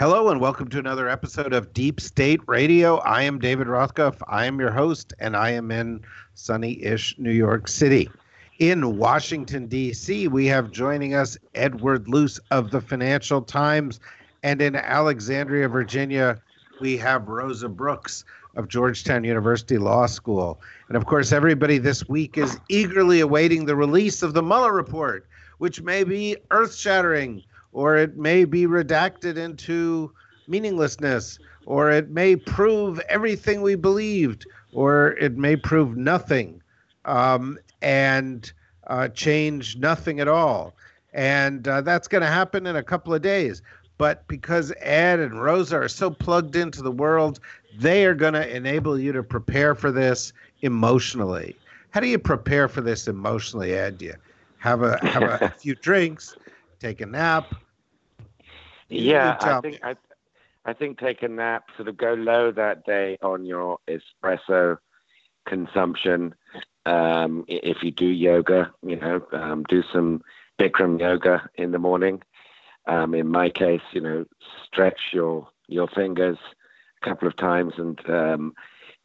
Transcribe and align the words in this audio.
Hello 0.00 0.30
and 0.30 0.40
welcome 0.40 0.66
to 0.68 0.78
another 0.78 1.10
episode 1.10 1.52
of 1.52 1.74
Deep 1.74 2.00
State 2.00 2.40
Radio. 2.46 2.96
I 3.00 3.24
am 3.24 3.38
David 3.38 3.66
Rothkopf. 3.66 4.22
I 4.26 4.46
am 4.46 4.58
your 4.58 4.70
host, 4.70 5.12
and 5.18 5.36
I 5.36 5.50
am 5.50 5.70
in 5.70 6.00
sunny 6.32 6.82
ish 6.82 7.18
New 7.18 7.30
York 7.30 7.68
City. 7.68 8.08
In 8.60 8.96
Washington, 8.96 9.66
D.C., 9.66 10.26
we 10.28 10.46
have 10.46 10.70
joining 10.70 11.12
us 11.12 11.36
Edward 11.54 12.08
Luce 12.08 12.40
of 12.50 12.70
the 12.70 12.80
Financial 12.80 13.42
Times. 13.42 14.00
And 14.42 14.62
in 14.62 14.74
Alexandria, 14.74 15.68
Virginia, 15.68 16.40
we 16.80 16.96
have 16.96 17.28
Rosa 17.28 17.68
Brooks 17.68 18.24
of 18.56 18.68
Georgetown 18.68 19.22
University 19.24 19.76
Law 19.76 20.06
School. 20.06 20.62
And 20.88 20.96
of 20.96 21.04
course, 21.04 21.30
everybody 21.30 21.76
this 21.76 22.08
week 22.08 22.38
is 22.38 22.58
eagerly 22.70 23.20
awaiting 23.20 23.66
the 23.66 23.76
release 23.76 24.22
of 24.22 24.32
the 24.32 24.42
Mueller 24.42 24.72
report, 24.72 25.26
which 25.58 25.82
may 25.82 26.04
be 26.04 26.38
earth 26.50 26.74
shattering 26.74 27.44
or 27.72 27.96
it 27.96 28.16
may 28.16 28.44
be 28.44 28.66
redacted 28.66 29.36
into 29.36 30.12
meaninglessness, 30.48 31.38
or 31.66 31.90
it 31.90 32.10
may 32.10 32.36
prove 32.36 32.98
everything 33.08 33.62
we 33.62 33.74
believed, 33.74 34.46
or 34.72 35.12
it 35.12 35.36
may 35.36 35.56
prove 35.56 35.96
nothing 35.96 36.60
um, 37.04 37.58
and 37.82 38.52
uh, 38.88 39.08
change 39.08 39.76
nothing 39.76 40.20
at 40.20 40.28
all. 40.28 40.74
And 41.12 41.66
uh, 41.66 41.80
that's 41.80 42.08
going 42.08 42.22
to 42.22 42.28
happen 42.28 42.66
in 42.66 42.76
a 42.76 42.82
couple 42.82 43.14
of 43.14 43.22
days. 43.22 43.62
But 43.98 44.26
because 44.28 44.72
Ed 44.80 45.20
and 45.20 45.42
Rosa 45.42 45.76
are 45.76 45.88
so 45.88 46.10
plugged 46.10 46.56
into 46.56 46.82
the 46.82 46.90
world, 46.90 47.38
they 47.78 48.06
are 48.06 48.14
going 48.14 48.32
to 48.32 48.56
enable 48.56 48.98
you 48.98 49.12
to 49.12 49.22
prepare 49.22 49.74
for 49.74 49.92
this 49.92 50.32
emotionally. 50.62 51.56
How 51.90 52.00
do 52.00 52.06
you 52.06 52.18
prepare 52.18 52.68
for 52.68 52.80
this 52.80 53.08
emotionally, 53.08 53.74
Ed? 53.74 53.98
Do 53.98 54.06
you 54.06 54.14
have 54.58 54.82
a 54.82 55.04
have 55.06 55.22
a 55.22 55.50
few 55.58 55.74
drinks? 55.74 56.34
Take 56.80 57.00
a 57.00 57.06
nap. 57.06 57.54
Yeah, 58.88 59.36
I 59.40 59.60
think 59.60 59.78
I, 59.84 59.96
I 60.64 60.72
think 60.72 60.98
take 60.98 61.22
a 61.22 61.28
nap, 61.28 61.64
sort 61.76 61.88
of 61.88 61.96
go 61.96 62.14
low 62.14 62.50
that 62.50 62.84
day 62.84 63.18
on 63.22 63.44
your 63.44 63.78
espresso 63.88 64.78
consumption. 65.46 66.34
Um, 66.86 67.44
if 67.46 67.82
you 67.82 67.90
do 67.92 68.06
yoga, 68.06 68.72
you 68.82 68.96
know, 68.96 69.22
um, 69.32 69.64
do 69.68 69.82
some 69.92 70.22
Bikram 70.58 70.98
yoga 70.98 71.48
in 71.54 71.70
the 71.72 71.78
morning. 71.78 72.22
Um, 72.86 73.14
in 73.14 73.28
my 73.28 73.50
case, 73.50 73.82
you 73.92 74.00
know, 74.00 74.24
stretch 74.66 75.00
your 75.12 75.48
your 75.68 75.86
fingers 75.88 76.38
a 77.00 77.08
couple 77.08 77.28
of 77.28 77.36
times 77.36 77.74
and 77.76 78.00
um, 78.10 78.54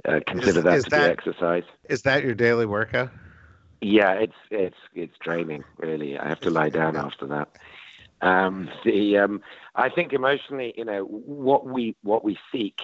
uh, 0.08 0.20
consider 0.26 0.60
is, 0.60 0.64
that 0.64 0.78
is 0.78 0.84
to 0.86 0.90
that, 0.92 1.06
be 1.06 1.12
exercise. 1.12 1.64
Is 1.90 2.02
that 2.04 2.24
your 2.24 2.34
daily 2.34 2.66
workout? 2.66 3.12
Yeah, 3.82 4.14
it's 4.14 4.34
it's 4.50 4.78
it's 4.94 5.14
draining. 5.24 5.64
Really, 5.78 6.18
I 6.18 6.28
have 6.28 6.40
to 6.42 6.50
lie 6.50 6.70
down 6.70 6.96
after 6.96 7.28
that. 7.28 7.50
Um, 8.22 8.70
the 8.84 9.18
um, 9.18 9.42
I 9.76 9.90
think 9.90 10.14
emotionally, 10.14 10.74
you 10.78 10.86
know, 10.86 11.04
what 11.04 11.66
we 11.66 11.96
what 12.02 12.24
we 12.24 12.38
seek, 12.52 12.80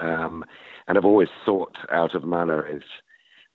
um, 0.00 0.44
and 0.86 0.98
I've 0.98 1.04
always 1.04 1.28
sought 1.44 1.76
out 1.90 2.14
of 2.14 2.24
Mueller 2.24 2.66
is 2.66 2.82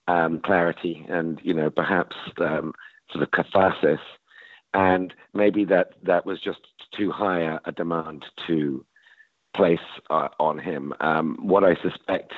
um, 0.08 0.40
clarity, 0.40 1.06
and 1.10 1.40
you 1.44 1.54
know, 1.54 1.70
perhaps 1.70 2.16
um, 2.40 2.74
sort 3.12 3.24
of 3.24 3.32
catharsis, 3.32 4.00
and 4.74 5.14
maybe 5.34 5.66
that 5.66 5.94
that 6.04 6.26
was 6.26 6.42
just 6.42 6.60
too 6.98 7.12
high 7.12 7.42
a, 7.42 7.60
a 7.66 7.72
demand 7.72 8.26
to 8.48 8.86
place 9.56 9.80
uh, 10.10 10.30
on 10.40 10.60
him. 10.60 10.94
Um, 11.02 11.38
what 11.42 11.64
I 11.64 11.76
suspect 11.82 12.34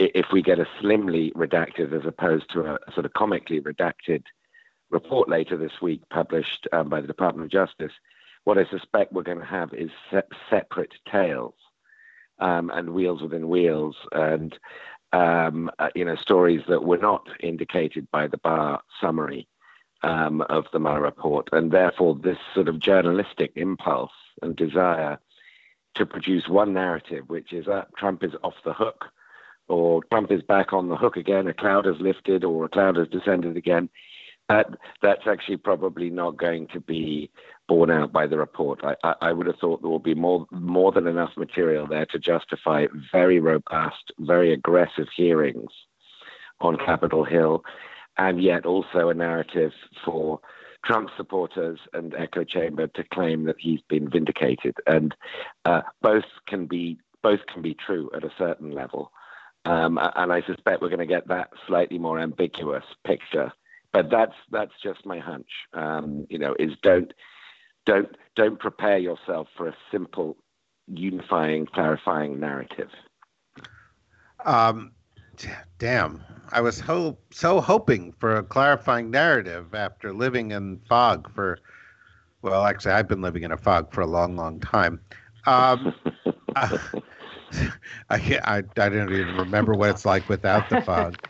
if 0.00 0.26
we 0.32 0.42
get 0.42 0.58
a 0.58 0.66
slimly 0.80 1.30
redacted 1.32 1.92
as 1.92 2.06
opposed 2.06 2.50
to 2.50 2.62
a, 2.62 2.78
sort 2.92 3.04
of 3.04 3.12
comically 3.12 3.60
redacted 3.60 4.22
report 4.90 5.28
later 5.28 5.56
this 5.56 5.80
week 5.82 6.00
published 6.10 6.66
um, 6.72 6.88
by 6.88 7.00
the 7.00 7.06
Department 7.06 7.44
of 7.44 7.50
Justice, 7.52 7.92
what 8.44 8.58
I 8.58 8.64
suspect 8.64 9.12
we're 9.12 9.22
going 9.22 9.38
to 9.38 9.44
have 9.44 9.72
is 9.74 9.90
se- 10.10 10.22
separate 10.48 10.94
tales 11.10 11.54
um, 12.38 12.70
and 12.70 12.94
wheels 12.94 13.20
within 13.20 13.48
wheels 13.48 13.96
and 14.12 14.58
um, 15.12 15.70
uh, 15.78 15.90
you 15.94 16.04
know 16.04 16.16
stories 16.16 16.62
that 16.68 16.84
were 16.84 16.96
not 16.96 17.26
indicated 17.40 18.08
by 18.10 18.26
the 18.26 18.38
Barr 18.38 18.80
summary 19.00 19.48
um, 20.02 20.40
of 20.42 20.64
the 20.72 20.78
Mueller 20.78 21.02
report, 21.02 21.48
and 21.52 21.70
therefore 21.70 22.14
this 22.14 22.38
sort 22.54 22.68
of 22.68 22.78
journalistic 22.78 23.52
impulse 23.56 24.12
and 24.40 24.56
desire 24.56 25.18
to 25.96 26.06
produce 26.06 26.48
one 26.48 26.72
narrative, 26.72 27.24
which 27.28 27.52
is 27.52 27.66
that 27.66 27.88
Trump 27.98 28.24
is 28.24 28.32
off 28.42 28.54
the 28.64 28.72
hook 28.72 29.06
or 29.70 30.02
Trump 30.10 30.30
is 30.30 30.42
back 30.42 30.72
on 30.72 30.88
the 30.88 30.96
hook 30.96 31.16
again, 31.16 31.46
a 31.46 31.54
cloud 31.54 31.86
has 31.86 31.96
lifted 32.00 32.44
or 32.44 32.64
a 32.64 32.68
cloud 32.68 32.96
has 32.96 33.08
descended 33.08 33.56
again. 33.56 33.88
That, 34.48 34.66
that's 35.00 35.28
actually 35.28 35.58
probably 35.58 36.10
not 36.10 36.36
going 36.36 36.66
to 36.72 36.80
be 36.80 37.30
borne 37.68 37.90
out 37.90 38.12
by 38.12 38.26
the 38.26 38.36
report. 38.36 38.80
I, 38.82 38.96
I, 39.04 39.14
I 39.28 39.32
would 39.32 39.46
have 39.46 39.58
thought 39.60 39.80
there 39.80 39.90
will 39.90 40.00
be 40.00 40.14
more, 40.14 40.46
more 40.50 40.90
than 40.90 41.06
enough 41.06 41.30
material 41.36 41.86
there 41.86 42.06
to 42.06 42.18
justify 42.18 42.86
very 43.12 43.38
robust, 43.38 44.12
very 44.18 44.52
aggressive 44.52 45.06
hearings 45.16 45.70
on 46.60 46.76
Capitol 46.84 47.24
Hill, 47.24 47.62
and 48.18 48.42
yet 48.42 48.66
also 48.66 49.08
a 49.08 49.14
narrative 49.14 49.70
for 50.04 50.40
Trump 50.84 51.10
supporters 51.16 51.78
and 51.92 52.14
echo 52.14 52.42
chamber 52.42 52.88
to 52.88 53.04
claim 53.12 53.44
that 53.44 53.56
he's 53.58 53.80
been 53.88 54.10
vindicated, 54.10 54.74
and 54.86 55.14
uh, 55.64 55.82
both 56.02 56.24
can 56.48 56.66
be 56.66 56.98
both 57.22 57.40
can 57.52 57.62
be 57.62 57.74
true 57.74 58.10
at 58.16 58.24
a 58.24 58.32
certain 58.38 58.72
level. 58.72 59.12
Um, 59.64 59.98
and 60.16 60.32
I 60.32 60.40
suspect 60.46 60.80
we're 60.80 60.88
going 60.88 61.00
to 61.00 61.06
get 61.06 61.28
that 61.28 61.50
slightly 61.66 61.98
more 61.98 62.18
ambiguous 62.18 62.84
picture. 63.06 63.52
But 63.92 64.10
that's 64.10 64.34
that's 64.50 64.72
just 64.82 65.04
my 65.04 65.18
hunch. 65.18 65.48
Um, 65.74 66.26
you 66.30 66.38
know, 66.38 66.54
is 66.58 66.70
don't 66.82 67.12
don't 67.86 68.16
don't 68.36 68.58
prepare 68.58 68.98
yourself 68.98 69.48
for 69.56 69.68
a 69.68 69.76
simple, 69.90 70.36
unifying, 70.86 71.66
clarifying 71.66 72.38
narrative. 72.38 72.90
Um, 74.44 74.92
damn, 75.78 76.22
I 76.52 76.60
was 76.60 76.80
ho- 76.80 77.18
so 77.30 77.60
hoping 77.60 78.12
for 78.18 78.36
a 78.36 78.42
clarifying 78.42 79.10
narrative 79.10 79.74
after 79.74 80.12
living 80.12 80.52
in 80.52 80.80
fog 80.88 81.30
for. 81.34 81.58
Well, 82.42 82.64
actually, 82.64 82.92
I've 82.92 83.08
been 83.08 83.20
living 83.20 83.42
in 83.42 83.52
a 83.52 83.56
fog 83.58 83.92
for 83.92 84.00
a 84.00 84.06
long, 84.06 84.34
long 84.34 84.60
time. 84.60 85.00
Um, 85.46 85.92
uh, 86.56 86.78
I 88.10 88.18
can't. 88.18 88.46
I, 88.46 88.58
I 88.58 88.88
don't 88.88 89.12
even 89.12 89.36
remember 89.36 89.74
what 89.74 89.90
it's 89.90 90.04
like 90.04 90.28
without 90.28 90.68
the 90.68 90.80
fog. 90.82 91.16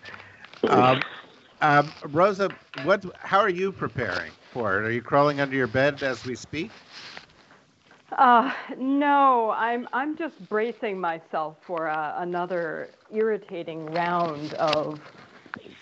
Um, 0.68 1.00
um, 1.62 1.90
Rosa, 2.10 2.50
what? 2.84 3.04
How 3.16 3.38
are 3.38 3.48
you 3.48 3.72
preparing 3.72 4.32
for 4.52 4.78
it? 4.78 4.86
Are 4.86 4.90
you 4.92 5.00
crawling 5.00 5.40
under 5.40 5.56
your 5.56 5.66
bed 5.66 6.02
as 6.02 6.24
we 6.24 6.34
speak? 6.34 6.70
Uh, 8.12 8.52
no, 8.76 9.50
I'm 9.50 9.88
I'm 9.92 10.16
just 10.16 10.38
bracing 10.48 11.00
myself 11.00 11.56
for 11.62 11.88
uh, 11.88 12.14
another 12.18 12.90
irritating 13.12 13.86
round 13.86 14.54
of 14.54 15.00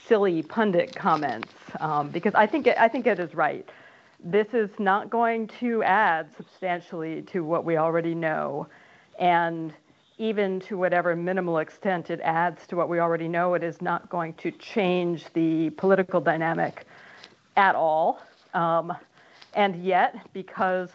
silly 0.06 0.42
pundit 0.42 0.94
comments 0.94 1.52
um, 1.80 2.10
because 2.10 2.34
I 2.34 2.46
think 2.46 2.66
it, 2.66 2.76
I 2.78 2.88
think 2.88 3.06
it 3.06 3.18
is 3.18 3.34
right. 3.34 3.68
This 4.22 4.48
is 4.52 4.70
not 4.78 5.10
going 5.10 5.48
to 5.60 5.82
add 5.82 6.28
substantially 6.36 7.22
to 7.22 7.44
what 7.44 7.64
we 7.64 7.76
already 7.76 8.14
know, 8.14 8.66
and 9.18 9.72
even 10.18 10.60
to 10.60 10.76
whatever 10.76 11.14
minimal 11.14 11.58
extent 11.58 12.10
it 12.10 12.20
adds 12.22 12.66
to 12.66 12.76
what 12.76 12.88
we 12.88 12.98
already 12.98 13.28
know, 13.28 13.54
it 13.54 13.62
is 13.62 13.80
not 13.80 14.08
going 14.10 14.34
to 14.34 14.50
change 14.50 15.24
the 15.32 15.70
political 15.70 16.20
dynamic 16.20 16.84
at 17.56 17.74
all. 17.74 18.20
Um, 18.54 18.92
and 19.54 19.82
yet, 19.82 20.16
because 20.32 20.90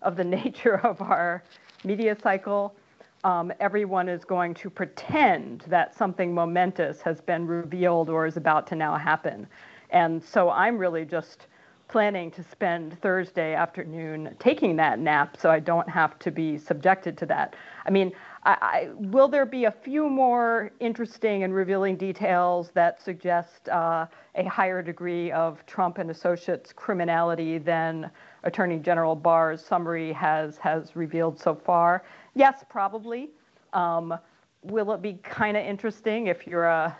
of 0.00 0.16
the 0.16 0.24
nature 0.38 0.78
of 0.86 1.00
our 1.02 1.42
media 1.84 2.16
cycle, 2.22 2.74
um, 3.24 3.52
everyone 3.60 4.08
is 4.08 4.24
going 4.24 4.54
to 4.54 4.70
pretend 4.70 5.64
that 5.68 5.96
something 5.96 6.34
momentous 6.34 7.00
has 7.02 7.20
been 7.20 7.46
revealed 7.46 8.08
or 8.08 8.26
is 8.26 8.36
about 8.36 8.66
to 8.68 8.74
now 8.74 8.96
happen. 8.96 9.46
And 9.90 10.22
so 10.22 10.50
I'm 10.50 10.78
really 10.78 11.04
just 11.04 11.46
planning 11.88 12.30
to 12.30 12.42
spend 12.42 12.98
Thursday 13.02 13.54
afternoon 13.54 14.34
taking 14.38 14.76
that 14.76 14.98
nap 14.98 15.36
so 15.38 15.50
I 15.50 15.60
don't 15.60 15.88
have 15.90 16.18
to 16.20 16.30
be 16.30 16.56
subjected 16.56 17.18
to 17.18 17.26
that. 17.26 17.54
I 17.84 17.90
mean, 17.90 18.12
I, 18.44 18.56
I, 18.60 18.88
will 18.94 19.28
there 19.28 19.46
be 19.46 19.66
a 19.66 19.70
few 19.70 20.08
more 20.08 20.72
interesting 20.80 21.44
and 21.44 21.54
revealing 21.54 21.96
details 21.96 22.70
that 22.74 23.00
suggest 23.00 23.68
uh, 23.68 24.06
a 24.34 24.44
higher 24.44 24.82
degree 24.82 25.30
of 25.30 25.64
Trump 25.66 25.98
and 25.98 26.10
associates 26.10 26.72
criminality 26.72 27.58
than 27.58 28.10
Attorney 28.42 28.78
General 28.78 29.14
Barr's 29.14 29.64
summary 29.64 30.12
has 30.12 30.56
has 30.58 30.96
revealed 30.96 31.38
so 31.38 31.54
far? 31.54 32.04
Yes, 32.34 32.64
probably. 32.68 33.30
Um, 33.72 34.18
will 34.64 34.92
it 34.92 35.02
be 35.02 35.14
kind 35.22 35.56
of 35.56 35.64
interesting 35.64 36.26
if 36.26 36.46
you're 36.46 36.68
uh, 36.68 36.92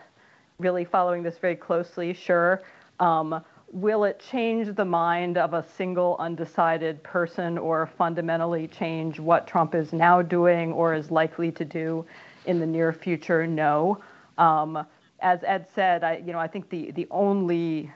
really 0.59 0.85
following 0.85 1.23
this 1.23 1.37
very 1.37 1.55
closely? 1.55 2.13
Sure. 2.13 2.63
Um, 2.99 3.43
will 3.73 4.03
it 4.03 4.23
change 4.31 4.73
the 4.75 4.85
mind 4.85 5.37
of 5.37 5.55
a 5.55 5.65
single 5.75 6.15
undecided 6.19 7.01
person 7.03 7.57
or 7.57 7.87
fundamentally 7.97 8.67
change 8.67 9.19
what 9.19 9.47
Trump 9.47 9.73
is 9.73 9.91
now 9.91 10.21
doing 10.21 10.71
or 10.71 10.93
is 10.93 11.09
likely 11.09 11.51
to 11.51 11.65
do 11.65 12.05
in 12.45 12.59
the 12.59 12.65
near 12.65 12.93
future? 12.93 13.47
No. 13.47 13.99
Um, 14.37 14.85
as 15.21 15.43
Ed 15.43 15.65
said, 15.73 16.03
I, 16.03 16.17
you 16.17 16.31
know, 16.31 16.39
I 16.39 16.47
think 16.47 16.69
the, 16.69 16.91
the 16.91 17.07
only 17.09 17.91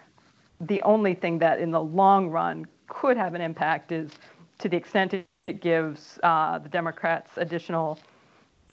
the 0.59 0.81
only 0.81 1.13
thing 1.13 1.37
that 1.37 1.59
in 1.59 1.69
the 1.69 1.81
long 1.81 2.29
run 2.29 2.65
could 2.87 3.15
have 3.15 3.35
an 3.35 3.41
impact 3.41 3.91
is 3.91 4.09
to 4.57 4.67
the 4.67 4.75
extent 4.75 5.13
it 5.13 5.61
gives 5.61 6.17
uh, 6.23 6.57
the 6.57 6.69
Democrats 6.69 7.29
additional 7.37 7.99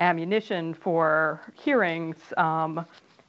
ammunition 0.00 0.72
for 0.72 1.42
hearings 1.54 2.16
um, 2.38 2.86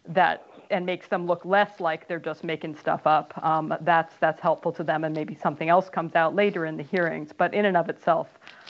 that 0.07 0.48
and 0.70 0.86
makes 0.86 1.08
them 1.08 1.26
look 1.26 1.46
less 1.46 1.80
like 1.80 2.08
they're 2.08 2.20
just 2.20 2.44
making 2.44 2.76
stuff 2.76 3.06
up. 3.06 3.34
Um, 3.44 3.74
that's 3.82 4.16
that's 4.20 4.42
helpful 4.42 4.72
to 4.74 4.84
them, 4.84 5.04
and 5.04 5.16
maybe 5.16 5.36
something 5.36 5.70
else 5.70 5.90
comes 5.90 6.16
out 6.16 6.36
later 6.36 6.66
in 6.66 6.78
the 6.78 6.84
hearings. 6.84 7.32
But 7.36 7.54
in 7.54 7.66
and 7.66 7.78
of 7.78 7.90
itself, 7.90 8.28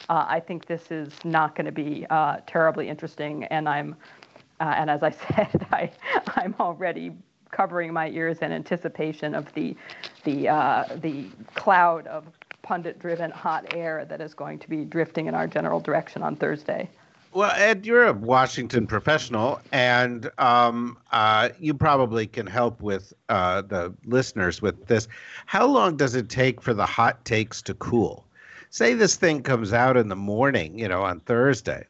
uh, 0.09 0.25
I 0.27 0.39
think 0.39 0.65
this 0.65 0.91
is 0.91 1.13
not 1.23 1.55
going 1.55 1.65
to 1.65 1.71
be 1.71 2.05
uh, 2.09 2.37
terribly 2.47 2.89
interesting. 2.89 3.45
And 3.45 3.67
I'm 3.67 3.95
uh, 4.59 4.73
and 4.77 4.89
as 4.89 5.03
I 5.03 5.09
said, 5.35 5.67
I 5.71 5.91
I'm 6.35 6.55
already 6.59 7.11
covering 7.51 7.93
my 7.93 8.09
ears 8.09 8.39
in 8.39 8.51
anticipation 8.51 9.35
of 9.35 9.51
the 9.53 9.75
the 10.23 10.49
uh, 10.49 10.85
the 11.01 11.29
cloud 11.55 12.07
of 12.07 12.25
pundit-driven 12.61 13.29
hot 13.29 13.75
air 13.75 14.05
that 14.05 14.19
is 14.21 14.33
going 14.33 14.57
to 14.57 14.67
be 14.67 14.83
drifting 14.83 15.27
in 15.27 15.35
our 15.35 15.45
general 15.45 15.79
direction 15.79 16.23
on 16.23 16.35
Thursday. 16.35 16.89
Well, 17.35 17.51
Ed, 17.53 17.85
you're 17.85 18.05
a 18.05 18.13
Washington 18.13 18.87
professional, 18.87 19.59
and 19.73 20.31
um, 20.37 20.97
uh, 21.11 21.49
you 21.59 21.73
probably 21.73 22.27
can 22.27 22.47
help 22.47 22.81
with 22.81 23.11
uh, 23.27 23.61
the 23.61 23.93
listeners 24.05 24.61
with 24.61 24.85
this. 24.87 25.09
How 25.45 25.65
long 25.65 25.97
does 25.97 26.15
it 26.15 26.29
take 26.29 26.61
for 26.61 26.73
the 26.73 26.85
hot 26.85 27.25
takes 27.25 27.61
to 27.63 27.73
cool? 27.73 28.25
Say 28.69 28.93
this 28.93 29.17
thing 29.17 29.43
comes 29.43 29.73
out 29.73 29.97
in 29.97 30.07
the 30.07 30.15
morning, 30.15 30.79
you 30.79 30.87
know, 30.87 31.01
on 31.01 31.19
Thursday. 31.19 31.85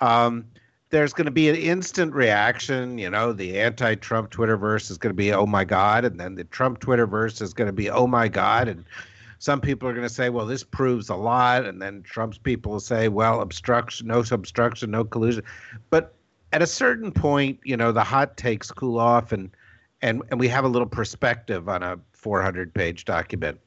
Um, 0.00 0.44
there's 0.90 1.12
going 1.12 1.24
to 1.24 1.32
be 1.32 1.48
an 1.48 1.56
instant 1.56 2.14
reaction. 2.14 2.96
You 2.96 3.10
know, 3.10 3.32
the 3.32 3.58
anti-Trump 3.58 4.30
Twitterverse 4.30 4.92
is 4.92 4.98
going 4.98 5.10
to 5.10 5.16
be, 5.16 5.32
"Oh 5.32 5.46
my 5.46 5.64
God," 5.64 6.04
and 6.04 6.20
then 6.20 6.36
the 6.36 6.44
Trump 6.44 6.78
Twitterverse 6.78 7.42
is 7.42 7.52
going 7.52 7.66
to 7.66 7.72
be, 7.72 7.90
"Oh 7.90 8.06
my 8.06 8.28
God," 8.28 8.68
and 8.68 8.84
some 9.38 9.60
people 9.60 9.88
are 9.88 9.92
going 9.92 10.06
to 10.06 10.12
say, 10.12 10.30
well, 10.30 10.46
this 10.46 10.64
proves 10.64 11.08
a 11.08 11.14
lot. 11.14 11.66
And 11.66 11.80
then 11.80 12.02
Trump's 12.02 12.38
people 12.38 12.72
will 12.72 12.80
say, 12.80 13.08
well, 13.08 13.40
obstruction, 13.40 14.06
no 14.06 14.22
obstruction, 14.30 14.90
no 14.90 15.04
collusion. 15.04 15.44
But 15.90 16.14
at 16.52 16.62
a 16.62 16.66
certain 16.66 17.12
point, 17.12 17.60
you 17.64 17.76
know, 17.76 17.92
the 17.92 18.04
hot 18.04 18.36
takes 18.36 18.70
cool 18.70 18.98
off 18.98 19.32
and, 19.32 19.50
and, 20.02 20.22
and 20.30 20.38
we 20.38 20.48
have 20.48 20.64
a 20.64 20.68
little 20.68 20.88
perspective 20.88 21.68
on 21.68 21.82
a 21.82 21.98
400 22.12 22.72
page 22.74 23.04
document. 23.04 23.58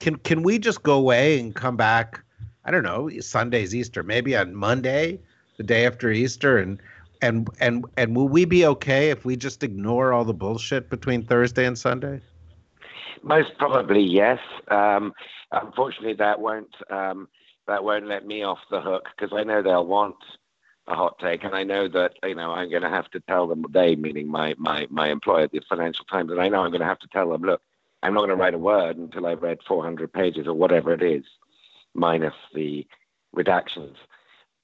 Can, 0.00 0.16
can 0.16 0.42
we 0.42 0.58
just 0.58 0.82
go 0.82 0.94
away 0.94 1.38
and 1.38 1.54
come 1.54 1.76
back? 1.76 2.22
I 2.64 2.70
don't 2.70 2.84
know, 2.84 3.08
Sunday's 3.20 3.74
Easter, 3.74 4.02
maybe 4.02 4.36
on 4.36 4.54
Monday, 4.54 5.18
the 5.56 5.62
day 5.62 5.86
after 5.86 6.10
Easter, 6.10 6.58
and 6.58 6.80
and 7.20 7.48
and 7.60 7.84
and 7.96 8.16
will 8.16 8.28
we 8.28 8.44
be 8.44 8.66
okay 8.66 9.10
if 9.10 9.24
we 9.24 9.36
just 9.36 9.62
ignore 9.62 10.12
all 10.12 10.24
the 10.24 10.34
bullshit 10.34 10.90
between 10.90 11.24
Thursday 11.24 11.64
and 11.64 11.78
Sunday? 11.78 12.20
Most 13.22 13.50
probably, 13.58 14.02
yes. 14.02 14.38
Um, 14.68 15.12
unfortunately, 15.52 16.14
that 16.14 16.40
won't 16.40 16.74
um, 16.90 17.28
that 17.66 17.84
won't 17.84 18.06
let 18.06 18.26
me 18.26 18.42
off 18.42 18.58
the 18.70 18.80
hook 18.80 19.04
because 19.16 19.36
I 19.36 19.44
know 19.44 19.62
they'll 19.62 19.86
want 19.86 20.16
a 20.88 20.94
hot 20.94 21.18
take, 21.20 21.44
and 21.44 21.54
I 21.54 21.62
know 21.62 21.86
that 21.88 22.14
you 22.24 22.34
know 22.34 22.50
I'm 22.50 22.70
going 22.70 22.82
to 22.82 22.88
have 22.88 23.08
to 23.12 23.20
tell 23.20 23.46
them 23.46 23.64
they, 23.70 23.94
meaning 23.94 24.28
my 24.28 24.54
my 24.58 24.86
my 24.90 25.10
employer, 25.10 25.48
the 25.48 25.60
Financial 25.68 26.04
Times, 26.06 26.30
and 26.30 26.40
I 26.40 26.48
know 26.48 26.62
I'm 26.62 26.70
going 26.70 26.80
to 26.80 26.86
have 26.86 26.98
to 27.00 27.08
tell 27.08 27.30
them, 27.30 27.42
look, 27.42 27.62
I'm 28.02 28.14
not 28.14 28.20
going 28.20 28.30
to 28.30 28.36
write 28.36 28.54
a 28.54 28.58
word 28.58 28.96
until 28.96 29.26
I've 29.26 29.42
read 29.42 29.58
400 29.68 30.12
pages 30.12 30.48
or 30.48 30.54
whatever 30.54 30.92
it 30.92 31.02
is, 31.02 31.24
minus 31.94 32.34
the 32.52 32.84
redactions, 33.36 33.94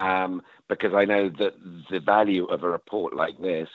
um, 0.01 0.43
because 0.69 0.95
I 0.95 1.05
know 1.05 1.29
that 1.39 1.55
the 1.91 2.01
value 2.01 2.47
of 2.47 2.65
a 2.65 2.69
report 2.69 3.15
like 3.15 3.41
this 3.41 3.69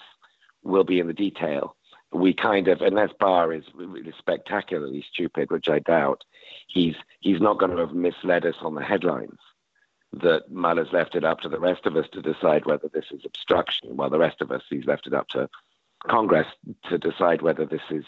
will 0.64 0.84
be 0.84 1.00
in 1.00 1.08
the 1.08 1.14
detail 1.14 1.78
we 2.14 2.34
kind 2.34 2.68
of, 2.68 2.82
unless 2.82 3.12
Barr 3.20 3.54
is 3.54 3.64
really 3.74 4.14
spectacularly 4.18 5.04
stupid, 5.12 5.52
which 5.52 5.70
I 5.70 5.80
doubt, 5.80 6.24
he's 6.68 6.96
he's 7.20 7.42
not 7.42 7.60
going 7.60 7.72
to 7.72 7.78
have 7.78 7.94
misled 7.94 8.46
us 8.46 8.56
on 8.62 8.76
the 8.76 8.84
headlines. 8.84 9.40
That 10.14 10.52
Mueller's 10.52 10.94
left 10.94 11.16
it 11.16 11.24
up 11.24 11.42
to 11.42 11.50
the 11.50 11.60
rest 11.60 11.88
of 11.88 11.96
us 11.96 12.06
to 12.12 12.22
decide 12.22 12.66
whether 12.66 12.88
this 12.94 13.06
is 13.12 13.22
obstruction, 13.26 13.98
while 13.98 14.12
the 14.12 14.20
rest 14.20 14.42
of 14.42 14.52
us 14.52 14.62
he's 14.70 14.86
left 14.86 15.08
it 15.08 15.14
up 15.14 15.28
to 15.30 15.50
Congress 16.08 16.48
to 16.90 16.98
decide 16.98 17.42
whether 17.42 17.66
this 17.66 17.82
is 17.90 18.06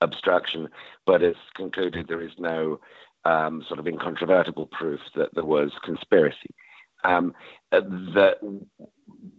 obstruction. 0.00 0.68
But 1.06 1.22
has 1.22 1.34
concluded 1.54 2.06
there 2.06 2.20
is 2.20 2.38
no 2.38 2.80
um, 3.24 3.64
sort 3.66 3.80
of 3.80 3.88
incontrovertible 3.88 4.66
proof 4.66 5.00
that 5.16 5.34
there 5.34 5.44
was 5.44 5.72
conspiracy. 5.82 6.54
Um, 7.02 7.34
the 7.70 8.36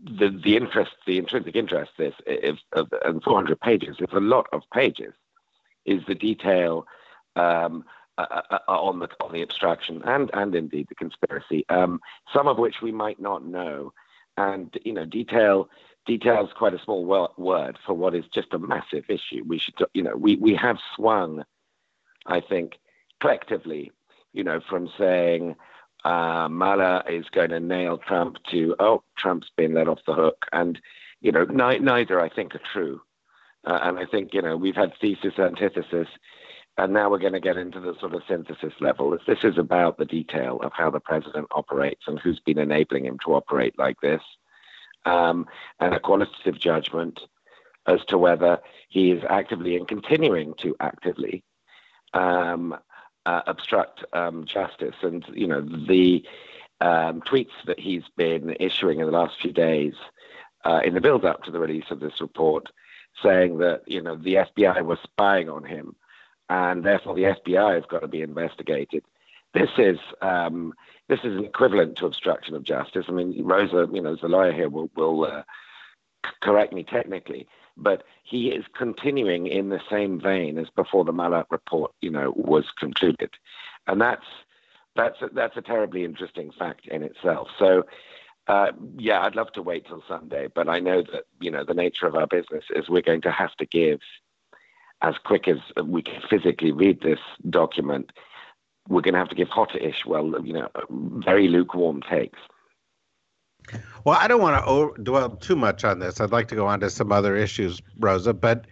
the 0.03 0.29
the 0.43 0.55
interest, 0.55 0.91
the 1.05 1.17
intrinsic 1.17 1.55
interest, 1.55 1.91
this 1.97 2.13
if, 2.25 2.57
and 2.73 3.23
400 3.23 3.59
pages, 3.59 3.97
it's 3.99 4.13
a 4.13 4.19
lot 4.19 4.47
of 4.53 4.61
pages, 4.73 5.13
is 5.85 6.01
the 6.07 6.15
detail 6.15 6.85
um, 7.35 7.83
uh, 8.17 8.41
uh, 8.49 8.59
uh, 8.67 8.71
on 8.71 8.99
the 8.99 9.09
on 9.21 9.33
the 9.33 9.41
obstruction 9.41 10.01
and 10.05 10.29
and 10.33 10.55
indeed 10.55 10.87
the 10.87 10.95
conspiracy, 10.95 11.65
um, 11.69 11.99
some 12.33 12.47
of 12.47 12.57
which 12.57 12.75
we 12.81 12.91
might 12.91 13.19
not 13.19 13.45
know, 13.45 13.91
and 14.37 14.73
you 14.85 14.93
know 14.93 15.05
detail 15.05 15.69
detail 16.05 16.45
is 16.45 16.53
quite 16.55 16.73
a 16.73 16.81
small 16.83 17.03
word 17.37 17.77
for 17.85 17.93
what 17.93 18.15
is 18.15 18.23
just 18.33 18.53
a 18.53 18.59
massive 18.59 19.03
issue. 19.09 19.43
We 19.45 19.59
should 19.59 19.75
you 19.93 20.03
know 20.03 20.15
we 20.15 20.37
we 20.37 20.55
have 20.55 20.77
swung, 20.95 21.43
I 22.25 22.39
think, 22.39 22.73
collectively, 23.19 23.91
you 24.31 24.43
know, 24.43 24.61
from 24.69 24.89
saying 24.97 25.55
uh, 26.05 26.47
Mueller 26.49 27.03
is 27.09 27.25
going 27.31 27.49
to 27.49 27.59
nail 27.59 27.97
Trump 27.97 28.37
to, 28.51 28.75
oh, 28.79 29.03
Trump's 29.17 29.49
been 29.57 29.73
let 29.73 29.87
off 29.87 29.99
the 30.05 30.13
hook. 30.13 30.45
And, 30.53 30.79
you 31.19 31.31
know, 31.31 31.45
ni- 31.45 31.79
neither 31.79 32.21
I 32.21 32.29
think 32.29 32.53
are 32.55 32.61
true. 32.71 33.01
Uh, 33.65 33.79
and 33.81 33.97
I 33.97 34.05
think, 34.05 34.33
you 34.33 34.43
know, 34.43 34.55
we've 34.55 34.75
had 34.75 34.93
thesis, 35.01 35.39
antithesis, 35.39 36.07
and 36.77 36.93
now 36.93 37.09
we're 37.09 37.17
going 37.17 37.33
to 37.33 37.39
get 37.39 37.57
into 37.57 37.79
the 37.79 37.95
sort 37.99 38.13
of 38.13 38.21
synthesis 38.27 38.73
level. 38.79 39.17
This 39.25 39.43
is 39.43 39.57
about 39.57 39.97
the 39.97 40.05
detail 40.05 40.59
of 40.61 40.71
how 40.73 40.91
the 40.91 40.99
president 40.99 41.47
operates 41.51 42.03
and 42.05 42.19
who's 42.19 42.39
been 42.39 42.59
enabling 42.59 43.05
him 43.05 43.17
to 43.25 43.33
operate 43.33 43.79
like 43.79 43.99
this, 44.01 44.21
um, 45.05 45.47
and 45.79 45.95
a 45.95 45.99
qualitative 45.99 46.59
judgment 46.59 47.19
as 47.87 47.99
to 48.09 48.17
whether 48.19 48.59
he 48.89 49.11
is 49.11 49.23
actively 49.27 49.75
and 49.75 49.87
continuing 49.87 50.53
to 50.61 50.75
actively 50.79 51.43
um, 52.13 52.75
uh, 53.25 53.41
obstruct 53.47 54.03
um, 54.13 54.45
justice. 54.45 54.95
And 55.01 55.25
you 55.33 55.47
know 55.47 55.61
the 55.61 56.23
um, 56.81 57.21
tweets 57.21 57.55
that 57.65 57.79
he's 57.79 58.03
been 58.15 58.55
issuing 58.59 58.99
in 58.99 59.05
the 59.05 59.11
last 59.11 59.41
few 59.41 59.51
days 59.51 59.93
uh, 60.65 60.81
in 60.83 60.93
the 60.93 61.01
build-up 61.01 61.43
to 61.43 61.51
the 61.51 61.59
release 61.59 61.85
of 61.91 61.99
this 61.99 62.19
report, 62.19 62.69
saying 63.21 63.59
that 63.59 63.81
you 63.87 64.01
know 64.01 64.15
the 64.15 64.35
FBI 64.35 64.83
was 64.83 64.99
spying 65.03 65.49
on 65.49 65.63
him, 65.63 65.95
and 66.49 66.83
therefore 66.83 67.15
the 67.15 67.23
FBI 67.23 67.75
has 67.75 67.85
got 67.89 67.99
to 67.99 68.07
be 68.07 68.21
investigated. 68.21 69.03
This 69.53 69.69
is 69.77 69.99
um, 70.21 70.73
this 71.07 71.19
is 71.19 71.37
an 71.37 71.45
equivalent 71.45 71.97
to 71.97 72.05
obstruction 72.05 72.55
of 72.55 72.63
justice. 72.63 73.05
I 73.07 73.11
mean, 73.11 73.45
Rosa, 73.45 73.87
you 73.91 74.01
know, 74.01 74.13
as 74.13 74.23
a 74.23 74.27
lawyer 74.27 74.51
here, 74.51 74.69
will 74.69 74.89
will 74.95 75.25
uh, 75.25 75.43
correct 76.41 76.73
me 76.73 76.83
technically, 76.83 77.47
but 77.77 78.03
he 78.23 78.49
is 78.49 78.65
continuing 78.77 79.47
in 79.47 79.69
the 79.69 79.81
same 79.89 80.19
vein 80.19 80.57
as 80.57 80.69
before 80.69 81.05
the 81.05 81.13
Mueller 81.13 81.45
report, 81.49 81.91
you 82.01 82.09
know, 82.09 82.33
was 82.35 82.65
concluded, 82.77 83.31
and 83.87 84.01
that's 84.01 84.25
that's 84.95 85.21
a, 85.21 85.29
that's 85.33 85.57
a 85.57 85.61
terribly 85.61 86.03
interesting 86.03 86.51
fact 86.57 86.87
in 86.87 87.03
itself. 87.03 87.49
So, 87.59 87.83
uh, 88.47 88.71
yeah, 88.97 89.21
I'd 89.21 89.35
love 89.35 89.51
to 89.53 89.61
wait 89.61 89.85
till 89.87 90.03
Sunday, 90.07 90.47
but 90.53 90.69
I 90.69 90.79
know 90.79 91.01
that 91.01 91.25
you 91.39 91.51
know 91.51 91.63
the 91.63 91.73
nature 91.73 92.07
of 92.07 92.15
our 92.15 92.27
business 92.27 92.65
is 92.69 92.89
we're 92.89 93.01
going 93.01 93.21
to 93.21 93.31
have 93.31 93.55
to 93.57 93.65
give 93.65 93.99
as 95.01 95.15
quick 95.23 95.47
as 95.47 95.57
we 95.83 96.01
can 96.01 96.21
physically 96.29 96.71
read 96.71 97.01
this 97.01 97.19
document. 97.49 98.11
We're 98.87 99.01
going 99.01 99.13
to 99.13 99.19
have 99.19 99.29
to 99.29 99.35
give 99.35 99.49
hot-ish, 99.49 100.05
well, 100.05 100.33
you 100.45 100.53
know, 100.53 100.69
very 100.89 101.47
lukewarm 101.47 102.01
takes. 102.01 102.39
Well, 104.05 104.17
I 104.21 104.27
don't 104.27 104.41
want 104.41 104.63
to 104.63 105.03
dwell 105.03 105.31
too 105.31 105.55
much 105.55 105.83
on 105.83 105.97
this. 105.97 106.21
I'd 106.21 106.31
like 106.31 106.47
to 106.49 106.55
go 106.55 106.67
on 106.67 106.79
to 106.81 106.91
some 106.91 107.11
other 107.11 107.35
issues, 107.35 107.81
Rosa. 107.97 108.33
But 108.33 108.65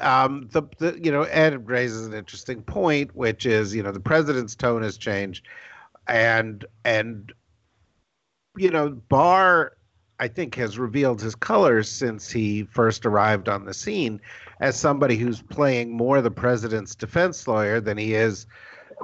um, 0.00 0.48
the, 0.50 0.62
the 0.78 0.98
you 1.00 1.12
know 1.12 1.22
Ed 1.22 1.68
raises 1.68 2.06
an 2.06 2.12
interesting 2.12 2.62
point, 2.62 3.14
which 3.14 3.46
is 3.46 3.74
you 3.74 3.82
know 3.82 3.92
the 3.92 4.00
president's 4.00 4.56
tone 4.56 4.82
has 4.82 4.98
changed, 4.98 5.46
and 6.08 6.64
and 6.84 7.32
you 8.56 8.70
know 8.70 8.90
Barr, 8.90 9.76
I 10.18 10.26
think, 10.26 10.56
has 10.56 10.80
revealed 10.80 11.22
his 11.22 11.36
colors 11.36 11.88
since 11.88 12.28
he 12.28 12.64
first 12.64 13.06
arrived 13.06 13.48
on 13.48 13.66
the 13.66 13.74
scene 13.74 14.20
as 14.58 14.78
somebody 14.78 15.16
who's 15.16 15.42
playing 15.42 15.96
more 15.96 16.20
the 16.20 16.30
president's 16.30 16.96
defense 16.96 17.46
lawyer 17.46 17.80
than 17.80 17.98
he 17.98 18.14
is 18.14 18.46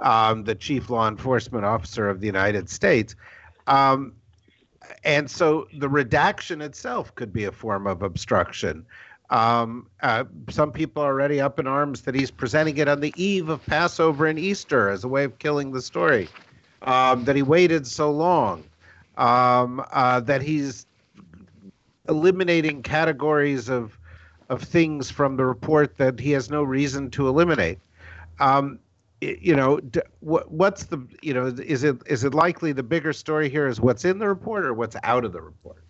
um, 0.02 0.42
the 0.42 0.56
chief 0.56 0.90
law 0.90 1.06
enforcement 1.06 1.64
officer 1.64 2.08
of 2.08 2.18
the 2.18 2.26
United 2.26 2.68
States. 2.68 3.14
Um, 3.68 4.14
and 5.04 5.30
so 5.30 5.68
the 5.78 5.88
redaction 5.88 6.60
itself 6.60 7.14
could 7.14 7.32
be 7.32 7.44
a 7.44 7.52
form 7.52 7.86
of 7.86 8.02
obstruction. 8.02 8.84
Um, 9.30 9.86
uh, 10.02 10.24
some 10.48 10.72
people 10.72 11.02
are 11.02 11.12
already 11.12 11.40
up 11.40 11.58
in 11.58 11.66
arms 11.66 12.02
that 12.02 12.14
he's 12.14 12.30
presenting 12.30 12.78
it 12.78 12.88
on 12.88 13.00
the 13.00 13.12
eve 13.16 13.50
of 13.50 13.64
Passover 13.66 14.26
and 14.26 14.38
Easter 14.38 14.88
as 14.88 15.04
a 15.04 15.08
way 15.08 15.24
of 15.24 15.38
killing 15.38 15.72
the 15.72 15.82
story. 15.82 16.28
Um, 16.82 17.24
that 17.24 17.36
he 17.36 17.42
waited 17.42 17.86
so 17.86 18.10
long. 18.10 18.64
Um, 19.16 19.84
uh, 19.90 20.20
that 20.20 20.42
he's 20.42 20.86
eliminating 22.08 22.82
categories 22.82 23.68
of 23.68 23.98
of 24.48 24.62
things 24.62 25.10
from 25.10 25.36
the 25.36 25.44
report 25.44 25.98
that 25.98 26.18
he 26.18 26.30
has 26.30 26.48
no 26.48 26.62
reason 26.62 27.10
to 27.10 27.28
eliminate. 27.28 27.78
Um, 28.40 28.78
you 29.20 29.56
know, 29.56 29.80
what 30.20 30.50
what's 30.50 30.84
the 30.84 31.04
you 31.22 31.34
know 31.34 31.46
is 31.46 31.84
it 31.84 31.96
is 32.06 32.24
it 32.24 32.34
likely 32.34 32.72
the 32.72 32.82
bigger 32.82 33.12
story 33.12 33.48
here 33.48 33.66
is 33.66 33.80
what's 33.80 34.04
in 34.04 34.18
the 34.18 34.28
report 34.28 34.64
or 34.64 34.74
what's 34.74 34.96
out 35.02 35.24
of 35.24 35.32
the 35.32 35.40
report? 35.40 35.84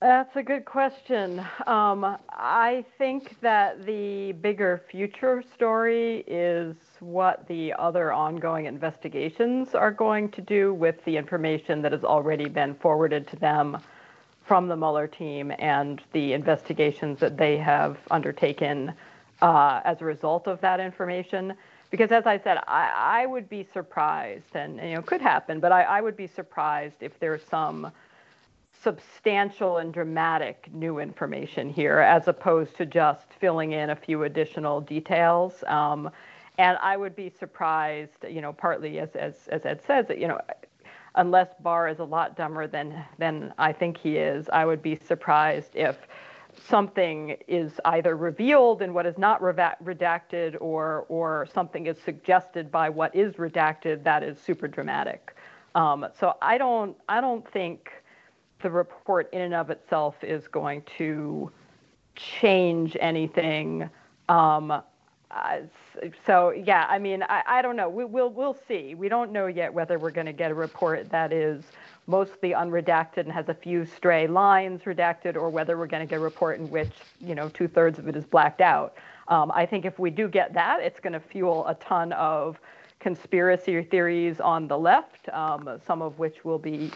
That's 0.00 0.34
a 0.36 0.42
good 0.42 0.64
question. 0.64 1.40
Um, 1.66 2.16
I 2.30 2.86
think 2.96 3.38
that 3.42 3.84
the 3.84 4.32
bigger 4.32 4.82
future 4.90 5.44
story 5.54 6.24
is 6.26 6.74
what 7.00 7.46
the 7.48 7.74
other 7.74 8.10
ongoing 8.10 8.64
investigations 8.64 9.74
are 9.74 9.90
going 9.90 10.30
to 10.30 10.40
do 10.40 10.72
with 10.72 11.04
the 11.04 11.18
information 11.18 11.82
that 11.82 11.92
has 11.92 12.02
already 12.02 12.48
been 12.48 12.74
forwarded 12.76 13.28
to 13.28 13.36
them 13.36 13.76
from 14.42 14.68
the 14.68 14.76
Mueller 14.76 15.06
team 15.06 15.52
and 15.58 16.00
the 16.12 16.32
investigations 16.32 17.20
that 17.20 17.36
they 17.36 17.58
have 17.58 17.98
undertaken 18.10 18.94
uh, 19.42 19.80
as 19.84 20.00
a 20.00 20.04
result 20.04 20.46
of 20.46 20.60
that 20.60 20.80
information. 20.80 21.54
Because 21.90 22.12
as 22.12 22.26
I 22.26 22.38
said, 22.38 22.58
I, 22.68 23.22
I 23.22 23.26
would 23.26 23.48
be 23.48 23.66
surprised, 23.72 24.54
and 24.54 24.76
you 24.76 24.94
know, 24.94 25.02
could 25.02 25.20
happen, 25.20 25.58
but 25.58 25.72
I, 25.72 25.82
I 25.82 26.00
would 26.00 26.16
be 26.16 26.28
surprised 26.28 26.96
if 27.00 27.18
there's 27.18 27.42
some 27.50 27.90
substantial 28.82 29.78
and 29.78 29.92
dramatic 29.92 30.68
new 30.72 31.00
information 31.00 31.68
here 31.68 31.98
as 31.98 32.28
opposed 32.28 32.76
to 32.76 32.86
just 32.86 33.26
filling 33.38 33.72
in 33.72 33.90
a 33.90 33.96
few 33.96 34.22
additional 34.22 34.80
details. 34.80 35.62
Um, 35.66 36.10
and 36.58 36.78
I 36.80 36.96
would 36.96 37.16
be 37.16 37.30
surprised, 37.38 38.24
you 38.28 38.40
know, 38.40 38.52
partly 38.52 38.98
as, 39.00 39.10
as, 39.16 39.34
as 39.48 39.66
Ed 39.66 39.80
says, 39.86 40.06
that, 40.08 40.18
you 40.18 40.28
know, 40.28 40.40
unless 41.16 41.48
Barr 41.60 41.88
is 41.88 41.98
a 41.98 42.04
lot 42.04 42.36
dumber 42.36 42.66
than, 42.66 43.04
than 43.18 43.52
I 43.58 43.72
think 43.72 43.98
he 43.98 44.16
is, 44.16 44.48
I 44.50 44.64
would 44.64 44.82
be 44.82 44.96
surprised 44.96 45.70
if 45.74 45.96
something 46.68 47.36
is 47.48 47.72
either 47.84 48.16
revealed 48.16 48.82
in 48.82 48.92
what 48.94 49.06
is 49.06 49.18
not 49.18 49.40
redacted 49.42 50.56
or, 50.60 51.06
or 51.08 51.46
something 51.52 51.86
is 51.86 51.96
suggested 52.04 52.70
by 52.70 52.88
what 52.88 53.14
is 53.14 53.34
redacted 53.34 54.02
that 54.04 54.22
is 54.22 54.38
super 54.38 54.68
dramatic. 54.68 55.36
Um, 55.74 56.06
so 56.18 56.34
I 56.42 56.58
don't, 56.58 56.96
I 57.08 57.20
don't 57.20 57.48
think 57.52 57.90
the 58.62 58.70
report 58.70 59.32
in 59.32 59.40
and 59.40 59.54
of 59.54 59.70
itself 59.70 60.16
is 60.22 60.48
going 60.48 60.82
to 60.98 61.50
change 62.16 62.96
anything. 63.00 63.88
Um, 64.28 64.82
so 66.26 66.50
yeah, 66.50 66.86
I 66.88 66.98
mean, 66.98 67.22
I, 67.22 67.42
I 67.46 67.62
don't 67.62 67.76
know. 67.76 67.88
We, 67.88 68.04
will 68.04 68.30
we'll 68.30 68.58
see. 68.66 68.94
We 68.94 69.08
don't 69.08 69.32
know 69.32 69.46
yet 69.46 69.72
whether 69.72 69.98
we're 69.98 70.10
going 70.10 70.26
to 70.26 70.32
get 70.32 70.50
a 70.50 70.54
report 70.54 71.08
that 71.10 71.32
is 71.32 71.64
mostly 72.06 72.50
unredacted 72.50 73.18
and 73.18 73.32
has 73.32 73.48
a 73.48 73.54
few 73.54 73.84
stray 73.84 74.26
lines 74.26 74.82
redacted, 74.82 75.36
or 75.36 75.48
whether 75.50 75.76
we're 75.76 75.86
going 75.86 76.06
to 76.06 76.10
get 76.10 76.16
a 76.16 76.20
report 76.20 76.58
in 76.58 76.70
which 76.70 76.92
you 77.20 77.34
know 77.34 77.48
two 77.48 77.68
thirds 77.68 77.98
of 77.98 78.08
it 78.08 78.16
is 78.16 78.24
blacked 78.24 78.60
out. 78.60 78.94
Um, 79.28 79.52
I 79.54 79.64
think 79.64 79.84
if 79.84 79.98
we 79.98 80.10
do 80.10 80.28
get 80.28 80.52
that, 80.54 80.80
it's 80.80 80.98
going 81.00 81.12
to 81.12 81.20
fuel 81.20 81.66
a 81.66 81.74
ton 81.74 82.12
of 82.12 82.58
conspiracy 82.98 83.82
theories 83.82 84.40
on 84.40 84.68
the 84.68 84.78
left, 84.78 85.28
um, 85.30 85.80
some 85.86 86.02
of 86.02 86.18
which 86.18 86.44
will 86.44 86.58
be 86.58 86.90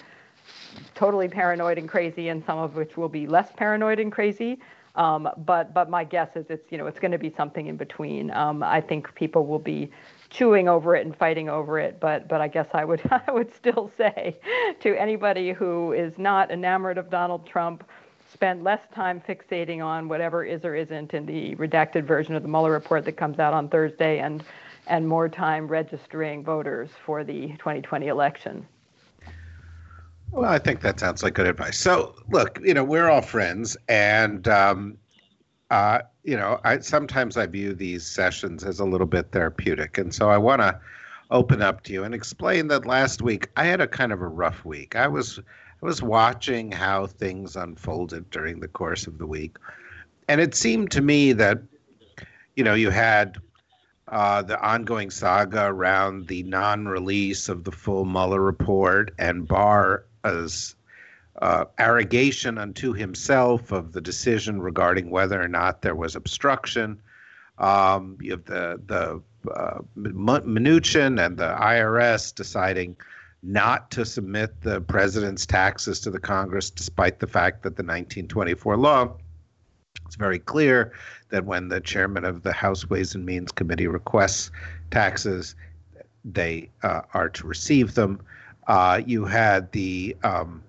totally 0.95 1.29
paranoid 1.29 1.79
and 1.79 1.89
crazy, 1.89 2.29
and 2.29 2.45
some 2.45 2.59
of 2.59 2.77
which 2.77 2.97
will 2.97 3.09
be 3.09 3.27
less 3.27 3.51
paranoid 3.57 3.99
and 3.99 4.13
crazy. 4.13 4.59
Um, 4.97 5.29
but 5.39 5.75
but 5.75 5.91
my 5.91 6.05
guess 6.05 6.37
is 6.37 6.47
it's 6.51 6.71
you 6.71 6.79
know 6.79 6.87
it's 6.87 7.01
going 7.01 7.13
to 7.13 7.19
be 7.19 7.33
something 7.37 7.67
in 7.67 7.77
between. 7.77 8.31
Um, 8.31 8.63
I 8.63 8.81
think 8.81 9.13
people 9.15 9.47
will 9.47 9.59
be 9.59 9.91
chewing 10.35 10.69
over 10.69 10.97
it 10.97 11.07
and 11.07 11.17
fighting 11.17 11.49
over 11.49 11.79
it. 11.79 12.01
But 12.01 12.29
but 12.29 12.41
I 12.41 12.49
guess 12.49 12.67
I 12.75 12.85
would 12.85 13.01
I 13.27 13.31
would 13.31 13.55
still 13.55 13.91
say 13.97 14.37
to 14.81 15.01
anybody 15.01 15.53
who 15.53 15.93
is 15.93 16.19
not 16.19 16.51
enamored 16.51 16.99
of 16.99 17.09
Donald 17.09 17.47
Trump, 17.47 17.85
spend 18.31 18.65
less 18.65 18.81
time 18.93 19.23
fixating 19.27 19.85
on 19.85 20.09
whatever 20.09 20.45
is 20.45 20.65
or 20.65 20.75
isn't 20.75 21.15
in 21.15 21.25
the 21.25 21.55
redacted 21.55 22.05
version 22.05 22.35
of 22.35 22.43
the 22.43 22.49
Mueller 22.49 22.73
report 22.73 23.05
that 23.05 23.13
comes 23.13 23.39
out 23.39 23.55
on 23.55 23.69
Thursday, 23.69 24.19
and 24.19 24.43
and 24.87 25.09
more 25.09 25.29
time 25.29 25.67
registering 25.67 26.45
voters 26.45 26.91
for 27.07 27.25
the 27.25 27.49
2020 27.53 28.09
election. 28.09 28.67
Well, 30.31 30.51
I 30.51 30.59
think 30.59 30.81
that 30.81 30.99
sounds 30.99 31.23
like 31.23 31.35
good 31.35 31.47
advice. 31.47 31.79
So, 31.79 32.17
look, 32.29 32.59
you 32.63 32.75
know, 32.75 32.83
we're 32.83 33.09
all 33.09 33.23
friends, 33.23 33.77
and 33.89 34.49
um, 34.49 34.99
uh, 35.75 36.03
you 36.23 36.37
know, 36.37 36.61
I 36.63 36.79
sometimes 36.79 37.37
I 37.37 37.47
view 37.47 37.75
these 37.75 38.07
sessions 38.07 38.63
as 38.63 38.79
a 38.79 38.85
little 38.85 39.09
bit 39.09 39.33
therapeutic, 39.33 39.99
and 39.99 40.15
so 40.15 40.31
I 40.31 40.39
want 40.39 40.63
to 40.63 40.79
open 41.33 41.63
up 41.63 41.83
to 41.83 41.93
you 41.93 42.05
and 42.05 42.15
explain 42.15 42.69
that 42.69 42.87
last 42.87 43.21
week 43.23 43.51
I 43.57 43.65
had 43.65 43.81
a 43.81 43.89
kind 43.89 44.13
of 44.13 44.23
a 44.23 44.29
rough 44.29 44.65
week. 44.65 44.95
I 44.95 45.09
was 45.09 45.41
I 45.41 45.85
was 45.85 46.01
watching 46.01 46.71
how 46.71 47.09
things 47.09 47.57
unfolded 47.57 48.31
during 48.31 48.61
the 48.61 48.69
course 48.69 49.09
of 49.09 49.19
the 49.19 49.27
week, 49.27 49.57
and 50.29 50.41
it 50.41 50.55
seemed 50.55 50.93
to 50.93 51.01
me 51.01 51.33
that, 51.33 51.59
you 52.55 52.63
know, 52.63 52.75
you 52.75 52.91
had 52.91 53.39
uh, 54.07 54.43
the 54.43 54.61
ongoing 54.61 55.11
saga 55.11 55.65
around 55.65 56.29
the 56.29 56.45
non-release 56.45 57.49
of 57.49 57.65
the 57.65 57.73
full 57.73 58.05
Mueller 58.05 58.41
report 58.41 59.13
and 59.19 59.49
Barr 59.49 60.05
as 60.23 60.77
uh, 61.43 61.65
arrogation 61.79 62.59
unto 62.59 62.93
himself 62.93 63.73
of 63.73 63.93
the 63.93 64.01
decision 64.01 64.61
regarding 64.61 65.11
whether 65.11 65.41
or 65.41 65.49
not 65.49 65.83
there 65.83 65.95
was 65.95 66.17
obstruction. 66.17 67.01
Um, 67.59 68.19
you 68.21 68.33
have 68.33 68.45
the 68.45 68.81
the 68.87 69.23
uh, 69.51 69.79
Mnuchin 69.97 71.25
and 71.25 71.37
the 71.37 71.57
IRS 71.61 72.35
deciding 72.35 72.97
not 73.43 73.91
to 73.91 74.05
submit 74.05 74.61
the 74.63 74.81
president's 74.81 75.45
taxes 75.45 76.01
to 76.01 76.11
the 76.11 76.21
Congress, 76.21 76.71
despite 76.71 77.21
the 77.21 77.27
fact 77.27 77.63
that 77.63 77.77
the 77.77 77.83
1924 77.83 78.77
law 78.77 79.15
it's 80.07 80.17
very 80.17 80.39
clear 80.39 80.93
that 81.31 81.45
when 81.45 81.69
the 81.69 81.81
chairman 81.81 82.25
of 82.25 82.43
the 82.43 82.53
House 82.53 82.89
Ways 82.89 83.15
and 83.15 83.25
Means 83.25 83.51
Committee 83.51 83.87
requests 83.87 84.51
taxes, 84.91 85.57
they 86.25 86.71
uh, 86.83 87.03
are 87.15 87.29
to 87.31 87.47
receive 87.47 87.95
them. 87.95 88.21
Uh, 88.67 89.03
you 89.05 89.25
had 89.25 89.71
the 89.73 90.17
um, 90.23 90.63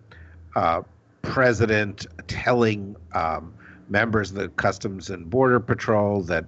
uh, 0.55 0.81
president 1.21 2.05
telling 2.27 2.95
um, 3.13 3.53
members 3.89 4.31
of 4.31 4.38
the 4.38 4.50
Customs 4.50 5.09
and 5.09 5.29
Border 5.29 5.59
Patrol 5.59 6.21
that 6.24 6.45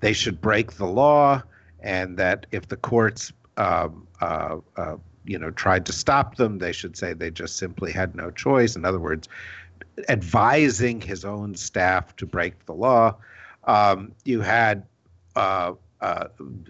they 0.00 0.12
should 0.12 0.40
break 0.40 0.72
the 0.72 0.86
law, 0.86 1.42
and 1.80 2.16
that 2.16 2.46
if 2.52 2.68
the 2.68 2.76
courts, 2.76 3.32
um, 3.56 4.06
uh, 4.20 4.56
uh, 4.76 4.96
you 5.24 5.38
know, 5.38 5.50
tried 5.50 5.84
to 5.86 5.92
stop 5.92 6.36
them, 6.36 6.58
they 6.58 6.72
should 6.72 6.96
say 6.96 7.12
they 7.12 7.30
just 7.30 7.56
simply 7.56 7.92
had 7.92 8.14
no 8.14 8.30
choice. 8.30 8.76
In 8.76 8.84
other 8.84 8.98
words, 8.98 9.28
advising 10.08 11.00
his 11.00 11.24
own 11.24 11.54
staff 11.54 12.16
to 12.16 12.26
break 12.26 12.64
the 12.66 12.72
law. 12.72 13.14
Um, 13.64 14.12
you 14.24 14.40
had 14.40 14.84
uh, 15.36 15.74
uh, 16.00 16.28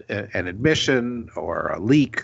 an 0.09 0.47
admission 0.47 1.29
or 1.35 1.67
a 1.67 1.79
leak 1.79 2.23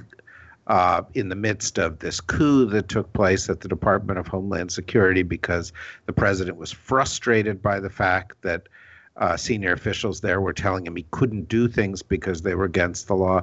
uh, 0.68 1.02
in 1.14 1.30
the 1.30 1.36
midst 1.36 1.78
of 1.78 2.00
this 2.00 2.22
coup 2.22 2.66
that 2.66 2.90
took 2.90 3.12
place 3.14 3.50
at 3.50 3.62
the 3.62 3.68
Department 3.68 4.20
of 4.20 4.28
Homeland 4.28 4.72
Security 4.72 5.24
because 5.24 5.74
the 6.06 6.14
president 6.14 6.58
was 6.58 6.72
frustrated 6.72 7.62
by 7.62 7.80
the 7.80 7.90
fact 7.90 8.34
that 8.42 8.68
uh, 9.16 9.36
senior 9.36 9.74
officials 9.74 10.22
there 10.22 10.42
were 10.42 10.54
telling 10.54 10.86
him 10.86 10.96
he 10.96 11.06
couldn't 11.12 11.50
do 11.50 11.68
things 11.68 12.04
because 12.04 12.44
they 12.44 12.54
were 12.54 12.66
against 12.66 13.08
the 13.08 13.16
law, 13.16 13.42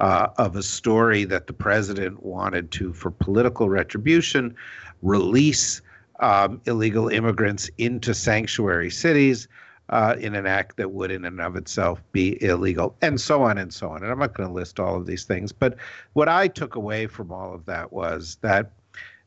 uh, 0.00 0.28
of 0.38 0.54
a 0.54 0.62
story 0.62 1.24
that 1.24 1.46
the 1.48 1.52
president 1.52 2.22
wanted 2.22 2.70
to, 2.70 2.92
for 2.92 3.10
political 3.10 3.68
retribution, 3.68 4.54
release 5.02 5.82
um, 6.20 6.60
illegal 6.66 7.08
immigrants 7.08 7.68
into 7.78 8.14
sanctuary 8.14 8.90
cities 8.90 9.48
uh, 9.90 10.16
in 10.18 10.34
an 10.34 10.46
act 10.46 10.76
that 10.76 10.90
would, 10.90 11.10
in 11.10 11.24
and 11.24 11.40
of 11.40 11.56
itself, 11.56 12.02
be 12.12 12.42
illegal, 12.42 12.96
and 13.02 13.20
so 13.20 13.42
on 13.42 13.58
and 13.58 13.72
so 13.72 13.88
on. 13.88 14.02
And 14.02 14.10
I'm 14.10 14.18
not 14.18 14.34
going 14.34 14.48
to 14.48 14.54
list 14.54 14.80
all 14.80 14.96
of 14.96 15.06
these 15.06 15.24
things, 15.24 15.52
but 15.52 15.76
what 16.14 16.28
I 16.28 16.48
took 16.48 16.74
away 16.74 17.06
from 17.06 17.30
all 17.30 17.54
of 17.54 17.64
that 17.66 17.92
was 17.92 18.38
that 18.40 18.72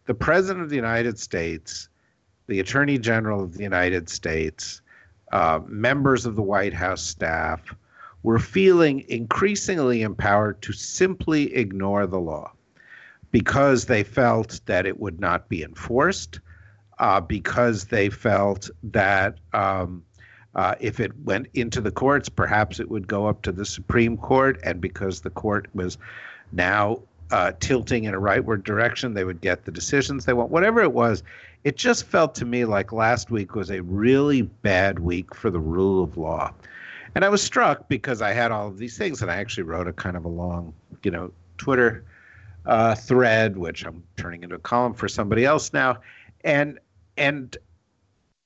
the 0.06 0.14
President 0.14 0.64
of 0.64 0.70
the 0.70 0.76
United 0.76 1.20
States, 1.20 1.88
the 2.48 2.60
Attorney 2.60 2.98
General 2.98 3.44
of 3.44 3.54
the 3.54 3.64
United 3.64 4.10
States, 4.10 4.82
uh, 5.32 5.60
members 5.68 6.26
of 6.26 6.36
the 6.36 6.42
White 6.42 6.74
House 6.74 7.04
staff 7.04 7.76
were 8.24 8.40
feeling 8.40 9.06
increasingly 9.08 10.02
empowered 10.02 10.62
to 10.64 10.74
simply 10.74 11.56
ignore 11.56 12.06
the 12.06 12.20
law 12.20 12.52
because 13.32 13.86
they 13.86 14.04
felt 14.04 14.60
that 14.66 14.86
it 14.86 15.00
would 15.00 15.20
not 15.20 15.48
be 15.48 15.64
enforced, 15.64 16.40
uh, 16.98 17.22
because 17.22 17.86
they 17.86 18.10
felt 18.10 18.70
that 18.84 19.38
um, 19.54 20.04
uh, 20.56 20.76
if 20.80 21.00
it 21.00 21.12
went 21.24 21.48
into 21.54 21.82
the 21.82 21.92
courts, 21.92 22.30
perhaps 22.30 22.80
it 22.80 22.90
would 22.90 23.08
go 23.08 23.28
up 23.28 23.42
to 23.44 23.52
the 23.52 23.66
Supreme 23.66 24.18
Court, 24.18 24.60
and 24.64 24.82
because 24.82 25.22
the 25.22 25.30
court 25.30 25.68
was 25.74 25.98
now 26.52 27.00
uh, 27.32 27.52
tilting 27.60 28.06
in 28.06 28.14
a 28.14 28.20
rightward 28.20 28.64
direction, 28.64 29.14
they 29.14 29.24
would 29.24 29.42
get 29.42 29.66
the 29.66 29.72
decisions 29.72 30.26
they 30.26 30.34
want. 30.34 30.50
Whatever 30.50 30.82
it 30.82 30.94
was, 30.94 31.24
it 31.64 31.76
just 31.76 32.06
felt 32.06 32.34
to 32.36 32.46
me 32.46 32.66
like 32.66 32.92
last 32.92 33.30
week 33.30 33.54
was 33.54 33.70
a 33.70 33.82
really 33.82 34.42
bad 34.42 35.00
week 35.00 35.36
for 35.36 35.52
the 35.52 35.60
rule 35.60 36.04
of 36.04 36.18
law. 36.18 36.52
And 37.16 37.26
I 37.26 37.30
was 37.30 37.42
struck 37.42 37.88
because 37.88 38.22
I 38.22 38.34
had 38.34 38.52
all 38.52 38.68
of 38.68 38.78
these 38.78 38.98
things, 38.98 39.22
and 39.22 39.30
I 39.30 39.36
actually 39.36 39.64
wrote 39.64 39.88
a 39.88 39.94
kind 39.94 40.16
of 40.16 40.26
a 40.26 40.30
long, 40.30 40.74
you 41.04 41.12
know, 41.12 41.32
Twitter 41.58 42.04
uh, 42.66 42.96
thread, 42.96 43.58
which 43.58 43.86
I'm 43.86 44.04
turning 44.18 44.44
into 44.44 44.56
a 44.56 44.60
column 44.60 44.94
for 44.94 45.08
somebody 45.08 45.46
else 45.46 45.74
now, 45.74 45.98
and 46.44 46.80
and 47.18 47.58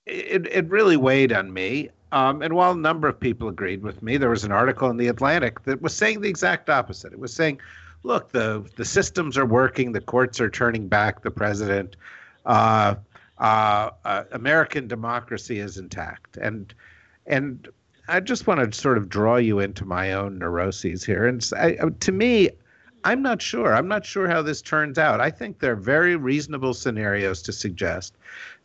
it, 0.05 0.47
it 0.47 0.69
really 0.69 0.97
weighed 0.97 1.31
on 1.31 1.53
me. 1.53 1.89
Um, 2.11 2.41
and 2.41 2.53
while 2.53 2.73
a 2.73 2.77
number 2.77 3.07
of 3.07 3.19
people 3.19 3.47
agreed 3.47 3.81
with 3.81 4.03
me, 4.03 4.17
there 4.17 4.29
was 4.29 4.43
an 4.43 4.51
article 4.51 4.89
in 4.89 4.97
the 4.97 5.07
Atlantic 5.07 5.63
that 5.63 5.81
was 5.81 5.95
saying 5.95 6.21
the 6.21 6.29
exact 6.29 6.69
opposite. 6.69 7.11
It 7.11 7.19
was 7.19 7.33
saying, 7.33 7.59
"Look, 8.03 8.31
the 8.31 8.69
the 8.75 8.85
systems 8.85 9.37
are 9.37 9.45
working. 9.45 9.93
The 9.93 10.01
courts 10.01 10.39
are 10.39 10.49
turning 10.49 10.87
back 10.87 11.23
the 11.23 11.31
president. 11.31 11.95
Uh, 12.45 12.95
uh, 13.39 13.89
uh, 14.05 14.23
American 14.31 14.87
democracy 14.87 15.59
is 15.59 15.77
intact." 15.77 16.37
And 16.37 16.71
and 17.25 17.67
I 18.07 18.19
just 18.19 18.45
want 18.45 18.59
to 18.59 18.79
sort 18.79 18.99
of 18.99 19.09
draw 19.09 19.37
you 19.37 19.59
into 19.59 19.85
my 19.85 20.13
own 20.13 20.37
neuroses 20.37 21.03
here. 21.03 21.25
And 21.25 21.49
I, 21.57 21.77
to 22.01 22.11
me, 22.11 22.49
I'm 23.05 23.21
not 23.21 23.41
sure. 23.41 23.73
I'm 23.73 23.87
not 23.87 24.05
sure 24.05 24.27
how 24.27 24.41
this 24.41 24.61
turns 24.61 24.97
out. 24.97 25.19
I 25.19 25.29
think 25.29 25.59
there 25.59 25.73
are 25.73 25.75
very 25.75 26.15
reasonable 26.15 26.73
scenarios 26.73 27.41
to 27.43 27.51
suggest 27.51 28.15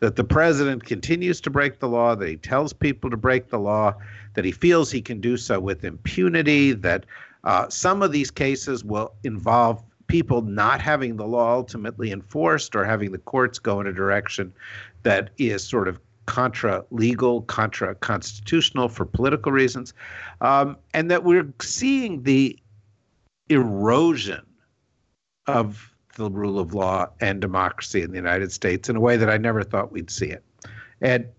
that 0.01 0.17
the 0.17 0.25
president 0.25 0.85
continues 0.85 1.41
to 1.43 1.51
break 1.51 1.81
the 1.81 1.89
law, 1.89 2.15
that 2.15 2.29
he 2.29 2.37
tells 2.37 2.73
people 2.73 3.11
to 3.11 3.17
break 3.17 3.49
the 3.49 3.59
law, 3.59 3.95
that 4.35 4.45
he 4.45 4.53
feels 4.53 4.91
he 4.91 5.03
can 5.03 5.21
do 5.21 5.37
so 5.37 5.59
with 5.59 5.85
impunity, 5.85 6.73
that 6.73 7.05
uh, 7.45 7.69
some 7.69 8.03
of 8.03 8.13
these 8.13 8.31
cases 8.31 8.85
will 8.85 9.13
involve 9.25 9.83
people 10.07 10.43
not 10.43 10.81
having 10.81 11.17
the 11.17 11.27
law 11.27 11.55
ultimately 11.55 12.13
enforced 12.13 12.75
or 12.75 12.85
having 12.85 13.13
the 13.13 13.19
courts 13.19 13.59
go 13.59 13.81
in 13.81 13.87
a 13.87 13.93
direction 13.93 14.53
that 15.03 15.31
is 15.39 15.63
sort 15.63 15.89
of 15.89 16.01
contra 16.27 16.85
legal, 16.91 17.43
contra 17.43 17.95
constitutional 17.97 18.89
for 18.89 19.05
political 19.05 19.51
reasons, 19.51 19.95
um, 20.43 20.77
and 20.93 21.11
that 21.11 21.25
we're 21.25 21.51
seeing 21.61 22.23
the 22.23 22.59
erosion 23.49 24.45
of 25.47 25.95
the 26.17 26.31
rule 26.31 26.59
of 26.59 26.75
law 26.75 27.09
and 27.21 27.41
democracy 27.41 28.03
in 28.03 28.11
the 28.11 28.17
United 28.17 28.53
States 28.53 28.89
in 28.89 28.97
a 28.97 29.01
way 29.01 29.17
that 29.17 29.31
I 29.31 29.37
never 29.37 29.63
thought 29.63 29.93
we'd 29.93 30.11
see 30.11 30.27
it. 30.27 30.45
Ed, 31.01 31.33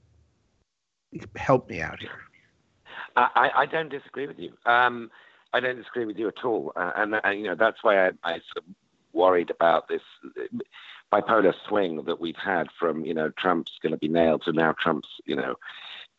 help 1.36 1.70
me 1.70 1.82
out 1.82 2.00
here. 2.00 2.22
I, 3.16 3.52
I 3.56 3.66
don't 3.66 3.90
disagree 3.90 4.28
with 4.28 4.40
you. 4.40 4.54
Um, 4.66 5.12
I 5.54 5.60
don't 5.60 5.76
disagree 5.76 6.06
with 6.06 6.18
you 6.18 6.28
at 6.28 6.46
all, 6.46 6.72
uh, 6.76 6.92
and, 6.96 7.20
and, 7.24 7.40
you 7.40 7.48
know 7.48 7.56
that's 7.56 7.84
why 7.84 8.08
I, 8.08 8.12
I 8.24 8.32
sort 8.34 8.58
of 8.58 8.64
worried 9.14 9.50
about 9.50 9.88
this 9.88 10.04
bipolar 11.12 11.54
swing 11.68 12.04
that 12.04 12.22
we've 12.22 12.38
had 12.38 12.68
from 12.78 13.04
you 13.04 13.14
know 13.14 13.30
Trump's 13.32 13.80
going 13.82 13.92
to 13.92 13.98
be 13.98 14.08
nailed 14.08 14.44
to 14.44 14.54
now 14.54 14.74
Trump's 14.74 15.10
you 15.26 15.36
know 15.36 15.56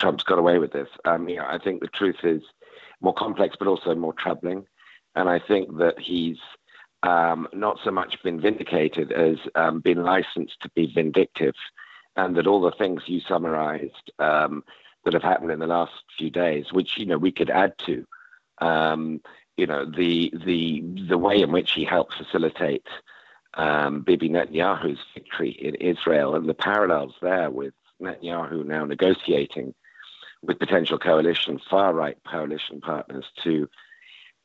Trump's 0.01 0.25
got 0.25 0.39
away 0.39 0.59
with 0.59 0.73
this. 0.73 0.89
Um, 1.05 1.29
you 1.29 1.37
know, 1.37 1.47
I 1.47 1.59
think 1.59 1.81
the 1.81 1.87
truth 1.87 2.25
is 2.25 2.43
more 3.01 3.15
complex, 3.15 3.55
but 3.59 3.69
also 3.69 3.95
more 3.95 4.15
troubling, 4.15 4.67
and 5.15 5.29
I 5.29 5.39
think 5.39 5.79
that 5.79 5.99
he's 5.99 6.39
um, 7.03 7.49
not 7.53 7.79
so 7.83 7.91
much 7.91 8.23
been 8.23 8.41
vindicated 8.41 9.13
as 9.13 9.37
um, 9.55 9.81
been 9.81 10.03
licensed 10.03 10.61
to 10.63 10.71
be 10.71 10.93
vindictive, 10.93 11.55
and 12.17 12.37
that 12.37 12.47
all 12.47 12.61
the 12.61 12.73
things 12.73 13.03
you 13.07 13.21
summarized 13.21 14.13
um, 14.19 14.65
that 15.05 15.15
have 15.15 15.23
happened 15.23 15.51
in 15.51 15.61
the 15.61 15.67
last 15.67 15.93
few 16.19 16.31
days, 16.31 16.73
which 16.73 16.99
you 16.99 17.07
know 17.07 17.19
we 17.19 17.33
could 17.33 17.51
add 17.51 17.77
to, 17.79 18.07
um, 18.59 19.21
you 19.57 19.67
know 19.67 19.85
the 19.85 20.33
the 20.45 20.83
the 21.09 21.19
way 21.19 21.41
in 21.41 21.53
which 21.53 21.73
he 21.73 21.85
helped 21.85 22.15
facilitate 22.15 22.87
um, 23.55 24.03
Bibi 24.03 24.29
Netanyahu's 24.29 25.01
victory 25.15 25.51
in 25.51 25.75
Israel, 25.77 26.35
and 26.35 26.49
the 26.49 26.55
parallels 26.55 27.15
there 27.23 27.51
with 27.51 27.75
Netanyahu 28.01 28.65
now 28.65 28.85
negotiating 28.85 29.75
with 30.43 30.59
potential 30.59 30.99
coalition 30.99 31.61
far 31.69 31.93
right 31.93 32.17
coalition 32.31 32.81
partners 32.81 33.27
to 33.43 33.69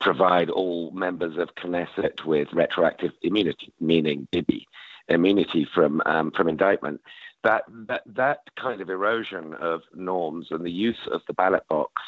provide 0.06 0.52
all 0.52 0.92
members 0.92 1.36
of 1.36 1.50
Knesset 1.56 2.24
with 2.26 2.48
retroactive 2.54 3.12
immunity, 3.24 3.74
meaning 3.80 4.28
immunity 5.08 5.68
from 5.74 6.00
um, 6.06 6.30
from 6.30 6.48
indictment. 6.48 7.02
That, 7.44 7.64
that 7.88 8.04
that 8.06 8.42
kind 8.56 8.82
of 8.82 8.90
erosion 8.92 9.56
of 9.56 9.82
norms 9.96 10.48
and 10.52 10.64
the 10.64 10.72
use 10.72 11.08
of 11.12 11.22
the 11.28 11.34
ballot 11.34 11.64
box 11.70 12.04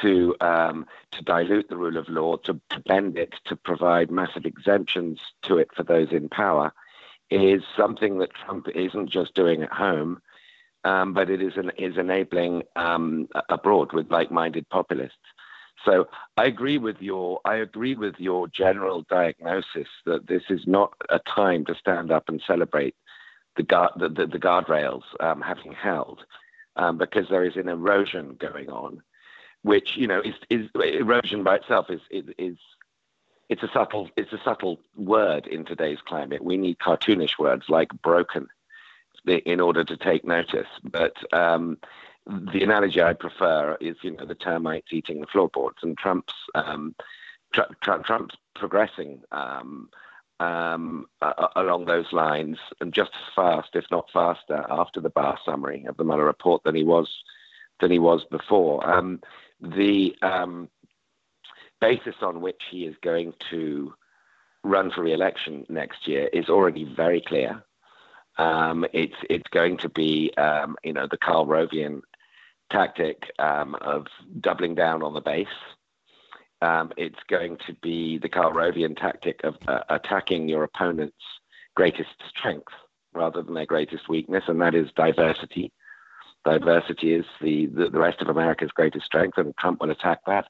to 0.00 0.34
um, 0.40 0.86
to 1.12 1.22
dilute 1.22 1.68
the 1.68 1.76
rule 1.76 1.98
of 1.98 2.08
law, 2.08 2.36
to, 2.38 2.58
to 2.70 2.80
bend 2.80 3.18
it, 3.18 3.34
to 3.44 3.56
provide 3.56 4.10
massive 4.10 4.46
exemptions 4.46 5.20
to 5.42 5.58
it 5.58 5.68
for 5.76 5.82
those 5.82 6.10
in 6.12 6.30
power, 6.30 6.72
is 7.30 7.62
something 7.76 8.18
that 8.18 8.32
Trump 8.32 8.68
isn't 8.74 9.10
just 9.10 9.34
doing 9.34 9.62
at 9.62 9.72
home, 9.72 10.22
um, 10.84 11.12
but 11.12 11.28
it 11.28 11.42
is 11.42 11.58
an, 11.58 11.72
is 11.76 11.98
enabling 11.98 12.62
um, 12.74 13.28
abroad 13.50 13.92
with 13.92 14.10
like-minded 14.10 14.66
populists. 14.70 15.28
So 15.88 16.06
I 16.36 16.44
agree 16.44 16.76
with 16.76 17.00
your 17.00 17.40
I 17.44 17.56
agree 17.56 17.94
with 17.94 18.16
your 18.18 18.46
general 18.48 19.06
diagnosis 19.08 19.88
that 20.04 20.26
this 20.26 20.42
is 20.50 20.66
not 20.66 20.92
a 21.08 21.18
time 21.20 21.64
to 21.66 21.74
stand 21.74 22.12
up 22.12 22.28
and 22.28 22.42
celebrate 22.46 22.94
the 23.56 23.62
guard 23.62 23.92
the, 23.96 24.08
the, 24.10 24.26
the 24.26 24.38
guardrails 24.38 25.02
um, 25.20 25.40
having 25.40 25.72
held, 25.72 26.20
um, 26.76 26.98
because 26.98 27.28
there 27.30 27.44
is 27.44 27.56
an 27.56 27.68
erosion 27.68 28.36
going 28.38 28.68
on, 28.68 29.02
which 29.62 29.96
you 29.96 30.06
know 30.06 30.20
is, 30.20 30.34
is 30.50 30.68
erosion 30.74 31.42
by 31.42 31.56
itself 31.56 31.86
is, 31.88 32.02
is 32.10 32.26
is 32.36 32.58
it's 33.48 33.62
a 33.62 33.70
subtle 33.72 34.10
it's 34.14 34.32
a 34.34 34.40
subtle 34.44 34.78
word 34.94 35.46
in 35.46 35.64
today's 35.64 36.02
climate. 36.06 36.44
We 36.44 36.58
need 36.58 36.78
cartoonish 36.80 37.38
words 37.38 37.64
like 37.70 37.88
broken 38.02 38.48
in 39.26 39.60
order 39.60 39.84
to 39.84 39.96
take 39.96 40.24
notice, 40.24 40.68
but 40.84 41.14
um, 41.32 41.78
the 42.28 42.62
analogy 42.62 43.02
I 43.02 43.14
prefer 43.14 43.76
is, 43.80 43.96
you 44.02 44.12
know, 44.12 44.26
the 44.26 44.34
termites 44.34 44.92
eating 44.92 45.20
the 45.20 45.26
floorboards, 45.26 45.78
and 45.82 45.96
Trump's 45.96 46.34
um, 46.54 46.94
tr- 47.54 47.72
tr- 47.80 48.02
Trump's 48.04 48.36
progressing 48.54 49.22
um, 49.32 49.88
um, 50.40 51.06
along 51.56 51.86
those 51.86 52.12
lines, 52.12 52.58
and 52.80 52.92
just 52.92 53.12
as 53.14 53.34
fast, 53.34 53.70
if 53.74 53.84
not 53.90 54.10
faster, 54.12 54.64
after 54.68 55.00
the 55.00 55.10
Barr 55.10 55.38
summary 55.44 55.84
of 55.88 55.96
the 55.96 56.04
Mueller 56.04 56.24
report 56.24 56.62
than 56.64 56.74
he 56.74 56.84
was 56.84 57.08
than 57.80 57.90
he 57.90 57.98
was 57.98 58.24
before. 58.30 58.88
Um, 58.88 59.20
the 59.60 60.14
um, 60.20 60.68
basis 61.80 62.16
on 62.22 62.40
which 62.40 62.60
he 62.70 62.84
is 62.84 62.96
going 63.02 63.32
to 63.50 63.94
run 64.64 64.90
for 64.90 65.02
re-election 65.02 65.64
next 65.68 66.06
year 66.06 66.28
is 66.32 66.48
already 66.48 66.84
very 66.84 67.20
clear. 67.20 67.62
Um, 68.36 68.84
it's 68.92 69.16
it's 69.30 69.48
going 69.50 69.78
to 69.78 69.88
be 69.88 70.32
um, 70.36 70.76
you 70.84 70.92
know 70.92 71.08
the 71.10 71.16
Karl 71.16 71.46
Rovian 71.46 72.02
tactic 72.70 73.30
um, 73.38 73.74
of 73.76 74.06
doubling 74.40 74.74
down 74.74 75.02
on 75.02 75.14
the 75.14 75.20
base. 75.20 75.46
Um, 76.60 76.92
it's 76.96 77.18
going 77.28 77.56
to 77.66 77.74
be 77.82 78.18
the 78.18 78.28
Karl 78.28 78.52
Rovian 78.52 78.96
tactic 78.96 79.40
of 79.44 79.54
uh, 79.68 79.80
attacking 79.90 80.48
your 80.48 80.64
opponent's 80.64 81.16
greatest 81.76 82.10
strength 82.28 82.72
rather 83.14 83.42
than 83.42 83.54
their 83.54 83.66
greatest 83.66 84.08
weakness, 84.08 84.44
and 84.48 84.60
that 84.60 84.74
is 84.74 84.88
diversity. 84.96 85.72
Diversity 86.44 87.14
is 87.14 87.24
the, 87.40 87.66
the, 87.66 87.90
the 87.90 87.98
rest 87.98 88.20
of 88.20 88.28
America's 88.28 88.70
greatest 88.72 89.06
strength, 89.06 89.38
and 89.38 89.56
Trump 89.56 89.80
will 89.80 89.90
attack 89.90 90.18
that. 90.26 90.46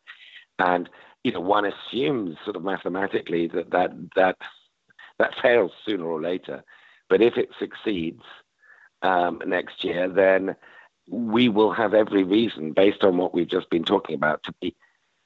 And 0.59 0.89
you 1.25 1.33
know, 1.33 1.41
one 1.41 1.67
assumes 1.67 2.37
sort 2.45 2.57
of 2.57 2.65
mathematically 2.65 3.49
that 3.49 3.71
that 3.71 3.91
that 4.17 4.37
that 5.19 5.35
fails 5.43 5.73
sooner 5.87 6.05
or 6.05 6.21
later. 6.21 6.63
But 7.09 7.23
if 7.23 7.37
it 7.37 7.49
succeeds 7.59 8.23
um, 9.03 9.43
next 9.47 9.85
year, 9.85 10.09
then 10.09 10.57
we 11.11 11.49
will 11.49 11.73
have 11.73 11.95
every 11.95 12.25
reason, 12.25 12.73
based 12.73 13.03
on 13.03 13.17
what 13.17 13.35
we've 13.35 13.49
just 13.49 13.71
been 13.71 13.85
talking 13.85 14.15
about, 14.15 14.43
to 14.45 14.53
be 14.61 14.75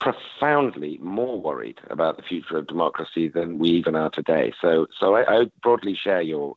profoundly 0.01 0.99
more 1.01 1.40
worried 1.40 1.81
about 1.90 2.16
the 2.16 2.23
future 2.23 2.57
of 2.59 2.66
democracy 2.66 3.29
than 3.29 3.59
we 3.59 3.68
even 3.71 3.95
are 3.95 4.11
today. 4.11 4.53
So, 4.61 4.87
so 4.99 5.14
I, 5.14 5.42
I 5.42 5.47
broadly 5.62 5.95
share 5.95 6.23
your, 6.23 6.57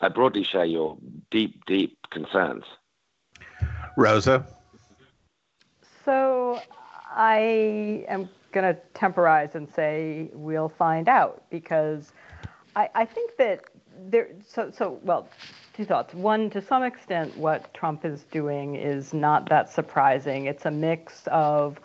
I 0.00 0.08
broadly 0.08 0.44
share 0.44 0.64
your 0.64 0.96
deep, 1.30 1.64
deep 1.66 1.98
concerns. 2.10 2.64
Rosa. 3.96 4.46
So, 6.04 6.60
I 7.10 8.04
am 8.08 8.28
going 8.52 8.74
to 8.74 8.80
temporize 8.94 9.54
and 9.54 9.68
say 9.74 10.30
we'll 10.32 10.68
find 10.68 11.08
out 11.08 11.44
because 11.50 12.12
I, 12.74 12.88
I 12.94 13.04
think 13.04 13.36
that 13.38 13.64
there. 13.98 14.28
So, 14.46 14.70
so 14.70 15.00
well, 15.02 15.28
two 15.76 15.84
thoughts. 15.84 16.14
One, 16.14 16.48
to 16.50 16.62
some 16.62 16.82
extent, 16.82 17.36
what 17.36 17.72
Trump 17.74 18.04
is 18.04 18.24
doing 18.30 18.76
is 18.76 19.12
not 19.12 19.48
that 19.50 19.70
surprising. 19.70 20.46
It's 20.46 20.64
a 20.64 20.70
mix 20.70 21.22
of 21.26 21.78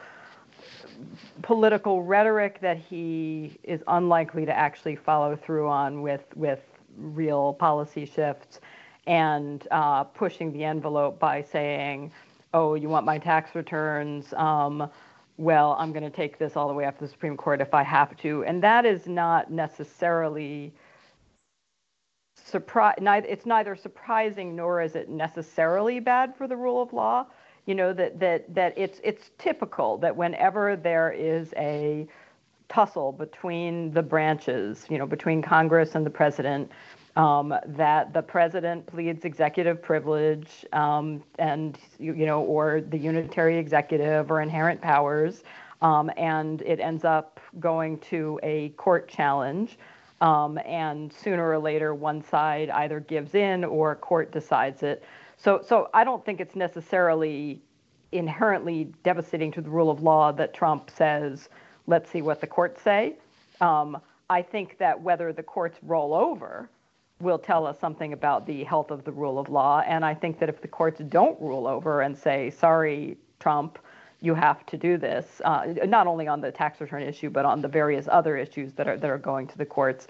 political 1.42 2.04
rhetoric 2.04 2.62
that 2.62 2.78
he 2.78 3.60
is 3.64 3.84
unlikely 3.88 4.46
to 4.46 4.58
actually 4.58 4.96
follow 4.96 5.36
through 5.36 5.68
on 5.68 6.02
with 6.02 6.24
with 6.36 6.62
real 6.98 7.54
policy 7.54 8.06
shifts 8.06 8.60
and 9.08 9.68
uh, 9.72 10.04
pushing 10.04 10.54
the 10.54 10.64
envelope 10.64 11.20
by 11.20 11.42
saying, 11.42 12.12
"Oh, 12.54 12.76
you 12.76 12.88
want 12.88 13.06
my 13.06 13.18
tax 13.18 13.56
returns? 13.56 14.34
Um, 14.34 14.90
well, 15.38 15.76
I'm 15.80 15.92
going 15.92 16.04
to 16.04 16.16
take 16.16 16.38
this 16.38 16.56
all 16.56 16.68
the 16.68 16.74
way 16.74 16.86
up 16.86 16.98
to 17.00 17.06
the 17.06 17.12
Supreme 17.12 17.36
Court 17.36 17.60
if 17.60 17.74
I 17.74 17.84
have 17.84 18.16
to." 18.18 18.46
And 18.46 18.64
that 18.64 18.86
is 18.86 19.06
not 19.08 19.52
necessarily 19.52 20.74
surprise. 22.52 22.96
It's 23.28 23.46
neither 23.46 23.76
surprising 23.76 24.56
nor 24.56 24.82
is 24.82 24.96
it 24.96 25.10
necessarily 25.10 26.00
bad 26.00 26.36
for 26.36 26.48
the 26.48 26.58
rule 26.58 26.82
of 26.82 26.94
law. 26.94 27.26
You 27.66 27.76
know 27.76 27.94
that 27.94 28.20
that 28.20 28.54
that 28.54 28.74
it's 28.78 29.00
it's 29.04 29.32
typical 29.38 29.98
that 30.00 30.16
whenever 30.16 30.76
there 30.76 31.12
is 31.12 31.54
a 31.58 32.08
tussle 32.70 33.12
between 33.12 33.92
the 33.92 34.02
branches, 34.02 34.86
you 34.90 34.98
know, 34.98 35.06
between 35.06 35.42
Congress 35.42 35.96
and 35.96 36.06
the 36.06 36.10
president. 36.10 36.72
Um, 37.18 37.54
that 37.66 38.14
the 38.14 38.22
president 38.22 38.86
pleads 38.88 39.26
executive 39.26 39.82
privilege 39.82 40.66
um, 40.72 41.22
and 41.40 41.78
you, 42.00 42.14
you, 42.14 42.26
know 42.26 42.40
or 42.40 42.80
the 42.80 42.98
unitary 42.98 43.58
executive 43.58 44.32
or 44.32 44.40
inherent 44.40 44.80
powers 44.80 45.44
um, 45.82 46.10
and 46.16 46.62
it 46.62 46.80
ends 46.80 47.04
up 47.04 47.40
going 47.60 48.00
to 48.00 48.40
a 48.44 48.70
court 48.70 49.10
challenge 49.10 49.78
um, 50.22 50.58
and 50.66 51.12
sooner 51.12 51.50
or 51.50 51.60
later 51.60 51.94
one 51.94 52.24
side 52.24 52.70
either 52.70 53.00
gives 53.02 53.36
in 53.36 53.64
or 53.64 53.96
court 53.96 54.32
decides 54.32 54.84
it 54.84 55.04
so 55.38 55.62
so 55.68 55.90
i 55.94 56.04
don't 56.04 56.24
think 56.26 56.40
it's 56.40 56.56
necessarily 56.56 57.62
inherently 58.14 58.92
devastating 59.04 59.52
to 59.52 59.62
the 59.62 59.70
rule 59.70 59.90
of 59.90 60.02
law 60.02 60.32
that 60.32 60.54
trump 60.54 60.90
says 60.90 61.50
let's 61.88 62.10
see 62.10 62.22
what 62.22 62.42
the 62.42 62.48
courts 62.48 62.82
say. 62.82 63.18
Um, 63.60 64.02
I 64.30 64.42
think 64.42 64.78
that 64.78 65.00
whether 65.00 65.34
the 65.34 65.44
courts 65.44 65.78
roll 65.84 66.14
over 66.14 66.70
will 67.20 67.38
tell 67.38 67.68
us 67.68 67.80
something 67.80 68.14
about 68.14 68.48
the 68.48 68.64
health 68.64 68.90
of 68.90 69.04
the 69.04 69.12
rule 69.12 69.38
of 69.38 69.50
law. 69.50 69.84
And 69.86 70.04
I 70.04 70.14
think 70.14 70.40
that 70.40 70.50
if 70.50 70.62
the 70.62 70.68
courts 70.68 71.02
don't 71.10 71.40
rule 71.40 71.68
over 71.68 72.02
and 72.02 72.18
say, 72.18 72.50
sorry, 72.50 73.18
Trump, 73.40 73.78
you 74.22 74.36
have 74.36 74.66
to 74.68 74.78
do 74.78 74.98
this, 74.98 75.42
uh, 75.44 75.66
not 75.86 76.08
only 76.08 76.28
on 76.28 76.42
the 76.42 76.52
tax 76.52 76.80
return 76.80 77.02
issue, 77.02 77.30
but 77.30 77.44
on 77.44 77.62
the 77.62 77.68
various 77.68 78.08
other 78.10 78.38
issues 78.38 78.72
that 78.74 78.88
are 78.88 78.98
that 78.98 79.10
are 79.10 79.18
going 79.18 79.48
to 79.48 79.58
the 79.58 79.66
courts. 79.66 80.08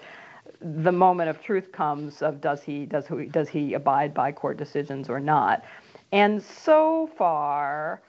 The 0.60 0.92
moment 0.92 1.30
of 1.30 1.42
truth 1.42 1.72
comes 1.72 2.20
of 2.20 2.40
does 2.40 2.62
he 2.62 2.84
does 2.84 3.06
he 3.06 3.26
does 3.26 3.48
he 3.48 3.74
abide 3.74 4.12
by 4.12 4.30
court 4.30 4.58
decisions 4.58 5.08
or 5.08 5.18
not? 5.18 5.64
And 6.12 6.42
so 6.42 7.10
far, 7.16 8.02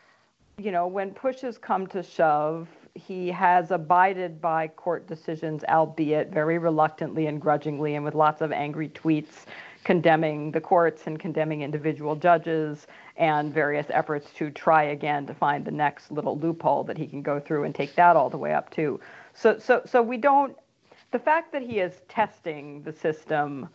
you 0.58 0.72
know, 0.72 0.88
when 0.88 1.12
pushes 1.12 1.58
come 1.58 1.88
to 1.88 2.04
shove, 2.04 2.68
he 2.96 3.30
has 3.30 3.72
abided 3.72 4.42
by 4.42 4.68
court 4.68 5.08
decisions, 5.08 5.64
albeit 5.70 6.30
very 6.32 6.58
reluctantly 6.58 7.28
and 7.28 7.42
grudgingly, 7.42 7.96
and 7.96 8.04
with 8.04 8.14
lots 8.14 8.42
of 8.42 8.52
angry 8.52 8.90
tweets 8.90 9.46
condemning 9.84 10.52
the 10.52 10.62
courts 10.62 11.08
and 11.08 11.20
condemning 11.20 11.62
individual 11.62 12.16
judges 12.16 12.88
and 13.18 13.54
various 13.54 13.88
efforts 13.90 14.32
to 14.34 14.50
try 14.50 14.84
again 14.84 15.26
to 15.28 15.34
find 15.34 15.66
the 15.66 15.72
next 15.72 16.12
little 16.12 16.38
loophole 16.38 16.84
that 16.84 16.98
he 16.98 17.06
can 17.08 17.22
go 17.22 17.40
through 17.40 17.64
and 17.64 17.76
take 17.76 17.96
that 17.96 18.16
all 18.16 18.30
the 18.30 18.38
way 18.38 18.54
up 18.54 18.70
to. 18.72 19.00
So, 19.34 19.60
so, 19.60 19.82
so 19.86 20.02
we 20.02 20.18
don't. 20.18 20.56
The 21.12 21.20
fact 21.20 21.52
that 21.52 21.62
he 21.62 21.80
is 21.80 22.02
testing 22.08 22.82
the 22.84 22.92
system 22.92 23.70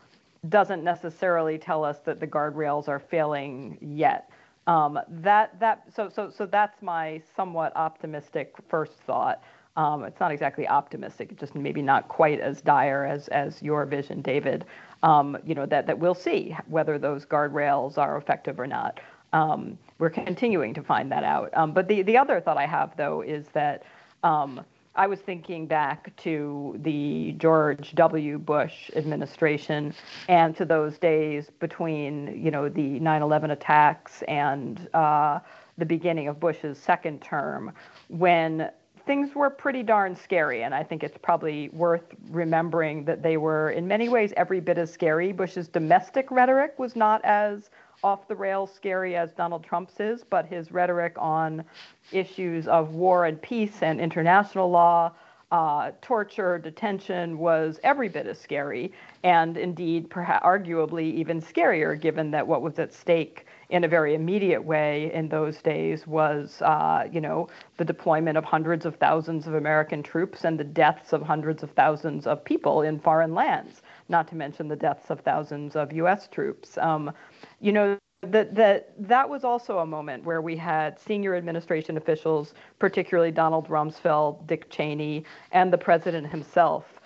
doesn't 0.48 0.82
necessarily 0.82 1.58
tell 1.58 1.84
us 1.84 1.98
that 2.00 2.20
the 2.20 2.26
guardrails 2.26 2.88
are 2.88 2.98
failing 2.98 3.78
yet. 3.80 4.30
Um, 4.66 5.00
that 5.08 5.58
that 5.60 5.84
so 5.94 6.10
so 6.10 6.30
so 6.30 6.44
that's 6.44 6.82
my 6.82 7.22
somewhat 7.34 7.72
optimistic 7.74 8.54
first 8.68 8.92
thought. 9.06 9.42
Um, 9.78 10.02
it's 10.02 10.18
not 10.18 10.32
exactly 10.32 10.66
optimistic, 10.66 11.38
just 11.38 11.54
maybe 11.54 11.82
not 11.82 12.08
quite 12.08 12.40
as 12.40 12.60
dire 12.60 13.06
as 13.06 13.28
as 13.28 13.62
your 13.62 13.86
vision, 13.86 14.20
David. 14.20 14.64
Um, 15.04 15.38
you 15.46 15.54
know 15.54 15.66
that 15.66 15.86
that 15.86 15.96
we'll 15.96 16.16
see 16.16 16.54
whether 16.66 16.98
those 16.98 17.24
guardrails 17.24 17.96
are 17.96 18.18
effective 18.18 18.58
or 18.58 18.66
not. 18.66 18.98
Um, 19.32 19.78
we're 19.98 20.10
continuing 20.10 20.74
to 20.74 20.82
find 20.82 21.12
that 21.12 21.22
out. 21.22 21.50
Um, 21.54 21.72
but 21.72 21.86
the 21.86 22.02
the 22.02 22.18
other 22.18 22.40
thought 22.40 22.58
I 22.58 22.66
have 22.66 22.96
though 22.96 23.20
is 23.20 23.46
that 23.52 23.84
um, 24.24 24.62
I 24.96 25.06
was 25.06 25.20
thinking 25.20 25.66
back 25.66 26.14
to 26.24 26.76
the 26.82 27.36
George 27.38 27.92
W. 27.94 28.36
Bush 28.36 28.90
administration 28.96 29.94
and 30.28 30.56
to 30.56 30.64
those 30.64 30.98
days 30.98 31.50
between, 31.60 32.42
you 32.44 32.50
know, 32.50 32.68
the 32.68 32.98
9/11 32.98 33.52
attacks 33.52 34.22
and 34.26 34.88
uh, 34.92 35.38
the 35.76 35.86
beginning 35.86 36.26
of 36.26 36.40
Bush's 36.40 36.78
second 36.78 37.22
term, 37.22 37.70
when 38.08 38.70
things 39.08 39.34
were 39.34 39.48
pretty 39.48 39.82
darn 39.82 40.14
scary. 40.14 40.64
And 40.64 40.74
I 40.74 40.84
think 40.84 41.02
it's 41.02 41.16
probably 41.16 41.70
worth 41.70 42.04
remembering 42.28 43.06
that 43.06 43.22
they 43.22 43.38
were, 43.38 43.70
in 43.70 43.88
many 43.88 44.10
ways, 44.10 44.34
every 44.36 44.60
bit 44.60 44.76
as 44.76 44.92
scary. 44.92 45.32
Bush's 45.32 45.66
domestic 45.66 46.30
rhetoric 46.30 46.78
was 46.78 46.94
not 46.94 47.24
as 47.24 47.70
off 48.04 48.28
the 48.28 48.36
rails 48.36 48.70
scary 48.70 49.16
as 49.16 49.32
Donald 49.32 49.64
Trump's 49.64 49.98
is, 49.98 50.22
but 50.22 50.44
his 50.44 50.70
rhetoric 50.70 51.14
on 51.16 51.64
issues 52.12 52.68
of 52.68 52.94
war 52.94 53.24
and 53.24 53.40
peace 53.40 53.82
and 53.82 53.98
international 53.98 54.70
law, 54.70 55.10
uh, 55.50 55.90
torture, 56.02 56.58
detention 56.58 57.38
was 57.38 57.80
every 57.82 58.10
bit 58.10 58.26
as 58.26 58.38
scary, 58.38 58.92
and 59.24 59.56
indeed, 59.56 60.10
perhaps 60.10 60.44
arguably 60.44 61.14
even 61.14 61.40
scarier, 61.40 61.98
given 61.98 62.30
that 62.30 62.46
what 62.46 62.60
was 62.60 62.78
at 62.78 62.92
stake 62.92 63.46
in 63.70 63.84
a 63.84 63.88
very 63.88 64.14
immediate 64.14 64.64
way 64.64 65.12
in 65.12 65.28
those 65.28 65.58
days 65.58 66.06
was, 66.06 66.62
uh, 66.62 67.06
you 67.12 67.20
know, 67.20 67.48
the 67.76 67.84
deployment 67.84 68.38
of 68.38 68.44
hundreds 68.44 68.86
of 68.86 68.96
thousands 68.96 69.46
of 69.46 69.54
American 69.54 70.02
troops 70.02 70.44
and 70.44 70.58
the 70.58 70.64
deaths 70.64 71.12
of 71.12 71.22
hundreds 71.22 71.62
of 71.62 71.70
thousands 71.72 72.26
of 72.26 72.42
people 72.44 72.82
in 72.82 72.98
foreign 72.98 73.34
lands, 73.34 73.82
not 74.08 74.26
to 74.28 74.34
mention 74.34 74.68
the 74.68 74.76
deaths 74.76 75.10
of 75.10 75.20
thousands 75.20 75.76
of 75.76 75.92
U.S. 75.92 76.28
troops. 76.28 76.78
Um, 76.78 77.12
you 77.60 77.72
know, 77.72 77.98
that 78.22 78.54
that 78.54 78.92
that 78.98 79.28
was 79.28 79.44
also 79.44 79.78
a 79.78 79.86
moment 79.86 80.24
where 80.24 80.42
we 80.42 80.56
had 80.56 80.98
senior 80.98 81.36
administration 81.36 81.96
officials, 81.96 82.52
particularly 82.78 83.30
Donald 83.30 83.68
Rumsfeld, 83.68 84.44
Dick 84.46 84.68
Cheney, 84.70 85.24
and 85.52 85.72
the 85.72 85.78
president 85.78 86.26
himself, 86.26 86.97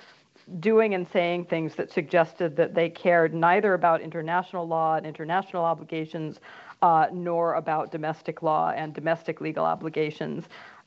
doing 0.61 0.95
and 0.95 1.07
saying 1.13 1.47
things 1.47 1.75
that 1.77 1.91
suggested 1.91 2.57
that 2.57 2.75
they 2.75 2.89
cared 2.89 3.35
neither 3.35 3.75
about 3.75 4.01
international 4.01 4.67
law 4.67 4.97
and 4.97 5.07
international 5.07 5.65
obligations, 5.65 6.41
uh, 6.83 7.07
nor 7.13 7.55
about 7.55 7.93
domestic 7.93 8.43
law 8.43 8.71
and 8.71 8.95
domestic 8.95 9.41
legal 9.41 9.65
obligations, 9.65 10.45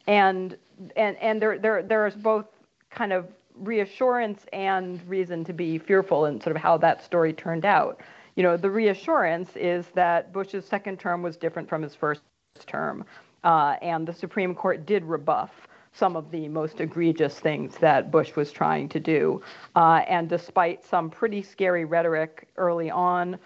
and 0.08 0.58
and 0.96 1.18
and 1.18 1.42
there 1.42 1.58
there 1.58 1.82
there 1.82 2.06
is 2.06 2.16
both 2.16 2.46
kind 2.90 3.14
of 3.14 3.28
reassurance 3.56 4.46
and 4.52 5.02
reason 5.08 5.44
to 5.46 5.54
be 5.54 5.78
fearful 5.78 6.26
in 6.26 6.42
sort 6.42 6.56
of 6.56 6.62
how 6.62 6.78
that 6.78 7.04
story 7.04 7.32
turned 7.32 7.66
out. 7.66 8.02
You 8.36 8.44
know, 8.44 8.58
the 8.58 8.70
reassurance 8.70 9.52
is 9.56 9.88
that 9.96 10.34
Bush's 10.34 10.66
second 10.66 11.00
term 11.00 11.22
was 11.22 11.38
different 11.38 11.70
from 11.70 11.82
his 11.82 11.96
first 11.96 12.22
term, 12.66 13.06
uh, 13.44 13.78
and 13.82 14.06
the 14.06 14.14
Supreme 14.14 14.54
Court 14.54 14.86
did 14.86 15.04
rebuff 15.06 15.68
some 15.96 16.16
of 16.16 16.30
the 16.32 16.48
most 16.50 16.82
egregious 16.82 17.40
things 17.40 17.76
that 17.80 18.12
Bush 18.12 18.36
was 18.36 18.52
trying 18.52 18.90
to 18.90 19.00
do. 19.00 19.42
Uh, 19.76 20.02
and 20.08 20.28
despite 20.28 20.84
some 20.84 21.10
pretty 21.10 21.42
scary 21.42 21.86
rhetoric 21.86 22.48
early 22.58 22.92
on, 22.92 23.38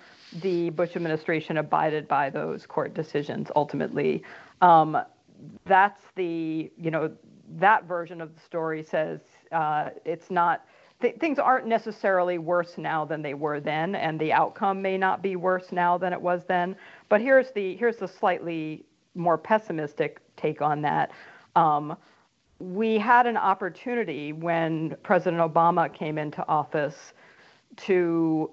the 0.42 0.70
Bush 0.72 0.96
administration 0.96 1.58
abided 1.58 2.08
by 2.08 2.30
those 2.30 2.66
court 2.66 2.94
decisions 2.94 3.50
ultimately. 3.56 4.24
Um, 4.62 4.98
that's 5.66 6.02
the, 6.16 6.72
you 6.78 6.92
know, 6.92 7.12
that 7.58 7.86
version 7.86 8.22
of 8.22 8.34
the 8.34 8.42
story 8.42 8.84
says 8.84 9.20
uh, 9.52 9.90
it's 10.06 10.30
not 10.30 10.66
th- 11.02 11.16
things 11.18 11.40
aren't 11.40 11.68
necessarily 11.68 12.38
worse 12.38 12.78
now 12.78 13.06
than 13.06 13.22
they 13.22 13.34
were 13.34 13.60
then, 13.60 13.96
and 13.96 14.20
the 14.20 14.32
outcome 14.34 14.82
may 14.82 14.98
not 14.98 15.22
be 15.22 15.36
worse 15.36 15.72
now 15.72 15.98
than 15.98 16.14
it 16.14 16.22
was 16.22 16.44
then. 16.48 16.76
But 17.10 17.22
here's 17.22 17.52
the 17.52 17.76
here's 17.76 17.98
the 17.98 18.08
slightly 18.08 18.86
more 19.16 19.38
pessimistic 19.38 20.20
take 20.36 20.62
on 20.62 20.82
that. 20.82 21.12
Um, 21.56 21.98
we 22.60 22.98
had 22.98 23.26
an 23.26 23.38
opportunity 23.38 24.34
when 24.34 24.96
President 25.02 25.42
Obama 25.42 25.92
came 25.92 26.18
into 26.18 26.46
office 26.48 27.14
to 27.78 28.52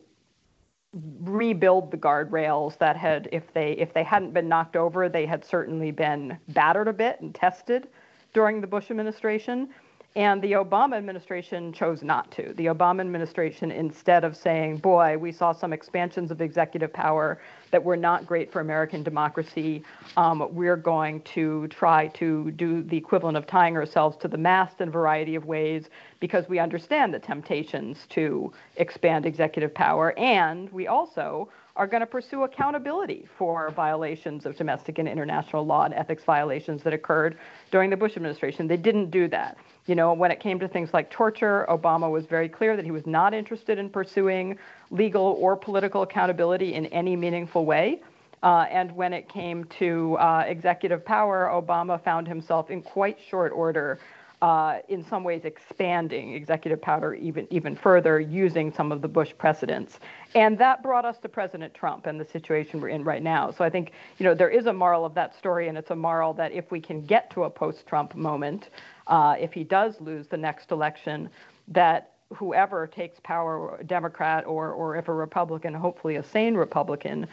rebuild 1.23 1.91
the 1.91 1.97
guardrails 1.97 2.79
that 2.79 2.97
had 2.97 3.29
if 3.33 3.53
they 3.53 3.73
if 3.73 3.93
they 3.93 4.03
hadn't 4.05 4.33
been 4.33 4.49
knocked 4.49 4.77
over 4.77 5.11
they 5.11 5.27
had 5.27 5.45
certainly 5.45 5.91
been 5.91 6.39
battered 6.49 6.89
a 6.89 6.93
bit 6.93 7.21
and 7.21 7.35
tested 7.35 7.89
during 8.33 8.61
the 8.63 8.67
Bush 8.67 8.91
administration 8.91 9.69
and 10.17 10.41
the 10.41 10.53
Obama 10.53 10.97
administration 10.97 11.75
chose 11.75 12.03
not 12.03 12.31
to. 12.31 12.55
The 12.55 12.67
Obama 12.67 13.01
administration, 13.01 13.71
instead 13.71 14.25
of 14.25 14.35
saying, 14.35 14.79
boy, 14.79 15.19
we 15.19 15.31
saw 15.31 15.53
some 15.53 15.75
expansions 15.75 16.31
of 16.31 16.41
executive 16.41 16.91
power 16.91 17.39
that 17.71 17.85
were 17.85 17.99
not 17.99 18.25
great 18.25 18.51
for 18.51 18.61
American 18.61 19.03
democracy, 19.03 19.85
um, 20.17 20.49
we're 20.53 20.79
going 20.79 21.21
to 21.35 21.69
try 21.69 22.07
to 22.09 22.51
do 22.53 22.83
the 22.83 22.97
equivalent 22.97 23.37
of 23.37 23.47
tying 23.47 23.77
ourselves 23.77 24.17
to 24.17 24.27
the 24.27 24.39
mast 24.39 24.81
in 24.81 24.89
a 24.89 24.91
variety 24.91 25.35
of 25.35 25.45
ways 25.45 25.91
because 26.19 26.49
we 26.49 26.59
understand 26.59 27.13
the 27.13 27.19
temptations 27.19 28.07
to 28.09 28.51
expand 28.77 29.27
executive 29.27 29.75
power. 29.75 30.19
And 30.19 30.73
we 30.73 30.87
also 30.87 31.51
are 31.77 31.87
going 31.87 32.01
to 32.01 32.07
pursue 32.07 32.45
accountability 32.45 33.27
for 33.37 33.71
violations 33.73 34.47
of 34.47 34.57
domestic 34.57 34.99
and 34.99 35.07
international 35.07 35.67
law 35.67 35.85
and 35.85 35.93
ethics 35.93 36.25
violations 36.25 36.83
that 36.85 36.95
occurred 36.95 37.37
during 37.71 37.91
the 37.91 37.97
Bush 37.99 38.17
administration. 38.17 38.67
They 38.67 38.79
didn't 38.79 39.11
do 39.11 39.29
that. 39.29 39.59
You 39.87 39.95
know, 39.95 40.13
when 40.13 40.33
it 40.33 40.41
came 40.41 40.59
to 40.59 40.69
things 40.69 40.91
like 40.93 41.11
torture, 41.11 41.65
Obama 41.69 42.11
was 42.11 42.27
very 42.27 42.49
clear 42.49 42.77
that 42.77 42.85
he 42.85 42.91
was 42.91 43.07
not 43.07 43.33
interested 43.33 43.79
in 43.79 43.89
pursuing 43.89 44.59
legal 44.91 45.37
or 45.39 45.57
political 45.57 46.03
accountability 46.03 46.75
in 46.75 46.87
any 46.87 47.15
meaningful 47.15 47.65
way. 47.65 48.03
Uh, 48.43 48.67
and 48.71 48.95
when 48.95 49.13
it 49.13 49.29
came 49.29 49.65
to 49.79 50.17
uh, 50.19 50.45
executive 50.47 51.05
power, 51.05 51.49
Obama 51.53 52.03
found 52.03 52.27
himself 52.27 52.71
in 52.71 52.83
quite 52.83 53.17
short 53.31 53.53
order 53.53 53.99
uh, 54.43 54.79
in 54.89 55.03
some 55.03 55.25
ways 55.25 55.45
expanding 55.45 56.35
executive 56.35 56.81
power 56.81 57.15
even 57.15 57.47
even 57.51 57.75
further 57.75 58.21
using 58.21 58.73
some 58.73 58.93
of 58.93 59.01
the 59.01 59.09
Bush 59.09 59.33
precedents. 59.39 59.99
And 60.35 60.59
that 60.59 60.83
brought 60.83 61.05
us 61.05 61.19
to 61.19 61.29
President 61.29 61.73
Trump 61.73 62.07
and 62.07 62.21
the 62.21 62.25
situation 62.25 62.81
we're 62.81 62.91
in 62.91 63.03
right 63.03 63.23
now. 63.23 63.51
So 63.51 63.65
I 63.65 63.71
think 63.71 63.93
you 64.19 64.25
know 64.25 64.35
there 64.35 64.51
is 64.51 64.67
a 64.67 64.73
moral 64.73 65.05
of 65.05 65.15
that 65.15 65.35
story, 65.37 65.69
and 65.69 65.79
it's 65.79 65.91
a 65.91 65.97
moral 65.97 66.35
that 66.35 66.53
if 66.53 66.71
we 66.71 66.81
can 66.81 67.05
get 67.05 67.31
to 67.31 67.45
a 67.45 67.51
post-Trump 67.51 68.15
moment, 68.15 68.69
uh, 69.07 69.37
if 69.39 69.53
he 69.53 69.65
does 69.65 70.01
lose 70.01 70.27
the 70.27 70.37
next 70.37 70.71
election, 70.71 71.31
that 71.69 72.13
whoever 72.35 72.87
takes 72.87 73.19
power, 73.21 73.83
Democrat 73.87 74.45
or 74.47 74.73
or 74.73 74.97
if 74.97 75.09
a 75.09 75.15
Republican, 75.15 75.73
hopefully 75.73 76.17
a 76.17 76.23
sane 76.23 76.55
Republican, 76.55 77.27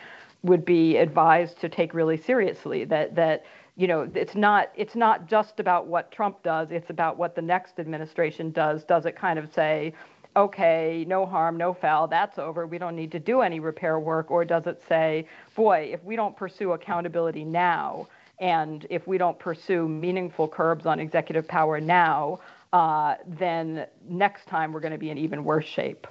would 0.43 0.63
be 0.63 0.97
advised 0.97 1.59
to 1.59 1.69
take 1.69 1.93
really 1.93 2.17
seriously 2.17 2.85
that 2.85 3.15
that 3.15 3.45
you 3.75 3.87
know 3.87 4.09
it's 4.13 4.35
not 4.35 4.71
it's 4.75 4.95
not 4.95 5.27
just 5.27 5.59
about 5.59 5.87
what 5.87 6.11
Trump 6.11 6.43
does 6.43 6.69
it's 6.71 6.89
about 6.89 7.17
what 7.17 7.35
the 7.35 7.41
next 7.41 7.79
administration 7.79 8.51
does. 8.51 8.83
Does 8.83 9.05
it 9.05 9.15
kind 9.15 9.39
of 9.39 9.53
say 9.53 9.93
okay 10.35 11.05
no 11.07 11.25
harm 11.25 11.57
no 11.57 11.73
foul 11.73 12.07
that's 12.07 12.39
over 12.39 12.65
we 12.65 12.77
don't 12.77 12.95
need 12.95 13.11
to 13.11 13.19
do 13.19 13.41
any 13.41 13.59
repair 13.59 13.99
work 13.99 14.31
or 14.31 14.43
does 14.43 14.65
it 14.65 14.81
say 14.89 15.27
boy 15.55 15.89
if 15.93 16.03
we 16.03 16.15
don't 16.15 16.35
pursue 16.35 16.71
accountability 16.71 17.43
now 17.43 18.07
and 18.39 18.87
if 18.89 19.05
we 19.07 19.17
don't 19.17 19.37
pursue 19.37 19.87
meaningful 19.87 20.47
curbs 20.47 20.85
on 20.85 20.99
executive 20.99 21.47
power 21.47 21.79
now 21.79 22.39
uh, 22.73 23.13
then 23.27 23.85
next 24.09 24.47
time 24.47 24.73
we're 24.73 24.79
going 24.79 24.91
to 24.91 24.97
be 24.97 25.11
in 25.11 25.17
even 25.19 25.43
worse 25.43 25.65
shape 25.65 26.07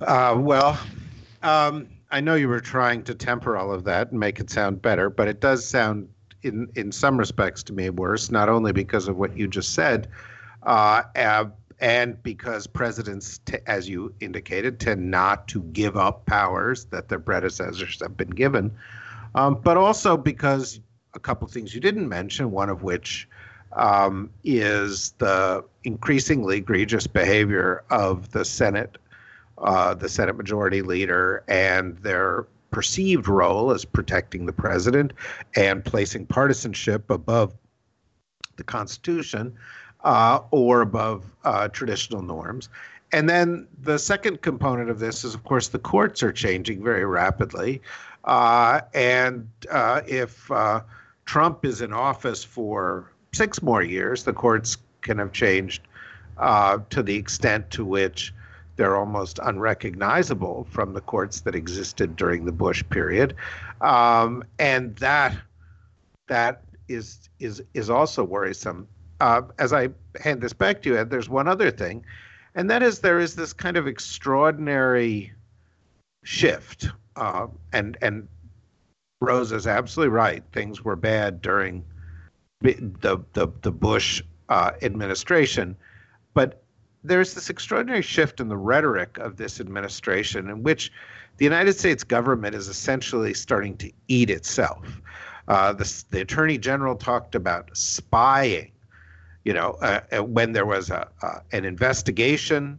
uh, 0.00 0.36
well 0.36 0.78
um, 1.44 1.86
I 2.14 2.20
know 2.20 2.36
you 2.36 2.46
were 2.46 2.60
trying 2.60 3.02
to 3.04 3.14
temper 3.16 3.56
all 3.56 3.72
of 3.72 3.82
that 3.84 4.12
and 4.12 4.20
make 4.20 4.38
it 4.38 4.48
sound 4.48 4.80
better, 4.80 5.10
but 5.10 5.26
it 5.26 5.40
does 5.40 5.64
sound, 5.64 6.08
in 6.42 6.68
in 6.76 6.92
some 6.92 7.18
respects, 7.18 7.64
to 7.64 7.72
me 7.72 7.90
worse. 7.90 8.30
Not 8.30 8.48
only 8.48 8.70
because 8.70 9.08
of 9.08 9.16
what 9.16 9.36
you 9.36 9.48
just 9.48 9.74
said, 9.74 10.06
uh, 10.62 11.02
and 11.80 12.22
because 12.22 12.68
presidents, 12.68 13.38
t- 13.38 13.58
as 13.66 13.88
you 13.88 14.14
indicated, 14.20 14.78
tend 14.78 15.10
not 15.10 15.48
to 15.48 15.62
give 15.72 15.96
up 15.96 16.24
powers 16.26 16.84
that 16.92 17.08
their 17.08 17.18
predecessors 17.18 17.98
have 18.00 18.16
been 18.16 18.30
given, 18.30 18.70
um, 19.34 19.60
but 19.64 19.76
also 19.76 20.16
because 20.16 20.78
a 21.14 21.18
couple 21.18 21.48
of 21.48 21.52
things 21.52 21.74
you 21.74 21.80
didn't 21.80 22.08
mention. 22.08 22.52
One 22.52 22.70
of 22.70 22.84
which 22.84 23.28
um, 23.72 24.30
is 24.44 25.14
the 25.18 25.64
increasingly 25.82 26.58
egregious 26.58 27.08
behavior 27.08 27.82
of 27.90 28.30
the 28.30 28.44
Senate 28.44 28.98
uh, 29.58 29.94
the 29.94 30.08
Senate 30.08 30.36
Majority 30.36 30.82
Leader 30.82 31.44
and 31.48 31.96
their 31.98 32.46
perceived 32.70 33.28
role 33.28 33.70
as 33.70 33.84
protecting 33.84 34.46
the 34.46 34.52
president 34.52 35.12
and 35.56 35.84
placing 35.84 36.26
partisanship 36.26 37.08
above 37.08 37.54
the 38.56 38.64
Constitution 38.64 39.54
uh, 40.02 40.40
or 40.50 40.80
above 40.80 41.24
uh, 41.44 41.68
traditional 41.68 42.22
norms. 42.22 42.68
And 43.12 43.28
then 43.28 43.68
the 43.80 43.98
second 43.98 44.42
component 44.42 44.90
of 44.90 44.98
this 44.98 45.24
is, 45.24 45.34
of 45.34 45.44
course, 45.44 45.68
the 45.68 45.78
courts 45.78 46.22
are 46.22 46.32
changing 46.32 46.82
very 46.82 47.04
rapidly. 47.04 47.80
Uh, 48.24 48.80
and 48.92 49.48
uh, 49.70 50.00
if 50.06 50.50
uh, 50.50 50.80
Trump 51.26 51.64
is 51.64 51.80
in 51.80 51.92
office 51.92 52.42
for 52.42 53.12
six 53.32 53.62
more 53.62 53.82
years, 53.82 54.24
the 54.24 54.32
courts 54.32 54.78
can 55.02 55.18
have 55.18 55.32
changed 55.32 55.82
to 56.38 57.02
the 57.02 57.14
extent 57.14 57.70
to 57.70 57.84
which 57.84 58.34
they're 58.76 58.96
almost 58.96 59.38
unrecognizable 59.42 60.66
from 60.70 60.92
the 60.92 61.00
courts 61.00 61.40
that 61.40 61.54
existed 61.54 62.16
during 62.16 62.44
the 62.44 62.52
Bush 62.52 62.82
period, 62.90 63.34
um, 63.80 64.44
and 64.58 64.96
that 64.96 65.36
that 66.28 66.62
is 66.88 67.28
is 67.38 67.62
is 67.74 67.90
also 67.90 68.24
worrisome. 68.24 68.88
Uh, 69.20 69.42
as 69.58 69.72
I 69.72 69.90
hand 70.20 70.40
this 70.40 70.52
back 70.52 70.82
to 70.82 70.90
you, 70.90 70.98
Ed, 70.98 71.10
there's 71.10 71.28
one 71.28 71.48
other 71.48 71.70
thing, 71.70 72.04
and 72.54 72.68
that 72.70 72.82
is 72.82 72.98
there 72.98 73.20
is 73.20 73.36
this 73.36 73.52
kind 73.52 73.76
of 73.76 73.86
extraordinary 73.86 75.32
shift, 76.24 76.88
uh, 77.16 77.46
and 77.72 77.96
and 78.02 78.28
Rose 79.20 79.52
is 79.52 79.66
absolutely 79.66 80.10
right. 80.10 80.42
Things 80.52 80.82
were 80.82 80.96
bad 80.96 81.40
during 81.40 81.84
the 82.60 83.22
the 83.34 83.48
the 83.62 83.72
Bush 83.72 84.22
uh, 84.48 84.72
administration, 84.82 85.76
but 86.34 86.63
there's 87.04 87.34
this 87.34 87.50
extraordinary 87.50 88.02
shift 88.02 88.40
in 88.40 88.48
the 88.48 88.56
rhetoric 88.56 89.18
of 89.18 89.36
this 89.36 89.60
administration 89.60 90.48
in 90.48 90.62
which 90.62 90.90
the 91.36 91.44
United 91.44 91.74
States 91.74 92.02
government 92.02 92.54
is 92.54 92.68
essentially 92.68 93.34
starting 93.34 93.76
to 93.76 93.92
eat 94.08 94.30
itself. 94.30 95.00
Uh, 95.46 95.72
the, 95.72 96.04
the, 96.10 96.22
attorney 96.22 96.56
general 96.56 96.96
talked 96.96 97.34
about 97.34 97.68
spying. 97.76 98.70
You 99.44 99.52
know, 99.52 99.76
uh, 99.82 100.00
uh 100.16 100.24
when 100.24 100.52
there 100.52 100.64
was 100.64 100.88
a, 100.88 101.06
uh, 101.20 101.40
an 101.52 101.66
investigation 101.66 102.78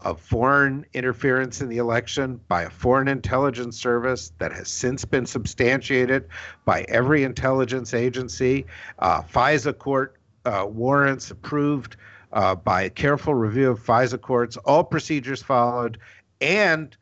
of 0.00 0.20
foreign 0.20 0.86
interference 0.92 1.60
in 1.60 1.68
the 1.68 1.78
election 1.78 2.40
by 2.46 2.62
a 2.62 2.70
foreign 2.70 3.08
intelligence 3.08 3.80
service 3.80 4.30
that 4.38 4.52
has 4.52 4.68
since 4.68 5.04
been 5.04 5.26
substantiated 5.26 6.28
by 6.64 6.82
every 6.82 7.24
intelligence 7.24 7.92
agency, 7.94 8.64
uh, 9.00 9.20
FISA 9.22 9.76
court 9.76 10.14
uh, 10.44 10.64
warrants 10.68 11.32
approved 11.32 11.96
uh, 12.32 12.54
by 12.54 12.82
a 12.82 12.90
careful 12.90 13.34
review 13.34 13.70
of 13.70 13.80
FISA 13.80 14.20
courts, 14.20 14.56
all 14.58 14.84
procedures 14.84 15.42
followed, 15.42 15.98
and 16.40 16.96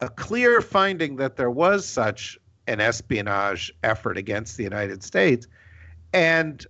a 0.00 0.08
clear 0.08 0.60
finding 0.60 1.16
that 1.16 1.36
there 1.36 1.50
was 1.50 1.86
such 1.86 2.38
an 2.66 2.80
espionage 2.80 3.72
effort 3.82 4.16
against 4.16 4.56
the 4.56 4.64
United 4.64 5.02
States. 5.02 5.46
And 6.12 6.64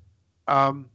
um, 0.48 0.88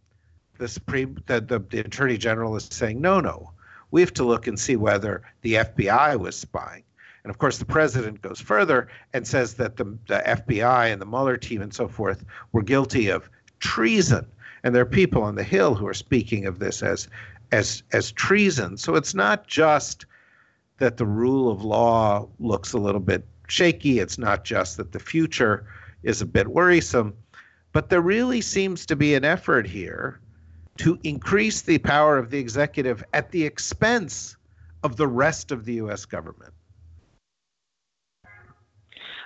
the 0.58 0.67
Supreme, 0.67 1.21
the, 1.25 1.41
the, 1.41 1.60
the 1.60 1.80
Attorney 1.80 2.17
General 2.17 2.56
is 2.56 2.65
saying, 2.71 3.01
no, 3.01 3.19
no, 3.19 3.51
we 3.91 4.01
have 4.01 4.13
to 4.13 4.23
look 4.23 4.47
and 4.47 4.60
see 4.60 4.75
whether 4.75 5.23
the 5.41 5.56
FBI 5.56 6.19
was 6.19 6.36
spying. 6.36 6.84
And 7.23 7.30
of 7.30 7.39
course, 7.39 7.58
the 7.58 7.65
president 7.65 8.21
goes 8.21 8.39
further 8.39 8.88
and 9.13 9.27
says 9.27 9.56
that 9.56 9.75
the, 9.75 9.86
the 10.08 10.21
FBI 10.25 10.91
and 10.91 11.01
the 11.01 11.06
Mueller 11.06 11.38
team 11.38 11.62
and 11.62 11.73
so 11.73 11.88
forth 11.88 12.23
were 12.51 12.62
guilty 12.62 13.10
of 13.10 13.30
treason 13.60 14.25
and 14.63 14.74
there 14.74 14.82
are 14.82 14.86
people 14.86 15.24
on 15.24 15.36
the 15.36 15.43
Hill 15.43 15.76
who 15.76 15.88
are 15.88 15.93
speaking 15.93 16.46
of 16.46 16.60
this 16.60 16.84
as 16.84 17.08
as 17.52 17.84
as 17.93 18.12
treason. 18.12 18.78
So 18.78 18.96
it's 18.96 19.13
not 19.13 19.48
just 19.48 20.06
that 20.78 20.98
the 20.98 21.06
rule 21.06 21.52
of 21.52 21.63
law 21.63 22.28
looks 22.39 22.74
a 22.74 22.78
little 22.78 23.02
bit 23.02 23.26
shaky. 23.48 24.00
It's 24.00 24.17
not 24.17 24.43
just 24.43 24.78
that 24.78 24.91
the 24.91 25.00
future 25.00 25.65
is 26.04 26.22
a 26.22 26.26
bit 26.26 26.48
worrisome, 26.48 27.15
but 27.72 27.89
there 27.89 28.02
really 28.02 28.41
seems 28.41 28.86
to 28.86 28.96
be 28.96 29.15
an 29.15 29.26
effort 29.26 29.65
here 29.65 30.20
to 30.78 31.00
increase 31.04 31.62
the 31.62 31.80
power 31.80 32.17
of 32.17 32.30
the 32.30 32.38
executive 32.38 33.04
at 33.13 33.32
the 33.32 33.43
expense 33.43 34.38
of 34.84 34.96
the 34.96 35.08
rest 35.08 35.52
of 35.52 35.65
the 35.65 35.74
U.S. 35.76 36.06
government. 36.06 36.54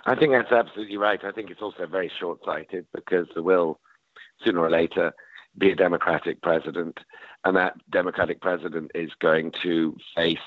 I 0.06 0.16
think 0.16 0.32
that's 0.32 0.52
absolutely 0.52 0.98
right. 0.98 1.24
I 1.24 1.32
think 1.32 1.52
it's 1.52 1.62
also 1.62 1.86
very 1.86 2.12
short 2.20 2.40
sighted 2.44 2.88
because 2.94 3.28
the 3.36 3.44
will 3.44 3.80
sooner 4.44 4.60
or 4.60 4.70
later 4.70 5.14
be 5.58 5.72
a 5.72 5.76
Democratic 5.76 6.42
president, 6.42 7.00
and 7.44 7.56
that 7.58 7.76
Democratic 7.90 8.42
president 8.42 8.92
is 8.96 9.12
going 9.20 9.52
to 9.64 9.96
face, 10.16 10.38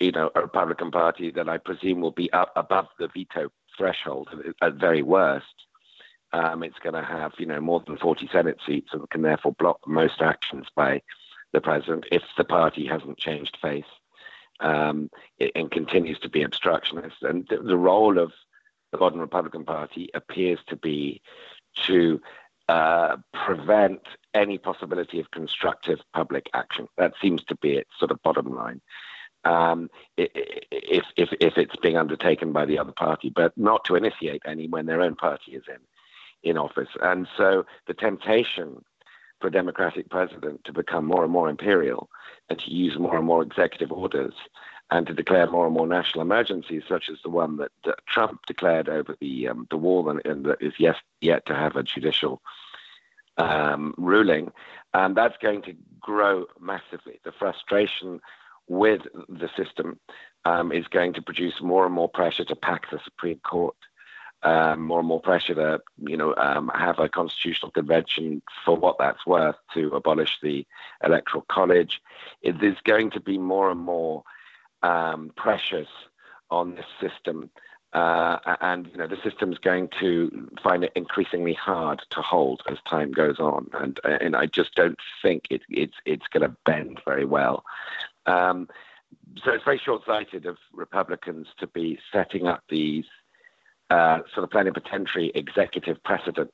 you 0.00 0.12
know, 0.12 0.30
a 0.34 0.40
Republican 0.40 0.90
Party 0.90 1.30
that 1.30 1.48
I 1.48 1.58
presume 1.58 2.00
will 2.00 2.12
be 2.12 2.32
up 2.32 2.52
above 2.56 2.86
the 2.98 3.08
veto 3.08 3.50
threshold 3.76 4.28
at 4.60 4.74
very 4.74 5.02
worst. 5.02 5.66
Um, 6.32 6.64
it's 6.64 6.78
going 6.80 6.94
to 6.94 7.04
have, 7.04 7.32
you 7.38 7.46
know, 7.46 7.60
more 7.60 7.80
than 7.86 7.96
40 7.96 8.28
Senate 8.32 8.58
seats 8.66 8.90
and 8.92 9.08
can 9.10 9.22
therefore 9.22 9.52
block 9.52 9.78
most 9.86 10.20
actions 10.20 10.66
by 10.74 11.00
the 11.52 11.60
president 11.60 12.06
if 12.10 12.22
the 12.36 12.44
party 12.44 12.86
hasn't 12.86 13.18
changed 13.18 13.56
face 13.62 13.84
um, 14.60 15.10
and 15.54 15.70
continues 15.70 16.18
to 16.20 16.28
be 16.28 16.42
obstructionist. 16.42 17.22
And 17.22 17.46
the, 17.48 17.58
the 17.58 17.76
role 17.76 18.18
of 18.18 18.32
the 18.90 18.98
modern 18.98 19.20
Republican 19.20 19.64
Party 19.64 20.10
appears 20.14 20.58
to 20.68 20.76
be 20.76 21.20
to 21.86 22.20
uh, 22.68 23.16
prevent 23.32 24.00
any 24.32 24.58
possibility 24.58 25.20
of 25.20 25.30
constructive 25.30 26.00
public 26.12 26.48
action. 26.54 26.88
That 26.96 27.12
seems 27.20 27.44
to 27.44 27.56
be 27.56 27.76
its 27.76 27.90
sort 27.98 28.10
of 28.10 28.22
bottom 28.22 28.54
line. 28.54 28.80
Um, 29.44 29.90
if, 30.16 31.04
if, 31.16 31.28
if 31.38 31.58
it's 31.58 31.76
being 31.82 31.98
undertaken 31.98 32.52
by 32.52 32.64
the 32.64 32.78
other 32.78 32.92
party, 32.92 33.30
but 33.34 33.52
not 33.58 33.84
to 33.84 33.94
initiate 33.94 34.42
any 34.46 34.68
when 34.68 34.86
their 34.86 35.02
own 35.02 35.16
party 35.16 35.52
is 35.52 35.64
in, 35.68 36.50
in 36.50 36.56
office. 36.56 36.88
And 37.02 37.28
so 37.36 37.66
the 37.86 37.92
temptation 37.92 38.82
for 39.40 39.48
a 39.48 39.52
democratic 39.52 40.08
president 40.08 40.64
to 40.64 40.72
become 40.72 41.04
more 41.04 41.24
and 41.24 41.32
more 41.32 41.50
imperial 41.50 42.08
and 42.48 42.58
to 42.58 42.70
use 42.72 42.98
more 42.98 43.16
and 43.16 43.26
more 43.26 43.42
executive 43.42 43.92
orders 43.92 44.32
and 44.90 45.06
to 45.06 45.14
declare 45.14 45.50
more 45.50 45.66
and 45.66 45.74
more 45.74 45.86
national 45.86 46.22
emergencies, 46.22 46.82
such 46.88 47.08
as 47.08 47.18
the 47.22 47.30
one 47.30 47.56
that, 47.56 47.72
that 47.84 47.98
Trump 48.06 48.40
declared 48.46 48.88
over 48.88 49.16
the 49.20 49.48
um, 49.48 49.66
the 49.70 49.76
wall, 49.76 50.08
and, 50.10 50.20
and, 50.24 50.44
that 50.44 50.60
is 50.60 50.74
yet 50.78 50.96
yet 51.20 51.46
to 51.46 51.54
have 51.54 51.76
a 51.76 51.82
judicial 51.82 52.42
um, 53.38 53.94
ruling, 53.96 54.52
and 54.92 55.16
that's 55.16 55.36
going 55.38 55.62
to 55.62 55.74
grow 56.00 56.46
massively. 56.60 57.20
The 57.24 57.32
frustration 57.32 58.20
with 58.68 59.02
the 59.28 59.48
system 59.56 59.98
um, 60.44 60.72
is 60.72 60.86
going 60.88 61.14
to 61.14 61.22
produce 61.22 61.60
more 61.60 61.84
and 61.86 61.94
more 61.94 62.08
pressure 62.08 62.44
to 62.44 62.56
pack 62.56 62.90
the 62.90 63.00
Supreme 63.04 63.40
Court. 63.40 63.76
um, 64.44 64.82
more 64.82 64.98
and 64.98 65.08
more 65.08 65.20
pressure 65.20 65.54
to, 65.54 65.80
you 66.06 66.16
know, 66.16 66.34
um, 66.36 66.70
have 66.74 66.98
a 66.98 67.08
constitutional 67.08 67.72
convention 67.72 68.42
for 68.64 68.76
what 68.76 68.96
that's 68.98 69.26
worth 69.26 69.56
to 69.72 69.88
abolish 69.88 70.38
the 70.42 70.66
electoral 71.02 71.46
college. 71.48 72.00
It, 72.42 72.60
there's 72.60 72.80
going 72.84 73.10
to 73.12 73.20
be 73.20 73.38
more 73.38 73.70
and 73.70 73.80
more 73.80 74.22
um, 74.84 75.32
pressures 75.36 75.88
on 76.50 76.76
this 76.76 76.86
system, 77.00 77.50
uh, 77.94 78.38
and 78.60 78.86
you 78.88 78.98
know 78.98 79.08
the 79.08 79.16
system's 79.24 79.58
going 79.58 79.88
to 79.98 80.48
find 80.62 80.84
it 80.84 80.92
increasingly 80.94 81.54
hard 81.54 82.02
to 82.10 82.20
hold 82.20 82.62
as 82.70 82.78
time 82.88 83.10
goes 83.10 83.40
on, 83.40 83.68
and 83.72 83.98
and 84.04 84.36
I 84.36 84.46
just 84.46 84.74
don't 84.74 84.98
think 85.22 85.44
it, 85.50 85.62
it's 85.68 85.96
it's 86.04 86.28
going 86.28 86.48
to 86.48 86.54
bend 86.66 87.00
very 87.04 87.24
well. 87.24 87.64
Um, 88.26 88.68
so 89.42 89.52
it's 89.52 89.64
very 89.64 89.78
short-sighted 89.78 90.44
of 90.44 90.58
Republicans 90.72 91.46
to 91.58 91.66
be 91.68 91.98
setting 92.12 92.46
up 92.46 92.62
these 92.68 93.04
uh, 93.90 94.18
sort 94.34 94.44
of 94.44 94.50
plenipotentiary 94.50 95.30
executive 95.34 96.02
precedents 96.02 96.52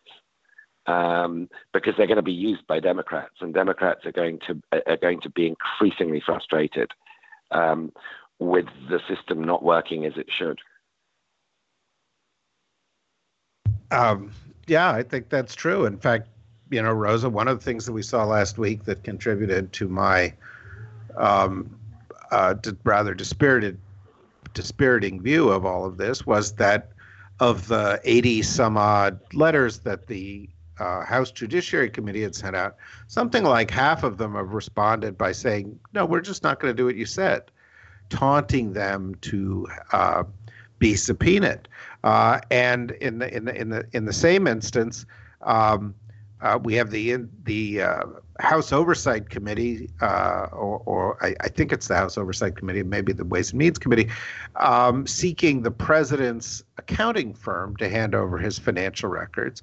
um, 0.87 1.49
because 1.73 1.95
they're 1.97 2.07
going 2.07 2.17
to 2.17 2.23
be 2.23 2.33
used 2.33 2.67
by 2.69 2.79
Democrats, 2.79 3.35
and 3.41 3.53
Democrats 3.55 4.07
are 4.07 4.13
going 4.13 4.39
to 4.47 4.61
are 4.87 4.97
going 4.97 5.21
to 5.21 5.31
be 5.31 5.47
increasingly 5.49 6.23
frustrated 6.25 6.93
um, 7.51 7.93
with 8.41 8.67
the 8.89 8.99
system 9.07 9.45
not 9.45 9.63
working 9.63 10.05
as 10.05 10.15
it 10.17 10.27
should. 10.37 10.59
Um, 13.91 14.33
yeah, 14.67 14.91
I 14.91 15.03
think 15.03 15.29
that's 15.29 15.55
true. 15.55 15.85
In 15.85 15.99
fact, 15.99 16.29
you 16.71 16.81
know, 16.83 16.93
Rosa, 16.93 17.29
one 17.29 17.49
of 17.49 17.59
the 17.59 17.65
things 17.65 17.87
that 17.87 17.93
we 17.93 18.03
saw 18.03 18.25
last 18.25 18.57
week 18.57 18.85
that 18.85 19.05
contributed 19.05 19.73
to 19.75 19.89
my 19.89 20.33
um, 21.17 21.79
uh, 22.31 22.55
rather 22.85 23.15
dispirited, 23.15 23.79
dispiriting 24.55 25.21
view 25.21 25.51
of 25.51 25.67
all 25.67 25.85
of 25.85 25.97
this 25.97 26.27
was 26.27 26.53
that 26.53 26.91
of 27.41 27.69
the 27.69 28.01
80 28.05 28.43
some 28.43 28.77
odd 28.77 29.19
letters 29.35 29.79
that 29.81 30.07
the 30.07 30.49
uh, 30.79 31.05
House 31.05 31.31
Judiciary 31.31 31.91
Committee 31.91 32.23
had 32.23 32.35
sent 32.35 32.57
out, 32.57 32.77
something 33.07 33.45
like 33.45 33.71
half 33.71 34.03
of 34.03 34.17
them 34.17 34.35
have 34.35 34.55
responded 34.55 35.19
by 35.19 35.33
saying, 35.33 35.79
"No, 35.93 36.07
we're 36.07 36.23
just 36.23 36.43
not 36.43 36.59
going 36.59 36.75
to 36.75 36.77
do 36.77 36.87
what 36.87 36.97
you 36.97 37.05
said," 37.05 37.51
taunting 38.11 38.73
them 38.73 39.15
to 39.23 39.67
uh, 39.93 40.25
be 40.79 40.95
subpoenaed. 40.95 41.69
Uh, 42.05 42.41
and 42.51 42.93
in 42.93 43.19
the 43.19 43.35
in 43.35 43.45
the 43.45 43.55
in 43.55 43.71
the 43.71 43.87
in 43.93 44.05
the 44.05 44.13
same 44.13 44.47
instance, 44.47 45.07
um, 45.43 45.95
uh, 46.43 46.59
we 46.63 46.75
have 46.75 46.91
the 46.91 47.17
the 47.45 47.83
uh, 47.83 48.05
House 48.41 48.73
Oversight 48.73 49.29
Committee, 49.29 49.91
uh, 50.01 50.47
or, 50.53 50.83
or 50.87 51.25
I, 51.25 51.35
I, 51.41 51.49
think 51.49 51.73
it's 51.73 51.89
the 51.89 51.97
House 51.97 52.17
Oversight 52.17 52.57
Committee, 52.57 52.83
maybe 52.83 53.13
the 53.13 53.25
Ways 53.25 53.51
and 53.51 53.59
Means 53.59 53.79
Committee, 53.79 54.09
um, 54.57 55.07
seeking 55.07 55.63
the 55.63 55.71
president's 55.71 56.65
accounting 56.79 57.35
firm 57.35 57.77
to 57.77 57.89
hand 57.89 58.15
over 58.15 58.39
his 58.39 58.59
financial 58.59 59.11
records, 59.11 59.63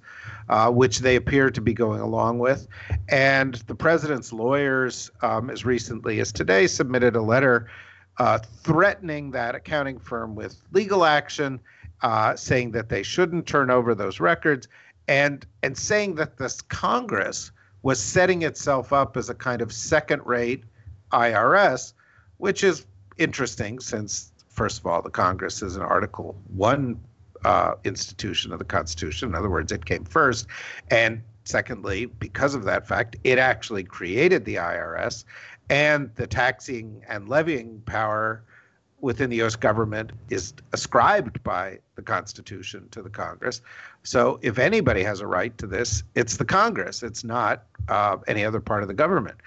uh, 0.49 0.69
which 0.69 0.99
they 0.99 1.15
appear 1.15 1.49
to 1.49 1.61
be 1.61 1.73
going 1.73 2.01
along 2.01 2.37
with. 2.37 2.67
And 3.09 3.55
the 3.65 3.75
president's 3.75 4.31
lawyers, 4.31 5.09
um, 5.23 5.49
as 5.49 5.65
recently 5.65 6.19
as 6.19 6.31
today, 6.31 6.67
submitted 6.67 7.15
a 7.15 7.21
letter 7.21 7.67
uh, 8.19 8.39
threatening 8.63 9.31
that 9.31 9.55
accounting 9.55 9.99
firm 9.99 10.35
with 10.35 10.57
legal 10.71 11.05
action, 11.05 11.59
uh, 12.01 12.35
saying 12.35 12.71
that 12.71 12.89
they 12.89 13.03
shouldn't 13.03 13.45
turn 13.45 13.69
over 13.69 13.95
those 13.95 14.19
records 14.19 14.67
and 15.07 15.45
and 15.63 15.77
saying 15.77 16.15
that 16.15 16.37
this 16.37 16.61
Congress 16.61 17.51
was 17.81 17.99
setting 17.99 18.41
itself 18.41 18.91
up 18.91 19.15
as 19.15 19.29
a 19.29 19.35
kind 19.35 19.61
of 19.61 19.71
second-rate 19.71 20.63
IRS, 21.11 21.93
which 22.37 22.63
is 22.63 22.85
interesting 23.17 23.79
since 23.79 24.31
first 24.49 24.79
of 24.79 24.85
all 24.85 25.01
the 25.01 25.09
Congress 25.09 25.61
is 25.61 25.75
an 25.75 25.81
Article 25.81 26.35
One 26.53 26.99
uh, 27.45 27.75
institution 27.83 28.51
of 28.51 28.59
the 28.59 28.65
Constitution. 28.65 29.29
In 29.29 29.35
other 29.35 29.49
words, 29.49 29.71
it 29.71 29.85
came 29.85 30.03
first, 30.03 30.47
and 30.89 31.21
secondly, 31.45 32.05
because 32.05 32.55
of 32.55 32.63
that 32.65 32.87
fact, 32.87 33.15
it 33.23 33.39
actually 33.39 33.83
created 33.83 34.43
the 34.43 34.55
IRS, 34.55 35.23
and 35.69 36.13
the 36.15 36.27
taxing 36.27 37.03
and 37.07 37.27
levying 37.27 37.81
power 37.85 38.43
within 38.99 39.29
the 39.29 39.35
U.S. 39.37 39.55
government 39.55 40.11
is 40.29 40.53
ascribed 40.73 41.43
by 41.43 41.79
the 41.95 42.01
Constitution 42.01 42.87
to 42.91 43.01
the 43.01 43.09
Congress. 43.09 43.61
So 44.03 44.39
if 44.41 44.57
anybody 44.57 45.03
has 45.03 45.19
a 45.19 45.27
right 45.27 45.55
to 45.59 45.67
this, 45.67 46.03
it's 46.15 46.37
the 46.37 46.45
Congress. 46.45 47.03
It's 47.03 47.23
not 47.23 47.65
uh, 47.89 48.17
any 48.27 48.43
other 48.43 48.59
part 48.59 48.81
of 48.81 48.87
the 48.87 48.95
government. 48.95 49.37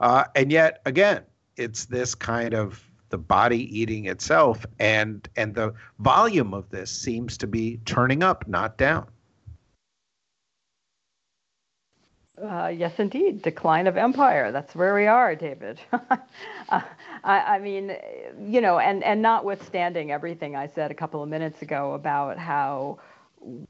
Uh, 0.00 0.24
and 0.34 0.52
yet, 0.52 0.82
again, 0.84 1.22
it's 1.56 1.86
this 1.86 2.14
kind 2.14 2.54
of 2.54 2.84
the 3.10 3.18
body 3.18 3.78
eating 3.78 4.06
itself, 4.06 4.66
and 4.78 5.28
and 5.36 5.54
the 5.54 5.72
volume 5.98 6.52
of 6.52 6.68
this 6.68 6.90
seems 6.90 7.38
to 7.38 7.46
be 7.46 7.80
turning 7.86 8.22
up, 8.22 8.46
not 8.46 8.76
down. 8.76 9.06
Uh, 12.42 12.68
yes, 12.68 12.92
indeed. 12.98 13.42
Decline 13.42 13.86
of 13.86 13.96
empire. 13.96 14.52
That's 14.52 14.74
where 14.74 14.94
we 14.94 15.06
are, 15.06 15.34
David. 15.34 15.80
uh, 15.92 16.08
I, 16.68 16.80
I, 17.24 17.58
mean, 17.58 17.96
you 18.40 18.60
know, 18.60 18.78
and, 18.78 19.02
and 19.02 19.20
notwithstanding 19.22 20.12
everything 20.12 20.54
I 20.54 20.66
said 20.68 20.90
a 20.90 20.94
couple 20.94 21.22
of 21.22 21.28
minutes 21.28 21.62
ago 21.62 21.94
about 21.94 22.38
how 22.38 22.98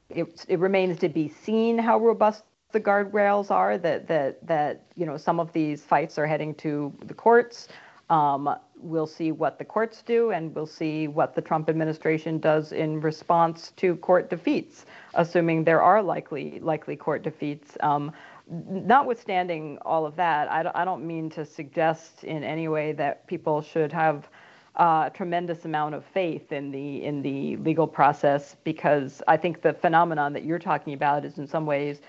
it, 0.09 0.45
it 0.47 0.59
remains 0.59 0.99
to 0.99 1.09
be 1.09 1.29
seen 1.29 1.77
how 1.77 1.99
robust 1.99 2.43
the 2.71 2.79
guardrails 2.79 3.49
are, 3.49 3.77
that, 3.79 4.07
that, 4.07 4.45
that, 4.45 4.83
you 4.95 5.05
know, 5.05 5.17
some 5.17 5.39
of 5.39 5.51
these 5.53 5.83
fights 5.83 6.19
are 6.19 6.27
heading 6.27 6.53
to 6.55 6.93
the 7.05 7.13
courts. 7.13 7.67
Um, 8.09 8.55
we'll 8.79 9.07
see 9.07 9.31
what 9.31 9.59
the 9.59 9.65
courts 9.65 10.01
do, 10.01 10.31
and 10.31 10.53
we'll 10.55 10.65
see 10.65 11.07
what 11.07 11.35
the 11.35 11.41
Trump 11.41 11.69
administration 11.69 12.39
does 12.39 12.71
in 12.71 13.01
response 13.01 13.71
to 13.77 13.95
court 13.97 14.29
defeats, 14.29 14.85
assuming 15.13 15.63
there 15.63 15.81
are 15.81 16.01
likely 16.01 16.59
likely 16.59 16.95
court 16.95 17.21
defeats. 17.21 17.77
Um, 17.81 18.11
notwithstanding 18.49 19.77
all 19.83 20.05
of 20.05 20.15
that, 20.15 20.51
I 20.51 20.63
don't, 20.63 20.75
don't 20.85 21.05
mean 21.05 21.29
to 21.31 21.45
suggest 21.45 22.23
in 22.23 22.43
any 22.43 22.67
way 22.67 22.93
that 22.93 23.27
people 23.27 23.61
should 23.61 23.91
have 23.93 24.27
uh, 24.75 25.05
a 25.07 25.11
tremendous 25.13 25.65
amount 25.65 25.95
of 25.95 26.05
faith 26.05 26.51
in 26.51 26.71
the 26.71 27.03
in 27.03 27.21
the 27.21 27.57
legal 27.57 27.87
process 27.87 28.55
because 28.63 29.21
I 29.27 29.35
think 29.35 29.61
the 29.61 29.73
phenomenon 29.73 30.33
that 30.33 30.45
you're 30.45 30.59
talking 30.59 30.93
about 30.93 31.25
is 31.25 31.37
in 31.37 31.47
some 31.47 31.65
ways 31.65 32.01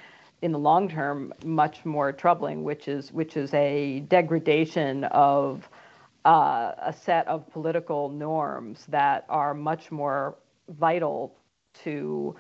in 0.43 0.53
the 0.53 0.59
long 0.59 0.89
term 0.89 1.33
much 1.45 1.85
more 1.85 2.13
troubling, 2.13 2.63
which 2.63 2.89
is 2.89 3.13
which 3.13 3.37
is 3.37 3.53
a 3.55 4.01
degradation 4.01 5.05
of 5.05 5.69
uh, 6.25 6.73
a 6.79 6.93
set 6.93 7.27
of 7.29 7.51
political 7.51 8.09
norms 8.09 8.87
that 8.89 9.25
are 9.29 9.55
much 9.55 9.91
more 9.91 10.37
vital 10.69 11.35
to 11.83 12.35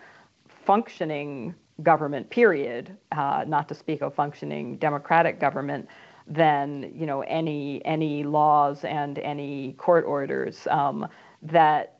functioning 0.64 1.54
government 1.82 2.28
period, 2.30 2.96
uh, 3.12 3.44
not 3.46 3.68
to 3.68 3.74
speak 3.74 4.02
of 4.02 4.14
functioning 4.14 4.76
democratic 4.76 5.40
government, 5.40 5.88
than 6.26 6.92
you 6.94 7.06
know 7.06 7.22
any 7.22 7.84
any 7.84 8.22
laws 8.22 8.84
and 8.84 9.18
any 9.18 9.74
court 9.78 10.04
orders 10.06 10.66
um, 10.70 11.06
that 11.42 11.98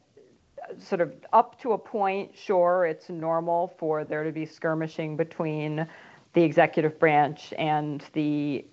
sort 0.78 1.00
of 1.00 1.12
up 1.32 1.60
to 1.60 1.72
a 1.72 1.78
point, 1.78 2.30
sure, 2.36 2.86
it's 2.86 3.08
normal 3.08 3.74
for 3.78 4.04
there 4.04 4.22
to 4.22 4.30
be 4.30 4.46
skirmishing 4.46 5.16
between 5.16 5.86
the 6.32 6.42
executive 6.42 6.98
branch 6.98 7.52
and 7.58 8.04
the 8.12 8.64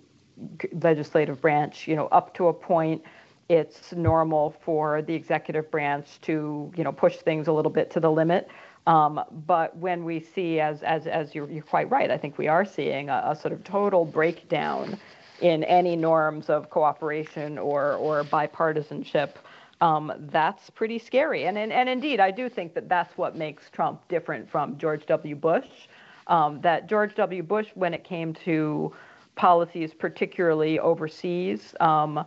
legislative 0.80 1.40
branch. 1.40 1.88
You 1.88 1.96
know, 1.96 2.06
up 2.08 2.34
to 2.34 2.48
a 2.48 2.52
point, 2.52 3.02
it's 3.48 3.92
normal 3.92 4.54
for 4.60 5.02
the 5.02 5.14
executive 5.14 5.70
branch 5.70 6.20
to 6.22 6.72
you 6.76 6.84
know 6.84 6.92
push 6.92 7.16
things 7.16 7.48
a 7.48 7.52
little 7.52 7.72
bit 7.72 7.90
to 7.92 8.00
the 8.00 8.10
limit. 8.10 8.48
Um, 8.88 9.20
but 9.46 9.76
when 9.76 10.02
we 10.02 10.18
see, 10.18 10.60
as 10.60 10.82
as 10.82 11.06
as 11.06 11.34
you're, 11.34 11.48
you're 11.50 11.62
quite 11.62 11.90
right, 11.90 12.10
I 12.10 12.16
think 12.16 12.38
we 12.38 12.48
are 12.48 12.64
seeing 12.64 13.10
a, 13.10 13.22
a, 13.26 13.36
sort 13.36 13.52
of 13.52 13.62
total 13.62 14.06
breakdown 14.06 14.98
in 15.42 15.62
any 15.64 15.94
norms 15.94 16.48
of 16.48 16.70
cooperation 16.70 17.58
or 17.58 17.96
or 17.96 18.24
bipartisanship. 18.24 19.34
Um, 19.82 20.10
that's 20.30 20.70
pretty 20.70 20.98
scary. 20.98 21.44
And, 21.44 21.58
and 21.58 21.70
and 21.70 21.86
indeed, 21.86 22.18
I 22.18 22.30
do 22.30 22.48
think 22.48 22.72
that 22.74 22.88
that's 22.88 23.16
what 23.18 23.36
makes 23.36 23.68
Trump 23.68 24.08
different 24.08 24.50
from 24.50 24.78
George 24.78 25.04
W. 25.04 25.36
Bush. 25.36 25.68
Um, 26.26 26.62
that 26.62 26.88
George 26.88 27.14
W. 27.14 27.42
Bush, 27.42 27.68
when 27.74 27.92
it 27.92 28.04
came 28.04 28.32
to 28.46 28.94
policies, 29.34 29.92
particularly 29.92 30.78
overseas, 30.78 31.74
um, 31.80 32.24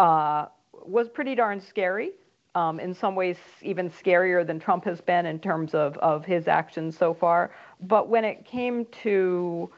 uh, 0.00 0.46
was 0.72 1.08
pretty 1.08 1.36
darn 1.36 1.60
scary 1.60 2.10
um, 2.54 2.80
in 2.80 2.94
some 2.94 3.14
ways 3.14 3.36
even 3.62 3.90
scarier 3.90 4.46
than 4.46 4.58
Trump 4.58 4.84
has 4.84 5.00
been 5.00 5.26
in 5.26 5.38
terms 5.38 5.74
of, 5.74 5.96
of 5.98 6.24
his 6.24 6.48
actions 6.48 6.96
so 6.96 7.14
far. 7.14 7.50
But 7.80 8.08
when 8.08 8.24
it 8.24 8.44
came 8.44 8.86
to 9.02 9.70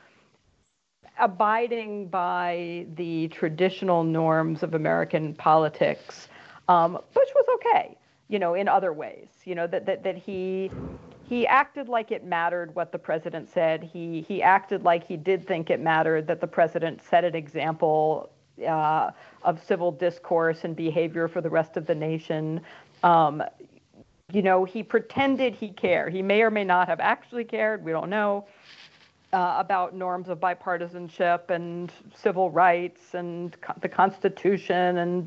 abiding 1.20 2.08
by 2.08 2.86
the 2.94 3.28
traditional 3.28 4.04
norms 4.04 4.62
of 4.62 4.74
American 4.74 5.34
politics, 5.34 6.28
um, 6.68 6.92
Bush 7.14 7.28
was 7.34 7.44
okay, 7.56 7.96
you 8.28 8.38
know, 8.38 8.54
in 8.54 8.68
other 8.68 8.92
ways. 8.92 9.28
You 9.44 9.54
know, 9.54 9.66
that, 9.66 9.84
that, 9.86 10.02
that 10.04 10.16
he 10.16 10.70
he 11.28 11.46
acted 11.46 11.88
like 11.88 12.10
it 12.10 12.24
mattered 12.24 12.74
what 12.74 12.92
the 12.92 12.98
president 12.98 13.48
said. 13.50 13.82
He 13.82 14.22
he 14.26 14.42
acted 14.42 14.82
like 14.82 15.06
he 15.06 15.16
did 15.16 15.46
think 15.46 15.70
it 15.70 15.80
mattered 15.80 16.26
that 16.26 16.40
the 16.40 16.46
president 16.46 17.02
set 17.02 17.24
an 17.24 17.34
example 17.34 18.30
uh, 18.66 19.10
of 19.42 19.62
civil 19.64 19.92
discourse 19.92 20.64
and 20.64 20.76
behavior 20.76 21.28
for 21.28 21.40
the 21.40 21.50
rest 21.50 21.76
of 21.76 21.86
the 21.86 21.94
nation. 21.94 22.60
Um, 23.02 23.42
you 24.32 24.42
know, 24.42 24.64
he 24.64 24.82
pretended 24.82 25.54
he 25.54 25.68
cared. 25.68 26.12
He 26.12 26.22
may 26.22 26.42
or 26.42 26.50
may 26.50 26.64
not 26.64 26.88
have 26.88 27.00
actually 27.00 27.44
cared. 27.44 27.84
We 27.84 27.92
don't 27.92 28.10
know. 28.10 28.46
Uh, 29.32 29.56
about 29.58 29.94
norms 29.94 30.28
of 30.28 30.38
bipartisanship 30.38 31.48
and 31.48 31.90
civil 32.14 32.50
rights 32.50 33.14
and 33.14 33.58
co- 33.62 33.72
the 33.80 33.88
Constitution 33.88 34.98
and 34.98 35.26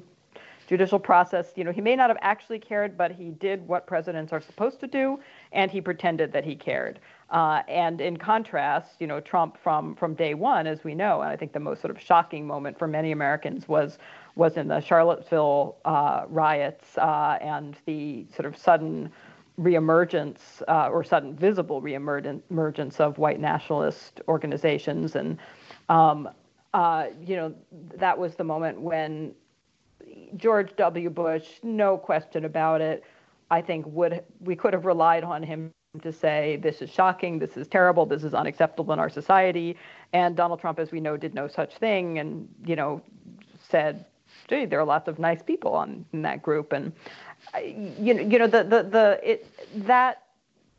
judicial 0.68 1.00
process. 1.00 1.54
You 1.56 1.64
know, 1.64 1.72
he 1.72 1.82
may 1.82 1.96
not 1.96 2.10
have 2.10 2.18
actually 2.22 2.60
cared, 2.60 2.98
but 2.98 3.12
he 3.12 3.30
did 3.30 3.68
what 3.68 3.88
presidents 3.88 4.34
are 4.34 4.42
supposed 4.42 4.80
to 4.82 4.88
do, 4.88 5.20
and 5.52 5.72
he 5.72 5.82
pretended 5.82 6.32
that 6.34 6.44
he 6.44 6.56
cared. 6.56 7.00
Uh, 7.30 7.64
and 7.68 8.02
in 8.02 8.18
contrast, 8.18 8.96
you 9.00 9.08
know, 9.08 9.20
Trump 9.20 9.58
from 9.62 9.96
from 9.96 10.14
day 10.14 10.34
one, 10.34 10.68
as 10.68 10.84
we 10.84 10.94
know, 10.94 11.22
and 11.22 11.30
I 11.30 11.36
think 11.36 11.54
the 11.54 11.60
most 11.60 11.82
sort 11.82 11.96
of 11.96 12.02
shocking 12.02 12.46
moment 12.46 12.78
for 12.78 12.88
many 12.88 13.12
Americans 13.12 13.68
was 13.68 13.98
was 14.36 14.58
in 14.58 14.68
the 14.68 14.80
Charlottesville 14.80 15.78
uh, 15.86 16.26
riots 16.28 16.98
uh, 16.98 17.38
and 17.42 17.76
the 17.86 18.26
sort 18.36 18.46
of 18.46 18.58
sudden 18.58 19.12
reemergence 19.60 20.62
uh, 20.68 20.90
or 20.90 21.04
sudden 21.04 21.36
visible 21.36 21.82
reemergence 21.82 23.00
of 23.00 23.18
white 23.18 23.40
nationalist 23.40 24.22
organizations. 24.28 25.16
And, 25.16 25.38
um, 25.88 26.30
uh, 26.74 27.08
you 27.26 27.38
know, 27.38 27.56
that 27.96 28.18
was 28.18 28.36
the 28.36 28.44
moment 28.44 28.82
when 28.82 29.34
George 30.38 30.76
W. 30.76 31.10
Bush, 31.10 31.46
no 31.64 31.98
question 31.98 32.46
about 32.46 32.82
it, 32.82 33.04
I 33.52 33.62
think 33.62 33.86
would 33.88 34.24
we 34.42 34.56
could 34.56 34.74
have 34.74 34.86
relied 34.86 35.24
on 35.24 35.44
him 35.44 35.72
to 36.02 36.12
say 36.12 36.58
this 36.58 36.82
is 36.82 36.90
shocking, 36.90 37.40
this 37.40 37.58
is 37.58 37.68
terrible, 37.68 38.06
this 38.06 38.24
is 38.24 38.34
unacceptable 38.34 38.94
in 38.94 39.00
our 39.00 39.10
society. 39.10 39.78
And 40.14 40.36
Donald 40.36 40.60
Trump, 40.60 40.80
as 40.80 40.92
we 40.92 41.00
know, 41.00 41.18
did 41.18 41.34
no 41.34 41.48
such 41.48 41.78
thing, 41.78 42.20
and 42.20 42.48
you 42.66 42.76
know, 42.76 43.02
said, 43.70 44.06
"Gee, 44.48 44.66
there 44.66 44.80
are 44.80 44.86
lots 44.86 45.08
of 45.08 45.20
nice 45.20 45.42
people 45.42 45.74
on 45.74 46.06
in 46.12 46.22
that 46.24 46.42
group." 46.42 46.74
And 46.74 46.92
you 47.64 48.14
know, 48.14 48.22
you 48.22 48.40
know 48.40 48.48
the 48.48 48.64
the 48.64 48.84
the 48.84 49.20
it 49.24 49.48
that 49.88 50.24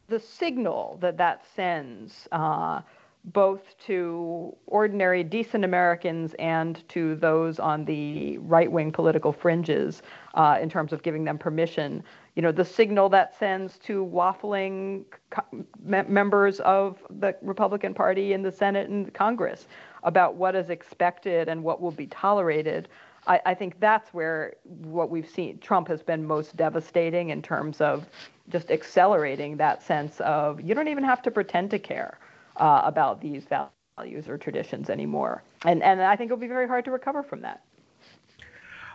the 0.08 0.20
signal 0.20 0.98
that 1.00 1.16
that 1.16 1.44
sends 1.54 2.28
uh, 2.32 2.80
both 3.26 3.76
to 3.86 4.56
ordinary 4.66 5.24
decent 5.24 5.64
Americans 5.64 6.34
and 6.38 6.88
to 6.88 7.16
those 7.16 7.58
on 7.58 7.84
the 7.84 8.38
right 8.38 8.70
wing 8.70 8.92
political 8.92 9.32
fringes 9.32 10.02
uh, 10.34 10.58
in 10.60 10.70
terms 10.70 10.92
of 10.92 11.02
giving 11.02 11.24
them 11.24 11.36
permission. 11.36 12.04
You 12.36 12.42
know, 12.42 12.52
the 12.52 12.64
signal 12.64 13.08
that 13.08 13.36
sends 13.36 13.78
to 13.78 14.04
waffling 14.04 15.04
co- 15.30 15.66
members 15.82 16.60
of 16.60 17.02
the 17.18 17.34
Republican 17.42 17.94
Party 17.94 18.32
in 18.32 18.42
the 18.42 18.52
Senate 18.52 18.88
and 18.88 19.12
Congress 19.12 19.66
about 20.04 20.36
what 20.36 20.54
is 20.54 20.70
expected 20.70 21.48
and 21.48 21.64
what 21.64 21.80
will 21.80 21.90
be 21.90 22.06
tolerated. 22.06 22.88
I, 23.26 23.40
I 23.44 23.54
think 23.54 23.80
that's 23.80 24.14
where 24.14 24.54
what 24.62 25.10
we've 25.10 25.28
seen 25.28 25.58
Trump 25.58 25.88
has 25.88 26.00
been 26.00 26.24
most 26.24 26.56
devastating 26.56 27.30
in 27.30 27.42
terms 27.42 27.80
of 27.80 28.06
just 28.50 28.70
accelerating 28.70 29.56
that 29.56 29.82
sense 29.82 30.20
of 30.20 30.60
you 30.60 30.76
don't 30.76 30.86
even 30.86 31.02
have 31.02 31.22
to 31.22 31.32
pretend 31.32 31.72
to 31.72 31.80
care 31.80 32.18
uh, 32.56 32.82
about 32.84 33.20
these 33.20 33.44
values 33.44 34.28
or 34.28 34.38
traditions 34.38 34.90
anymore. 34.90 35.42
And 35.64 35.82
and 35.82 36.02
I 36.02 36.16
think 36.16 36.28
it'll 36.28 36.40
be 36.40 36.46
very 36.46 36.68
hard 36.68 36.84
to 36.86 36.90
recover 36.90 37.22
from 37.22 37.42
that. 37.42 37.62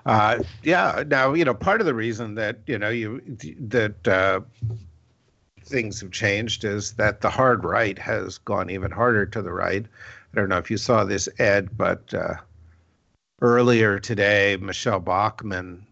Uh, 0.05 0.39
yeah. 0.63 1.03
Now 1.07 1.33
you 1.33 1.45
know 1.45 1.53
part 1.53 1.81
of 1.81 1.87
the 1.87 1.93
reason 1.93 2.35
that 2.35 2.59
you 2.67 2.77
know 2.77 2.89
you 2.89 3.21
that 3.59 4.07
uh, 4.07 4.41
things 5.63 6.01
have 6.01 6.11
changed 6.11 6.63
is 6.63 6.93
that 6.93 7.21
the 7.21 7.29
hard 7.29 7.63
right 7.63 7.97
has 7.97 8.37
gone 8.39 8.69
even 8.69 8.91
harder 8.91 9.25
to 9.25 9.41
the 9.41 9.53
right. 9.53 9.85
I 9.85 10.35
don't 10.35 10.49
know 10.49 10.57
if 10.57 10.71
you 10.71 10.77
saw 10.77 11.03
this, 11.03 11.27
Ed, 11.39 11.77
but 11.77 12.13
uh, 12.13 12.35
earlier 13.41 13.99
today, 13.99 14.57
Michele 14.61 14.99
Bachmann 14.99 15.85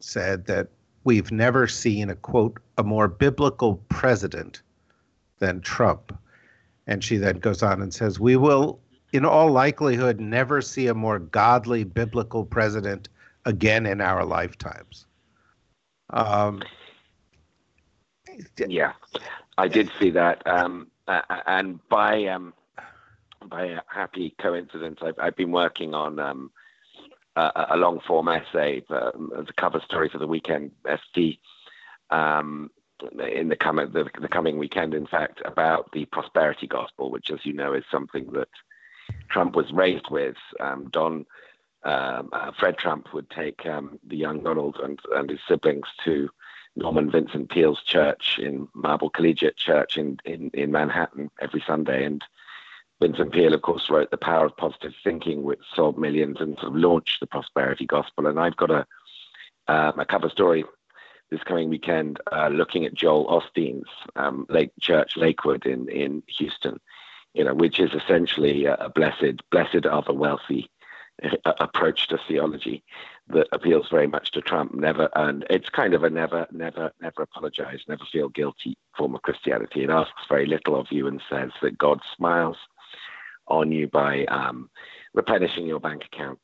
said 0.00 0.46
that 0.46 0.68
we've 1.04 1.32
never 1.32 1.66
seen 1.66 2.10
a 2.10 2.16
quote 2.16 2.58
a 2.78 2.82
more 2.82 3.08
biblical 3.08 3.76
president 3.88 4.62
than 5.38 5.60
Trump. 5.60 6.16
And 6.86 7.02
she 7.02 7.16
then 7.16 7.38
goes 7.38 7.62
on 7.62 7.80
and 7.80 7.92
says, 7.92 8.18
We 8.18 8.36
will, 8.36 8.80
in 9.12 9.24
all 9.24 9.50
likelihood, 9.50 10.20
never 10.20 10.60
see 10.60 10.88
a 10.88 10.94
more 10.94 11.18
godly 11.18 11.84
biblical 11.84 12.44
president 12.44 13.08
again 13.44 13.86
in 13.86 14.00
our 14.00 14.24
lifetimes. 14.24 15.06
Um, 16.10 16.62
yeah, 18.58 18.92
I 19.58 19.68
did 19.68 19.90
see 19.98 20.10
that. 20.10 20.46
Um, 20.46 20.88
and 21.46 21.80
by 21.88 22.26
um, 22.26 22.54
by 23.48 23.64
a 23.64 23.80
happy 23.86 24.34
coincidence, 24.40 24.98
I've, 25.02 25.18
I've 25.18 25.36
been 25.36 25.50
working 25.50 25.94
on 25.94 26.18
um, 26.18 26.50
a, 27.36 27.66
a, 27.70 27.76
long 27.76 28.00
form 28.06 28.28
essay 28.28 28.82
um, 28.90 29.32
as 29.38 29.46
a 29.48 29.60
cover 29.60 29.80
story 29.84 30.08
for 30.08 30.18
the 30.18 30.26
weekend 30.26 30.70
FT 30.84 31.38
um, 32.10 32.70
in 33.34 33.48
the 33.48 33.56
coming 33.56 33.90
the, 33.92 34.08
the, 34.20 34.28
coming 34.28 34.58
weekend, 34.58 34.94
in 34.94 35.06
fact, 35.06 35.40
about 35.44 35.90
the 35.92 36.04
prosperity 36.06 36.66
gospel, 36.66 37.10
which, 37.10 37.30
as 37.30 37.44
you 37.44 37.52
know, 37.52 37.72
is 37.72 37.84
something 37.90 38.30
that 38.32 38.48
Trump 39.28 39.54
was 39.56 39.72
raised 39.72 40.10
with. 40.10 40.36
Um, 40.60 40.88
Don 40.90 41.26
um, 41.84 42.28
uh, 42.32 42.52
Fred 42.58 42.78
Trump 42.78 43.12
would 43.12 43.28
take 43.30 43.66
um, 43.66 43.98
the 44.06 44.16
young 44.16 44.42
Donald 44.42 44.78
and, 44.82 45.00
and 45.14 45.30
his 45.30 45.40
siblings 45.48 45.86
to 46.04 46.30
Norman 46.76 47.10
Vincent 47.10 47.50
Peale's 47.50 47.82
church 47.82 48.38
in 48.40 48.68
Marble 48.74 49.10
Collegiate 49.10 49.56
Church 49.56 49.96
in, 49.96 50.18
in, 50.24 50.50
in 50.54 50.70
Manhattan 50.70 51.30
every 51.40 51.62
Sunday. 51.66 52.04
And 52.04 52.22
Vincent 53.00 53.32
Peale, 53.32 53.54
of 53.54 53.62
course, 53.62 53.90
wrote 53.90 54.10
The 54.10 54.16
Power 54.16 54.46
of 54.46 54.56
Positive 54.56 54.94
Thinking, 55.02 55.42
which 55.42 55.60
sold 55.74 55.98
millions 55.98 56.36
and 56.40 56.56
sort 56.58 56.68
of 56.68 56.76
launched 56.76 57.20
the 57.20 57.26
prosperity 57.26 57.84
gospel. 57.84 58.26
And 58.26 58.38
I've 58.38 58.56
got 58.56 58.70
a, 58.70 58.86
um, 59.68 59.98
a 59.98 60.06
cover 60.06 60.30
story 60.30 60.64
this 61.32 61.42
coming 61.42 61.70
weekend 61.70 62.20
uh, 62.30 62.48
looking 62.48 62.84
at 62.84 62.94
Joel 62.94 63.26
Osteen's 63.26 63.88
um, 64.16 64.46
Lake 64.48 64.70
Church 64.80 65.16
Lakewood 65.16 65.66
in, 65.66 65.88
in 65.88 66.22
Houston, 66.38 66.78
you 67.34 67.42
know, 67.42 67.54
which 67.54 67.80
is 67.80 67.90
essentially 67.92 68.66
a, 68.66 68.90
blessed, 68.94 69.40
blessed 69.50 69.86
the 70.06 70.12
wealthy 70.12 70.70
uh, 71.22 71.52
approach 71.58 72.08
to 72.08 72.18
theology 72.28 72.84
that 73.28 73.48
appeals 73.52 73.86
very 73.90 74.06
much 74.06 74.30
to 74.32 74.42
Trump. 74.42 74.74
Never, 74.74 75.08
and 75.16 75.46
it's 75.48 75.70
kind 75.70 75.94
of 75.94 76.04
a 76.04 76.10
never, 76.10 76.46
never, 76.52 76.92
never 77.00 77.22
apologize, 77.22 77.80
never 77.88 78.04
feel 78.12 78.28
guilty 78.28 78.76
form 78.96 79.14
of 79.14 79.22
Christianity. 79.22 79.84
It 79.84 79.90
asks 79.90 80.22
very 80.28 80.46
little 80.46 80.78
of 80.78 80.86
you 80.90 81.06
and 81.06 81.22
says 81.30 81.50
that 81.62 81.78
God 81.78 82.00
smiles 82.14 82.56
on 83.48 83.72
you 83.72 83.88
by 83.88 84.24
um, 84.26 84.68
replenishing 85.14 85.66
your 85.66 85.80
bank 85.80 86.04
account. 86.12 86.38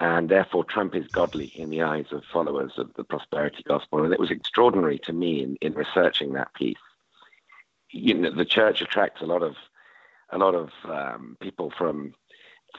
And 0.00 0.30
therefore, 0.30 0.64
Trump 0.64 0.94
is 0.94 1.06
godly 1.08 1.52
in 1.54 1.68
the 1.68 1.82
eyes 1.82 2.06
of 2.10 2.22
followers 2.32 2.72
of 2.78 2.90
the 2.96 3.04
prosperity 3.04 3.62
gospel. 3.68 4.02
And 4.02 4.12
it 4.12 4.18
was 4.18 4.30
extraordinary 4.30 4.98
to 5.04 5.12
me 5.12 5.42
in, 5.42 5.56
in 5.60 5.74
researching 5.74 6.32
that 6.32 6.54
piece. 6.54 6.78
You 7.90 8.14
know, 8.14 8.30
the 8.30 8.46
church 8.46 8.80
attracts 8.80 9.20
a 9.20 9.26
lot 9.26 9.42
of 9.42 9.56
a 10.32 10.38
lot 10.38 10.54
of 10.54 10.70
um, 10.84 11.36
people 11.40 11.72
from 11.76 12.14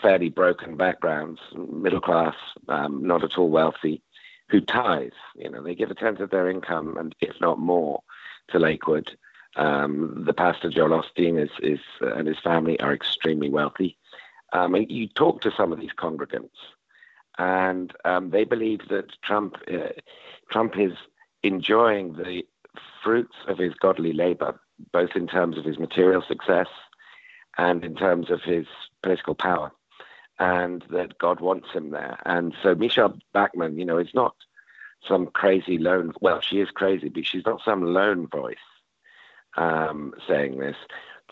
fairly 0.02 0.30
broken 0.30 0.78
backgrounds, 0.78 1.40
middle 1.54 2.00
class, 2.00 2.36
um, 2.70 3.06
not 3.06 3.24
at 3.24 3.38
all 3.38 3.50
wealthy, 3.50 4.02
who 4.50 4.62
tithe. 4.62 5.12
You 5.36 5.50
know, 5.50 5.62
they 5.62 5.76
give 5.76 5.92
a 5.92 5.96
tenth 5.96 6.22
of 6.22 6.30
their 6.30 6.50
income, 6.50 6.98
and 6.98 7.14
if 7.20 7.36
not 7.42 7.60
more, 7.60 8.02
to 8.50 8.60
Lakewood. 8.60 9.12
Um, 9.58 10.24
the 10.26 10.34
pastor 10.34 10.70
Joel 10.70 11.04
Osteen 11.04 11.42
is, 11.42 11.50
is 11.62 11.80
uh, 12.02 12.16
and 12.16 12.28
his 12.28 12.40
family 12.40 12.80
are 12.80 12.94
extremely 12.94 13.50
wealthy. 13.50 13.98
Um, 14.54 14.76
and 14.76 14.90
you 14.90 15.08
talk 15.08 15.42
to 15.42 15.52
some 15.56 15.72
of 15.72 15.80
these 15.80 15.94
congregants, 15.98 16.50
and 17.38 17.94
um, 18.06 18.30
they 18.30 18.44
believe 18.44 18.82
that 18.90 19.08
Trump 19.24 19.56
uh, 19.72 19.90
Trump 20.50 20.78
is 20.78 20.94
enjoying 21.44 22.14
the 22.14 22.44
fruits 23.04 23.36
of 23.48 23.58
his 23.58 23.74
godly 23.76 24.14
labor, 24.14 24.60
both 24.92 25.12
in 25.16 25.28
terms 25.28 25.58
of 25.58 25.66
his 25.66 25.80
material 25.80 26.24
success 26.28 26.68
and 27.58 27.84
in 27.84 27.96
terms 27.96 28.30
of 28.30 28.42
his 28.42 28.66
political 29.04 29.36
power, 29.36 29.72
and 30.40 30.84
that 30.90 31.18
God 31.18 31.40
wants 31.40 31.70
him 31.72 31.92
there. 31.92 32.18
And 32.26 32.54
so 32.62 32.76
Michele 32.76 33.18
Bachmann, 33.34 33.78
you 33.78 33.86
know, 33.86 33.98
is 33.98 34.14
not 34.14 34.36
some 35.08 35.28
crazy 35.28 35.78
lone. 35.78 36.14
Well, 36.22 36.42
she 36.42 36.60
is 36.60 36.70
crazy, 36.70 37.10
but 37.10 37.26
she's 37.26 37.46
not 37.46 37.62
some 37.64 37.84
lone 37.84 38.28
voice 38.28 38.58
um, 39.58 40.14
saying 40.28 40.60
this. 40.60 40.76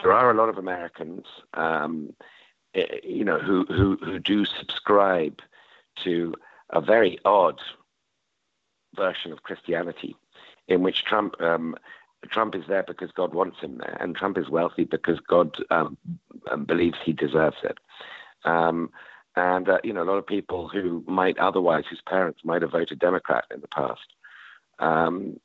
There 0.01 0.13
are 0.13 0.31
a 0.31 0.33
lot 0.33 0.49
of 0.49 0.57
Americans, 0.57 1.25
um, 1.53 2.13
eh, 2.73 2.99
you 3.03 3.23
know, 3.23 3.39
who, 3.39 3.65
who, 3.65 3.97
who 3.97 4.19
do 4.19 4.45
subscribe 4.45 5.39
to 6.03 6.33
a 6.71 6.81
very 6.81 7.19
odd 7.25 7.59
version 8.95 9.31
of 9.31 9.43
Christianity, 9.43 10.15
in 10.67 10.81
which 10.81 11.03
Trump 11.03 11.39
um, 11.41 11.75
Trump 12.31 12.55
is 12.55 12.63
there 12.67 12.83
because 12.83 13.11
God 13.11 13.33
wants 13.33 13.59
him 13.59 13.77
there, 13.77 13.97
and 13.99 14.15
Trump 14.15 14.37
is 14.37 14.49
wealthy 14.49 14.83
because 14.83 15.19
God 15.21 15.55
um, 15.69 15.97
um 16.51 16.65
believes 16.65 16.97
he 17.03 17.13
deserves 17.13 17.57
it. 17.63 17.77
Um, 18.45 18.91
and 19.35 19.69
uh, 19.69 19.79
you 19.83 19.93
know, 19.93 20.03
a 20.03 20.09
lot 20.11 20.17
of 20.17 20.27
people 20.27 20.67
who 20.67 21.03
might 21.07 21.37
otherwise, 21.37 21.85
whose 21.89 22.01
parents 22.01 22.41
might 22.43 22.61
have 22.61 22.71
voted 22.71 22.99
Democrat 22.99 23.45
in 23.53 23.61
the 23.61 23.67
past, 23.67 24.01
um, 24.79 25.39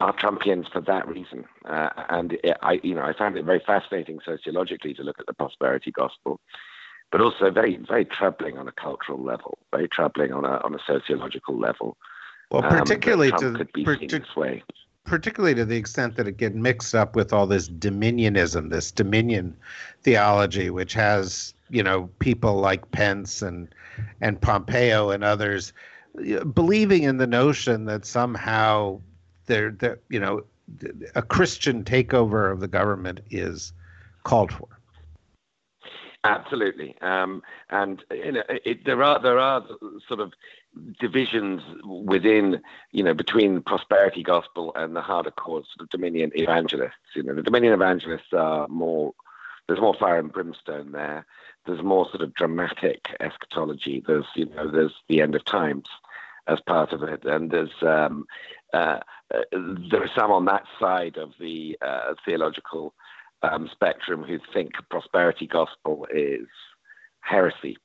are 0.00 0.12
Trumpians 0.14 0.70
for 0.70 0.80
that 0.80 1.06
reason. 1.06 1.44
Uh, 1.64 1.90
and 2.08 2.32
it, 2.44 2.56
I, 2.60 2.80
you 2.82 2.94
know, 2.94 3.02
I 3.02 3.12
found 3.12 3.36
it 3.36 3.44
very 3.44 3.62
fascinating 3.64 4.18
sociologically 4.24 4.94
to 4.94 5.02
look 5.02 5.20
at 5.20 5.26
the 5.26 5.32
prosperity 5.32 5.92
gospel, 5.92 6.40
but 7.12 7.20
also 7.20 7.50
very, 7.50 7.76
very 7.76 8.06
troubling 8.06 8.56
on 8.58 8.66
a 8.66 8.72
cultural 8.72 9.22
level, 9.22 9.58
very 9.70 9.86
troubling 9.86 10.32
on 10.32 10.44
a 10.44 10.60
on 10.64 10.74
a 10.74 10.78
sociological 10.84 11.56
level. 11.56 11.96
Well, 12.50 12.64
um, 12.64 12.70
particularly 12.70 13.30
um, 13.32 13.38
to 13.38 13.64
partic- 13.64 14.10
this 14.10 14.34
way. 14.34 14.64
particularly 15.04 15.54
to 15.54 15.64
the 15.64 15.76
extent 15.76 16.16
that 16.16 16.26
it 16.26 16.38
get 16.38 16.54
mixed 16.54 16.94
up 16.94 17.14
with 17.14 17.32
all 17.32 17.46
this 17.46 17.68
dominionism, 17.68 18.70
this 18.70 18.90
dominion 18.90 19.56
theology, 20.02 20.70
which 20.70 20.94
has 20.94 21.54
you 21.70 21.82
know 21.82 22.08
people 22.18 22.54
like 22.56 22.90
Pence 22.90 23.42
and 23.42 23.68
and 24.22 24.40
Pompeo 24.40 25.10
and 25.10 25.22
others 25.22 25.72
believing 26.54 27.04
in 27.04 27.18
the 27.18 27.26
notion 27.26 27.84
that 27.86 28.04
somehow 28.06 29.00
there 29.46 29.70
that 29.80 29.98
you 30.08 30.18
know 30.18 30.42
a 31.14 31.22
Christian 31.22 31.84
takeover 31.84 32.50
of 32.50 32.60
the 32.60 32.68
government 32.68 33.20
is 33.30 33.74
called 34.24 34.50
for. 34.50 34.68
Absolutely, 36.24 36.94
um, 37.00 37.42
and 37.70 38.04
you 38.12 38.30
know, 38.30 38.42
it, 38.48 38.84
there 38.84 39.02
are 39.02 39.20
there 39.20 39.40
are 39.40 39.66
sort 40.06 40.20
of 40.20 40.32
divisions 41.00 41.62
within, 41.84 42.60
you 42.92 43.02
know, 43.02 43.12
between 43.12 43.60
prosperity 43.60 44.22
gospel 44.22 44.72
and 44.76 44.94
the 44.94 45.00
harder 45.00 45.32
core 45.32 45.62
sort 45.74 45.80
of 45.80 45.88
Dominion 45.90 46.30
evangelists. 46.34 47.16
You 47.16 47.24
know, 47.24 47.34
the 47.34 47.42
Dominion 47.42 47.72
evangelists 47.72 48.32
are 48.32 48.68
more, 48.68 49.12
there's 49.66 49.80
more 49.80 49.94
fire 49.94 50.18
and 50.20 50.32
brimstone 50.32 50.92
there. 50.92 51.26
There's 51.66 51.82
more 51.82 52.06
sort 52.10 52.22
of 52.22 52.34
dramatic 52.34 53.08
eschatology. 53.20 54.02
There's, 54.06 54.26
you 54.34 54.46
know, 54.46 54.70
there's 54.70 54.94
the 55.08 55.20
end 55.20 55.34
of 55.34 55.44
times 55.44 55.86
as 56.46 56.60
part 56.60 56.92
of 56.92 57.02
it, 57.02 57.24
and 57.24 57.50
there's 57.50 57.82
um, 57.82 58.26
uh, 58.72 59.00
uh, 59.34 59.40
there 59.90 60.02
are 60.02 60.10
some 60.16 60.30
on 60.30 60.44
that 60.46 60.64
side 60.80 61.16
of 61.16 61.32
the 61.38 61.76
uh, 61.82 62.14
theological 62.24 62.94
um, 63.42 63.68
spectrum 63.72 64.22
who 64.22 64.38
think 64.52 64.72
prosperity 64.90 65.46
gospel 65.46 66.06
is 66.12 66.46
heresy 67.20 67.76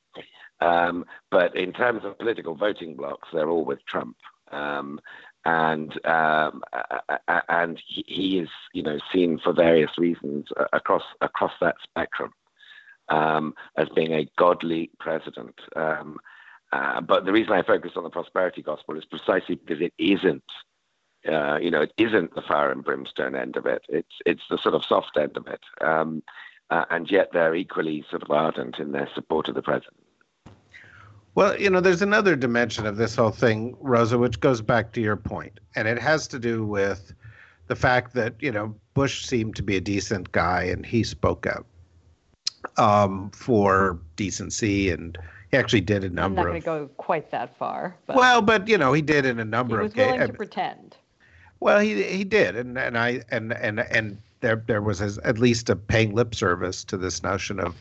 um, 0.60 1.06
but 1.30 1.56
in 1.56 1.74
terms 1.74 2.04
of 2.04 2.18
political 2.18 2.56
voting 2.56 2.96
blocks, 2.96 3.30
they're 3.32 3.50
all 3.50 3.66
with 3.66 3.80
Trump. 3.86 4.16
Um, 4.52 5.00
and 5.46 5.94
um, 6.06 6.62
and 7.48 7.82
he, 7.88 8.40
is, 8.40 8.50
you 8.74 8.84
know, 8.84 8.98
seen 9.14 9.40
for 9.42 9.54
various 9.54 9.92
reasons 9.98 10.46
across 10.74 11.04
across 11.22 11.54
that 11.62 11.76
spectrum 11.84 12.32
um, 13.10 13.54
as 13.78 13.88
being 13.96 14.14
a 14.14 14.28
godly 14.38 14.90
president. 15.00 15.56
Um, 15.76 16.18
uh, 16.74 17.00
but 17.00 17.24
the 17.24 17.32
reason 17.32 17.54
I 17.54 17.64
focus 17.64 17.92
on 17.96 18.04
the 18.04 18.10
prosperity 18.10 18.62
gospel 18.62 18.98
is 18.98 19.06
precisely 19.06 19.56
because 19.56 19.82
it 19.82 19.94
isn't, 19.98 20.44
uh, 21.28 21.58
you 21.62 21.70
know, 21.70 21.82
it 21.82 21.94
isn't 21.98 22.34
the 22.36 22.42
fire 22.42 22.72
and 22.72 22.84
brimstone 22.84 23.36
end 23.36 23.58
of 23.58 23.66
it. 23.66 23.84
It's 23.90 24.16
it's 24.26 24.44
the 24.50 24.58
sort 24.58 24.76
of 24.76 24.84
soft 24.86 25.18
end 25.18 25.36
of 25.38 25.48
it, 25.48 25.62
um, 25.82 26.24
uh, 26.70 26.86
and 26.90 27.10
yet 27.10 27.30
they're 27.34 27.56
equally 27.56 28.06
sort 28.10 28.24
of 28.24 28.32
ardent 28.32 28.80
in 28.80 28.92
their 28.92 29.10
support 29.14 29.48
of 29.48 29.56
the 29.56 29.62
president. 29.62 29.96
Well, 31.36 31.60
you 31.60 31.70
know, 31.70 31.82
there's 31.82 32.02
another 32.02 32.36
dimension 32.36 32.88
of 32.88 32.98
this 32.98 33.16
whole 33.16 33.30
thing, 33.30 33.78
Rosa, 33.80 34.18
which 34.18 34.40
goes 34.40 34.62
back 34.62 34.92
to 34.94 35.02
your 35.02 35.16
point, 35.16 35.60
and 35.76 35.88
it 35.88 36.00
has 36.00 36.28
to 36.30 36.40
do 36.40 36.66
with 36.66 37.14
the 37.68 37.76
fact 37.76 38.14
that 38.14 38.36
you 38.40 38.52
know 38.52 38.76
Bush 38.94 39.26
seemed 39.26 39.56
to 39.58 39.64
be 39.64 39.76
a 39.76 39.82
decent 39.82 40.32
guy, 40.32 40.64
and 40.64 40.86
he 40.86 41.04
spoke 41.04 41.46
out 41.46 41.66
um, 42.78 43.30
for 43.32 44.00
decency, 44.16 44.90
and 44.90 45.18
he 45.52 45.58
actually 45.58 45.82
did 45.82 46.04
a 46.04 46.10
number. 46.10 46.42
I'm 46.42 46.46
not 46.48 46.52
going 46.52 46.62
to 46.62 46.66
go 46.66 46.88
quite 46.98 47.32
that 47.32 47.58
far. 47.58 47.96
But 48.06 48.16
well, 48.16 48.42
but 48.42 48.68
you 48.68 48.78
know, 48.78 48.94
he 48.94 49.02
did 49.02 49.26
in 49.26 49.40
a 49.40 49.46
number 49.46 49.78
he 49.78 49.84
was 49.84 49.92
of 49.92 49.98
willing 49.98 50.28
to 50.28 50.34
pretend. 50.34 50.97
Well, 51.60 51.80
he 51.80 52.04
he 52.04 52.24
did, 52.24 52.56
and 52.56 52.78
and 52.78 52.98
I 52.98 53.22
and 53.30 53.54
and 53.54 53.80
and 53.80 54.18
there 54.42 54.64
there 54.68 54.82
was 54.82 55.02
at 55.02 55.40
least 55.40 55.70
a 55.70 55.76
paying 55.76 56.14
lip 56.14 56.36
service 56.36 56.84
to 56.86 56.98
this 56.98 57.24
notion 57.24 57.60
of 57.60 57.76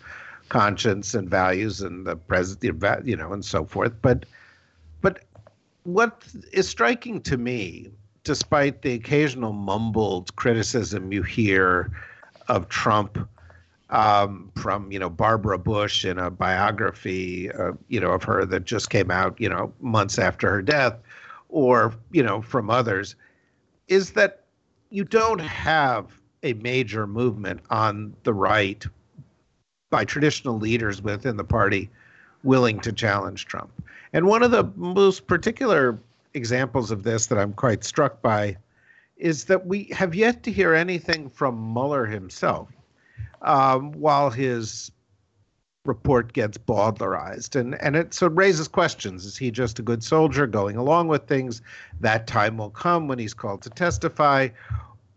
conscience 0.48 1.14
and 1.14 1.28
values 1.28 1.80
and 1.80 2.06
the 2.06 2.16
president, 2.16 3.06
you 3.06 3.16
know, 3.16 3.32
and 3.32 3.44
so 3.44 3.64
forth. 3.64 3.92
But, 4.02 4.26
but 5.00 5.24
what 5.84 6.24
is 6.52 6.68
striking 6.68 7.20
to 7.22 7.36
me, 7.36 7.90
despite 8.24 8.82
the 8.82 8.92
occasional 8.92 9.52
mumbled 9.52 10.34
criticism 10.36 11.12
you 11.12 11.22
hear 11.22 11.90
of 12.48 12.68
Trump 12.68 13.28
um, 13.90 14.50
from, 14.56 14.90
you 14.90 14.98
know, 14.98 15.10
Barbara 15.10 15.58
Bush 15.58 16.04
in 16.04 16.18
a 16.18 16.30
biography, 16.30 17.52
uh, 17.52 17.72
you 17.88 18.00
know, 18.00 18.10
of 18.10 18.24
her 18.24 18.44
that 18.44 18.64
just 18.64 18.90
came 18.90 19.10
out, 19.10 19.40
you 19.40 19.48
know, 19.48 19.72
months 19.80 20.18
after 20.18 20.50
her 20.50 20.62
death, 20.62 20.96
or 21.48 21.94
you 22.10 22.22
know, 22.22 22.42
from 22.42 22.68
others, 22.68 23.14
is 23.88 24.12
that 24.12 24.44
you 24.90 25.04
don't 25.04 25.40
have 25.40 26.06
a 26.42 26.52
major 26.54 27.06
movement 27.06 27.60
on 27.70 28.14
the 28.22 28.34
right 28.34 28.84
by 29.90 30.04
traditional 30.04 30.58
leaders 30.58 31.02
within 31.02 31.36
the 31.36 31.44
party 31.44 31.90
willing 32.42 32.80
to 32.80 32.92
challenge 32.92 33.46
Trump. 33.46 33.70
And 34.12 34.26
one 34.26 34.42
of 34.42 34.50
the 34.50 34.70
most 34.76 35.26
particular 35.26 35.98
examples 36.34 36.90
of 36.90 37.02
this 37.02 37.26
that 37.26 37.38
I'm 37.38 37.52
quite 37.52 37.84
struck 37.84 38.22
by 38.22 38.56
is 39.16 39.44
that 39.44 39.66
we 39.66 39.84
have 39.92 40.14
yet 40.14 40.42
to 40.44 40.52
hear 40.52 40.74
anything 40.74 41.28
from 41.28 41.72
Mueller 41.72 42.06
himself 42.06 42.68
um, 43.42 43.92
while 43.92 44.30
his 44.30 44.90
report 45.86 46.32
gets 46.32 46.58
bowdlerized. 46.58 47.58
And, 47.58 47.80
and 47.80 47.96
it 47.96 48.14
so 48.14 48.26
it 48.26 48.34
raises 48.34 48.68
questions. 48.68 49.24
Is 49.24 49.36
he 49.36 49.50
just 49.50 49.78
a 49.78 49.82
good 49.82 50.02
soldier 50.02 50.46
going 50.46 50.76
along 50.76 51.08
with 51.08 51.26
things? 51.26 51.62
That 52.00 52.26
time 52.26 52.56
will 52.56 52.70
come 52.70 53.08
when 53.08 53.18
he's 53.18 53.34
called 53.34 53.62
to 53.62 53.70
testify 53.70 54.48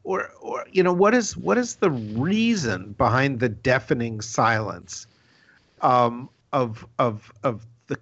or 0.04 0.32
or 0.42 0.66
you 0.72 0.82
know 0.82 0.94
what 0.94 1.14
is 1.14 1.38
what 1.38 1.58
is 1.58 1.76
the 1.76 1.92
reason 1.92 2.94
behind 2.98 3.40
the 3.40 3.50
deafening 3.50 4.22
silence 4.22 5.08
um, 5.82 6.30
of 6.54 6.86
of 6.98 7.32
of 7.44 7.66
the 7.88 8.00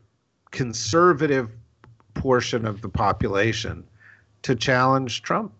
conservative 0.52 1.50
portion 2.14 2.66
of 2.66 2.82
the 2.82 2.90
population 2.90 3.84
to 4.44 4.56
challenge 4.56 5.22
Trump? 5.22 5.52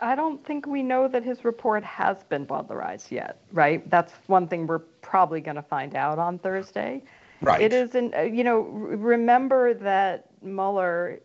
I 0.00 0.14
don't 0.14 0.44
think 0.44 0.66
we 0.66 0.82
know 0.82 1.08
that 1.08 1.24
his 1.24 1.44
report 1.44 1.82
has 1.84 2.22
been 2.24 2.46
bowdlerized 2.46 3.10
yet, 3.10 3.40
right? 3.52 3.88
That's 3.90 4.12
one 4.26 4.46
thing 4.46 4.66
we're 4.66 4.78
probably 4.78 5.40
going 5.40 5.56
to 5.56 5.62
find 5.62 5.94
out 5.94 6.18
on 6.18 6.38
Thursday. 6.38 7.02
Right. 7.40 7.60
It 7.60 7.72
is, 7.72 7.94
an, 7.94 8.12
uh, 8.16 8.22
you 8.22 8.44
know, 8.44 8.60
remember 8.60 9.74
that 9.74 10.26
Mueller 10.42 11.20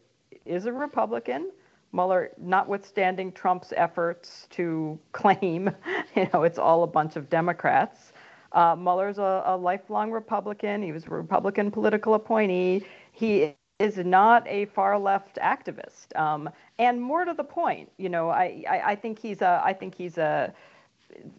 is 0.46 0.66
a 0.66 0.74
Republican 0.74 1.52
Mueller, 1.94 2.32
notwithstanding 2.40 3.32
Trump's 3.32 3.72
efforts 3.78 4.48
to 4.52 5.00
claim, 5.12 5.70
you 6.16 6.28
know, 6.34 6.44
it's 6.44 6.58
all 6.58 6.84
a 6.84 6.88
bunch 6.88 7.16
of 7.16 7.30
Democrats. 7.30 8.14
Uh, 8.52 8.76
Mueller's 8.76 9.20
a, 9.20 9.44
a 9.46 9.56
lifelong 9.58 10.12
Republican. 10.12 10.82
He 10.82 10.92
was 10.92 11.06
a 11.06 11.10
Republican 11.10 11.72
political 11.72 12.16
appointee. 12.16 12.86
He 13.12 13.56
is 13.80 13.98
not 13.98 14.48
a 14.48 14.66
far 14.66 14.98
left 14.98 15.38
activist. 15.38 16.16
Um, 16.16 16.50
and 16.80 17.02
more 17.02 17.26
to 17.26 17.34
the 17.34 17.44
point, 17.44 17.92
you 17.98 18.10
know, 18.10 18.30
I, 18.30 18.64
I, 18.70 18.82
I 18.92 18.96
think 18.96 19.20
he's 19.20 19.42
a 19.42 19.62
I 19.64 19.74
think 19.74 19.96
he's 19.96 20.18
a 20.18 20.54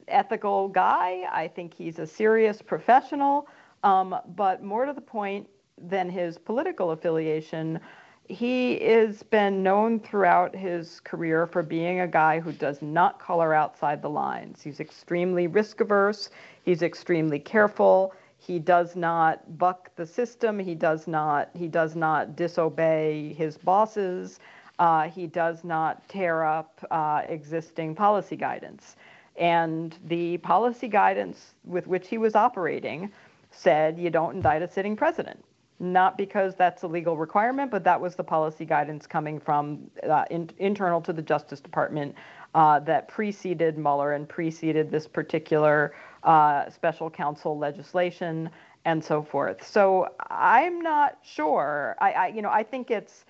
ethical 0.09 0.69
guy. 0.69 1.25
I 1.31 1.49
think 1.49 1.75
he's 1.75 1.99
a 1.99 2.07
serious 2.07 2.63
professional. 2.63 3.49
Um, 3.83 4.17
but 4.37 4.63
more 4.63 4.87
to 4.87 4.93
the 4.93 5.01
point 5.01 5.49
than 5.79 6.09
his 6.09 6.39
political 6.39 6.93
affiliation, 6.93 7.81
he 8.29 8.79
has 8.79 9.23
been 9.23 9.63
known 9.63 10.01
throughout 10.01 10.55
his 10.57 11.01
career 11.01 11.47
for 11.47 11.63
being 11.63 12.01
a 12.01 12.09
guy 12.09 12.41
who 12.41 12.53
does 12.53 12.81
not 12.81 13.19
color 13.19 13.53
outside 13.53 14.01
the 14.01 14.09
lines. 14.09 14.63
He's 14.63 14.81
extremely 14.81 15.47
risk 15.47 15.81
averse, 15.81 16.31
he's 16.65 16.83
extremely 16.83 17.39
careful. 17.39 18.15
He 18.47 18.59
does 18.59 18.95
not 18.95 19.59
buck 19.59 19.91
the 19.97 20.07
system. 20.07 20.59
He 20.59 20.75
does 20.75 21.07
not. 21.07 21.49
He 21.55 21.67
does 21.67 21.97
not 21.97 22.37
disobey 22.37 23.33
his 23.33 23.57
bosses. 23.57 24.39
Uh, 24.79 25.09
he 25.09 25.27
does 25.27 25.65
not 25.65 26.07
tear 26.09 26.45
up 26.45 26.85
uh, 26.91 27.23
existing 27.29 27.95
policy 27.95 28.37
guidance. 28.37 28.97
And 29.37 29.97
the 30.07 30.39
policy 30.39 30.89
guidance 30.89 31.55
with 31.65 31.87
which 31.87 32.09
he 32.09 32.19
was 32.19 32.35
operating 32.35 33.11
said 33.51 33.99
you 33.99 34.11
don't 34.11 34.37
indict 34.37 34.63
a 34.63 34.69
sitting 34.69 34.97
president 34.97 35.43
not 35.81 36.17
because 36.17 36.55
that's 36.55 36.83
a 36.83 36.87
legal 36.87 37.17
requirement, 37.17 37.71
but 37.71 37.85
that 37.85 38.01
was 38.01 38.15
the 38.15 38.25
policy 38.25 38.65
guidance 38.65 39.07
coming 39.07 39.41
from 39.41 39.91
uh, 40.09 40.25
in, 40.31 40.49
internal 40.59 41.01
to 41.01 41.13
the 41.13 41.23
Justice 41.23 41.61
Department 41.61 42.15
uh, 42.55 42.79
that 42.81 43.09
preceded 43.09 43.77
Mueller 43.77 44.13
and 44.13 44.29
preceded 44.29 44.91
this 44.91 45.07
particular 45.07 45.95
uh, 46.23 46.71
special 46.71 47.11
counsel 47.11 47.59
legislation 47.59 48.49
and 48.85 49.03
so 49.03 49.23
forth. 49.23 49.67
So 49.67 50.09
I'm 50.31 50.81
not 50.81 51.19
sure. 51.23 51.97
I, 52.01 52.13
I, 52.13 52.27
you 52.29 52.43
know, 52.43 52.51
I 52.51 52.63
think 52.63 52.91
it's 52.91 53.25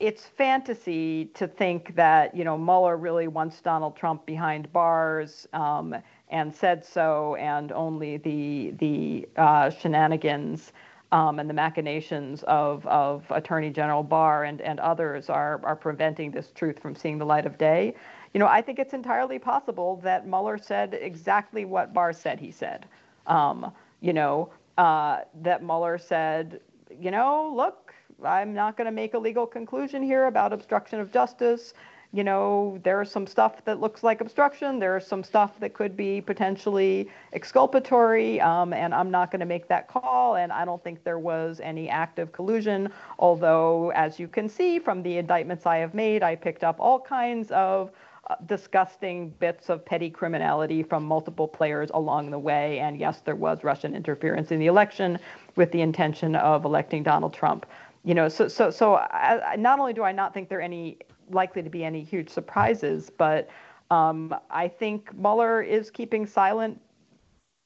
it's 0.00 0.26
fantasy 0.26 1.24
to 1.34 1.48
think 1.48 1.96
that 1.96 2.36
you 2.36 2.44
know 2.44 2.56
Mueller 2.56 2.96
really 2.96 3.26
wants 3.26 3.60
Donald 3.60 3.96
Trump 3.96 4.26
behind 4.26 4.72
bars 4.72 5.48
um, 5.52 5.94
and 6.28 6.54
said 6.54 6.84
so, 6.84 7.34
and 7.36 7.72
only 7.72 8.16
the 8.18 8.74
the 8.78 9.28
uh, 9.36 9.70
shenanigans 9.70 10.72
um, 11.12 11.38
and 11.38 11.48
the 11.48 11.54
machinations 11.54 12.42
of, 12.44 12.86
of 12.86 13.24
Attorney 13.30 13.70
General 13.70 14.02
Barr 14.02 14.44
and, 14.44 14.60
and 14.60 14.78
others 14.80 15.30
are, 15.30 15.60
are 15.64 15.76
preventing 15.76 16.30
this 16.30 16.50
truth 16.54 16.78
from 16.80 16.94
seeing 16.94 17.18
the 17.18 17.24
light 17.24 17.46
of 17.46 17.56
day. 17.56 17.94
You 18.34 18.40
know, 18.40 18.46
I 18.46 18.60
think 18.60 18.78
it's 18.78 18.92
entirely 18.92 19.38
possible 19.38 19.96
that 20.02 20.26
Mueller 20.26 20.58
said 20.58 20.98
exactly 21.00 21.64
what 21.64 21.94
Barr 21.94 22.12
said 22.12 22.38
he 22.38 22.50
said. 22.50 22.86
Um, 23.26 23.72
you 24.00 24.12
know, 24.12 24.50
uh, 24.76 25.20
that 25.42 25.62
Mueller 25.62 25.98
said, 25.98 26.60
you 27.00 27.10
know, 27.10 27.52
look, 27.56 27.94
I'm 28.24 28.52
not 28.52 28.76
going 28.76 28.86
to 28.86 28.92
make 28.92 29.14
a 29.14 29.18
legal 29.18 29.46
conclusion 29.46 30.02
here 30.02 30.26
about 30.26 30.52
obstruction 30.52 31.00
of 31.00 31.10
justice. 31.10 31.72
You 32.12 32.24
know, 32.24 32.80
there's 32.84 33.10
some 33.10 33.26
stuff 33.26 33.62
that 33.66 33.80
looks 33.80 34.02
like 34.02 34.22
obstruction. 34.22 34.78
There's 34.78 35.06
some 35.06 35.22
stuff 35.22 35.60
that 35.60 35.74
could 35.74 35.94
be 35.94 36.22
potentially 36.22 37.10
exculpatory, 37.34 38.40
um, 38.40 38.72
and 38.72 38.94
I'm 38.94 39.10
not 39.10 39.30
going 39.30 39.40
to 39.40 39.46
make 39.46 39.68
that 39.68 39.88
call. 39.88 40.36
And 40.36 40.50
I 40.50 40.64
don't 40.64 40.82
think 40.82 41.04
there 41.04 41.18
was 41.18 41.60
any 41.62 41.90
active 41.90 42.32
collusion. 42.32 42.90
Although, 43.18 43.90
as 43.90 44.18
you 44.18 44.26
can 44.26 44.48
see 44.48 44.78
from 44.78 45.02
the 45.02 45.18
indictments 45.18 45.66
I 45.66 45.76
have 45.76 45.92
made, 45.92 46.22
I 46.22 46.34
picked 46.34 46.64
up 46.64 46.76
all 46.78 46.98
kinds 46.98 47.50
of 47.50 47.90
uh, 48.30 48.36
disgusting 48.46 49.28
bits 49.38 49.68
of 49.68 49.84
petty 49.84 50.08
criminality 50.08 50.82
from 50.82 51.04
multiple 51.04 51.46
players 51.46 51.90
along 51.92 52.30
the 52.30 52.38
way. 52.38 52.78
And 52.78 52.98
yes, 52.98 53.20
there 53.20 53.36
was 53.36 53.64
Russian 53.64 53.94
interference 53.94 54.50
in 54.50 54.58
the 54.58 54.66
election 54.66 55.18
with 55.56 55.72
the 55.72 55.82
intention 55.82 56.36
of 56.36 56.64
electing 56.64 57.02
Donald 57.02 57.34
Trump. 57.34 57.66
You 58.04 58.14
know, 58.14 58.30
so 58.30 58.48
so 58.48 58.70
so 58.70 58.94
I, 58.96 59.56
not 59.58 59.78
only 59.78 59.92
do 59.92 60.04
I 60.04 60.12
not 60.12 60.32
think 60.32 60.48
there 60.48 60.60
are 60.60 60.62
any 60.62 60.96
likely 61.30 61.62
to 61.62 61.70
be 61.70 61.84
any 61.84 62.02
huge 62.02 62.28
surprises, 62.28 63.10
but 63.10 63.48
um, 63.90 64.34
I 64.50 64.68
think 64.68 65.16
Mueller 65.16 65.62
is 65.62 65.90
keeping 65.90 66.26
silent, 66.26 66.80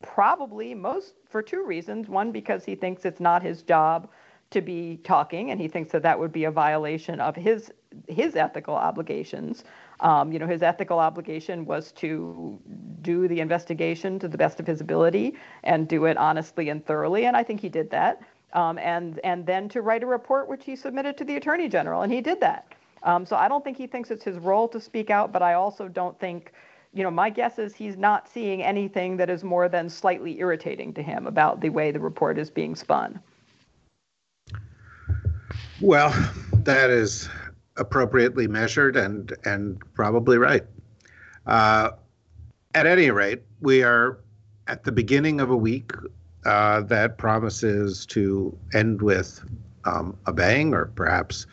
probably 0.03 0.75
most 0.75 1.15
for 1.29 1.43
two 1.43 1.65
reasons. 1.65 2.09
One, 2.09 2.33
because 2.33 2.65
he 2.65 2.75
thinks 2.75 3.05
it's 3.05 3.21
not 3.21 3.43
his 3.43 3.63
job 3.63 4.09
to 4.51 4.61
be 4.61 5.01
talking, 5.03 5.51
and 5.51 5.61
he 5.61 5.67
thinks 5.67 5.91
that 5.93 6.03
that 6.03 6.19
would 6.19 6.33
be 6.33 6.45
a 6.45 6.51
violation 6.51 7.21
of 7.21 7.35
his 7.35 7.73
his 8.09 8.37
ethical 8.37 8.75
obligations. 8.75 9.65
Um, 10.01 10.33
you 10.33 10.39
know, 10.39 10.47
his 10.47 10.63
ethical 10.63 10.99
obligation 10.99 11.65
was 11.65 11.93
to 11.93 12.59
do 13.03 13.29
the 13.29 13.41
investigation 13.41 14.19
to 14.19 14.29
the 14.29 14.39
best 14.39 14.61
of 14.61 14.67
his 14.67 14.81
ability 14.81 15.35
and 15.65 15.89
do 15.89 16.07
it 16.07 16.17
honestly 16.17 16.69
and 16.69 16.85
thoroughly, 16.85 17.27
and 17.27 17.37
I 17.37 17.43
think 17.43 17.61
he 17.61 17.69
did 17.69 17.91
that. 17.91 18.23
Um, 18.53 18.79
and 18.79 19.19
and 19.25 19.47
then 19.47 19.69
to 19.71 19.81
write 19.81 20.03
a 20.03 20.07
report 20.07 20.49
which 20.49 20.65
he 20.65 20.77
submitted 20.77 21.17
to 21.19 21.25
the 21.25 21.37
attorney 21.37 21.69
general, 21.69 22.03
and 22.03 22.13
he 22.13 22.21
did 22.21 22.41
that. 22.41 22.75
Um, 23.05 23.27
so 23.27 23.37
I 23.37 23.49
don't 23.49 23.65
think 23.65 23.77
he 23.77 23.87
thinks 23.87 24.11
it's 24.11 24.25
his 24.25 24.39
role 24.39 24.69
to 24.69 24.81
speak 24.81 25.11
out, 25.11 25.33
but 25.33 25.43
I 25.43 25.55
also 25.55 25.89
don't 25.89 26.19
think, 26.21 26.53
you 26.93 27.03
know, 27.03 27.11
my 27.11 27.31
guess 27.31 27.59
is 27.59 27.75
he's 27.75 27.97
not 27.97 28.29
seeing 28.29 28.63
anything 28.63 29.17
that 29.17 29.29
is 29.29 29.43
more 29.43 29.69
than 29.69 29.89
slightly 29.89 30.39
irritating 30.39 30.93
to 30.95 31.03
him 31.03 31.27
about 31.27 31.61
the 31.61 31.71
way 31.71 31.91
the 31.91 32.01
report 32.01 32.39
is 32.39 32.51
being 32.51 32.77
spun. 32.77 33.21
Well, 35.81 36.15
that 36.59 36.91
is 36.91 37.29
appropriately 37.77 38.47
measured 38.47 38.97
and 38.97 39.33
and 39.45 39.83
probably 39.95 40.39
right. 40.39 40.65
Uh, 41.47 41.91
at 42.75 42.87
any 42.87 43.11
rate, 43.11 43.43
we 43.61 43.83
are 43.83 44.19
at 44.69 44.85
the 44.85 44.93
beginning 44.93 45.41
of 45.41 45.51
a 45.51 45.57
week 45.57 45.93
uh, 46.45 46.83
that 46.83 47.19
promises 47.19 48.07
to 48.07 48.57
end 48.75 49.03
with 49.03 49.45
um, 49.85 50.17
a 50.27 50.33
bang, 50.33 50.73
or 50.73 50.87
perhaps 50.87 51.47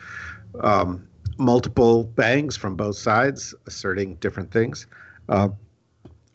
um, 0.60 1.06
multiple 1.40 2.04
bangs 2.04 2.56
from 2.56 2.76
both 2.76 2.96
sides, 2.96 3.54
asserting 3.66 4.14
different 4.16 4.52
things, 4.52 4.86
uh, 5.30 5.48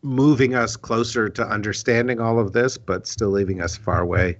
moving 0.01 0.55
us 0.55 0.75
closer 0.75 1.29
to 1.29 1.47
understanding 1.47 2.19
all 2.19 2.39
of 2.39 2.53
this, 2.53 2.77
but 2.77 3.07
still 3.07 3.29
leaving 3.29 3.61
us 3.61 3.77
far 3.77 4.01
away 4.01 4.37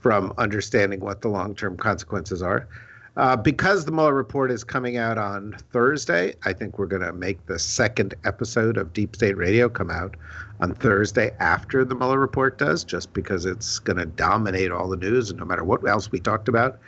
from 0.00 0.32
understanding 0.38 1.00
what 1.00 1.20
the 1.20 1.28
long-term 1.28 1.76
consequences 1.76 2.42
are. 2.42 2.66
Uh, 3.16 3.36
because 3.36 3.84
the 3.84 3.90
Mueller 3.90 4.14
report 4.14 4.50
is 4.50 4.62
coming 4.62 4.96
out 4.96 5.18
on 5.18 5.56
Thursday, 5.72 6.34
I 6.44 6.52
think 6.52 6.78
we're 6.78 6.86
going 6.86 7.02
to 7.02 7.12
make 7.12 7.44
the 7.46 7.58
second 7.58 8.14
episode 8.24 8.76
of 8.76 8.92
Deep 8.92 9.16
State 9.16 9.36
Radio 9.36 9.68
come 9.68 9.90
out 9.90 10.16
on 10.60 10.72
Thursday 10.74 11.32
after 11.40 11.84
the 11.84 11.96
Mueller 11.96 12.20
report 12.20 12.58
does, 12.58 12.84
just 12.84 13.12
because 13.12 13.44
it's 13.44 13.80
going 13.80 13.96
to 13.98 14.06
dominate 14.06 14.70
all 14.70 14.88
the 14.88 14.96
news, 14.96 15.30
and 15.30 15.38
no 15.38 15.44
matter 15.44 15.64
what 15.64 15.86
else 15.88 16.12
we 16.12 16.20
talked 16.20 16.48
about, 16.48 16.78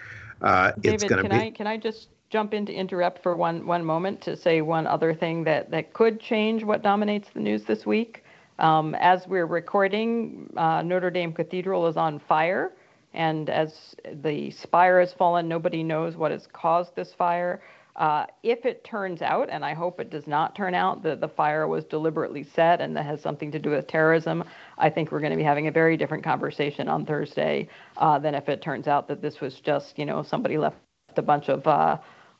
uh, 0.41 0.73
David, 0.81 0.95
it's 0.95 1.05
going 1.05 1.25
to 1.25 1.29
be. 1.29 1.37
I, 1.37 1.51
can 1.51 1.67
I 1.67 1.77
just 1.77 2.09
jump 2.31 2.55
in 2.55 2.65
to 2.65 2.73
interrupt 2.73 3.23
for 3.23 3.37
one 3.37 3.67
one 3.67 3.85
moment 3.85 4.21
to 4.23 4.37
say 4.37 4.61
one 4.63 4.87
other 4.87 5.13
thing 5.13 5.45
that 5.45 5.71
that 5.71 5.93
could 5.93 6.21
change 6.21 6.65
what 6.65 6.83
dominates 6.83 7.29
the 7.35 7.41
news 7.41 7.65
this 7.65 7.85
week? 7.85 8.25
Um, 8.61 8.95
as 8.95 9.27
we're 9.27 9.47
recording, 9.47 10.53
uh, 10.57 10.83
Notre 10.83 11.11
Dame 11.11 11.33
Cathedral 11.33 11.87
is 11.87 11.97
on 11.97 12.19
fire. 12.19 12.73
And 13.13 13.51
as 13.51 13.97
the 14.23 14.51
spire 14.53 15.01
has 15.01 15.13
fallen, 15.13 15.49
nobody 15.49 15.83
knows 15.83 16.17
what 16.17 16.31
has 16.31 16.47
caused 16.53 16.95
this 16.95 17.13
fire. 17.13 17.61
Uh, 17.97 18.27
if 18.45 18.65
it 18.65 18.85
turns 18.85 19.21
out, 19.21 19.49
and 19.51 19.65
I 19.65 19.75
hope 19.75 19.99
it 19.99 20.11
does 20.11 20.27
not 20.27 20.55
turn 20.55 20.75
out, 20.75 21.03
that 21.03 21.21
the 21.21 21.29
fire 21.29 21.67
was 21.67 21.85
deliberately 21.85 22.45
set 22.45 22.81
and 22.81 22.97
that 22.97 23.05
has 23.05 23.21
something 23.21 23.51
to 23.51 23.59
do 23.59 23.71
with 23.71 23.89
terrorism, 23.89 24.45
I 24.79 24.91
think 24.91 25.11
we're 25.11 25.21
going 25.21 25.33
to 25.33 25.37
be 25.37 25.43
having 25.43 25.67
a 25.67 25.73
very 25.73 25.97
different 25.97 26.23
conversation 26.23 26.87
on 26.89 27.05
Thursday 27.05 27.69
uh, 27.97 28.19
than 28.19 28.35
if 28.35 28.49
it 28.49 28.63
turns 28.63 28.87
out 28.87 29.09
that 29.09 29.21
this 29.21 29.41
was 29.41 29.59
just, 29.61 29.99
you 29.99 30.05
know, 30.05 30.23
somebody 30.23 30.57
left 30.57 30.77
a 31.17 31.23
bunch 31.23 31.49
of 31.49 31.67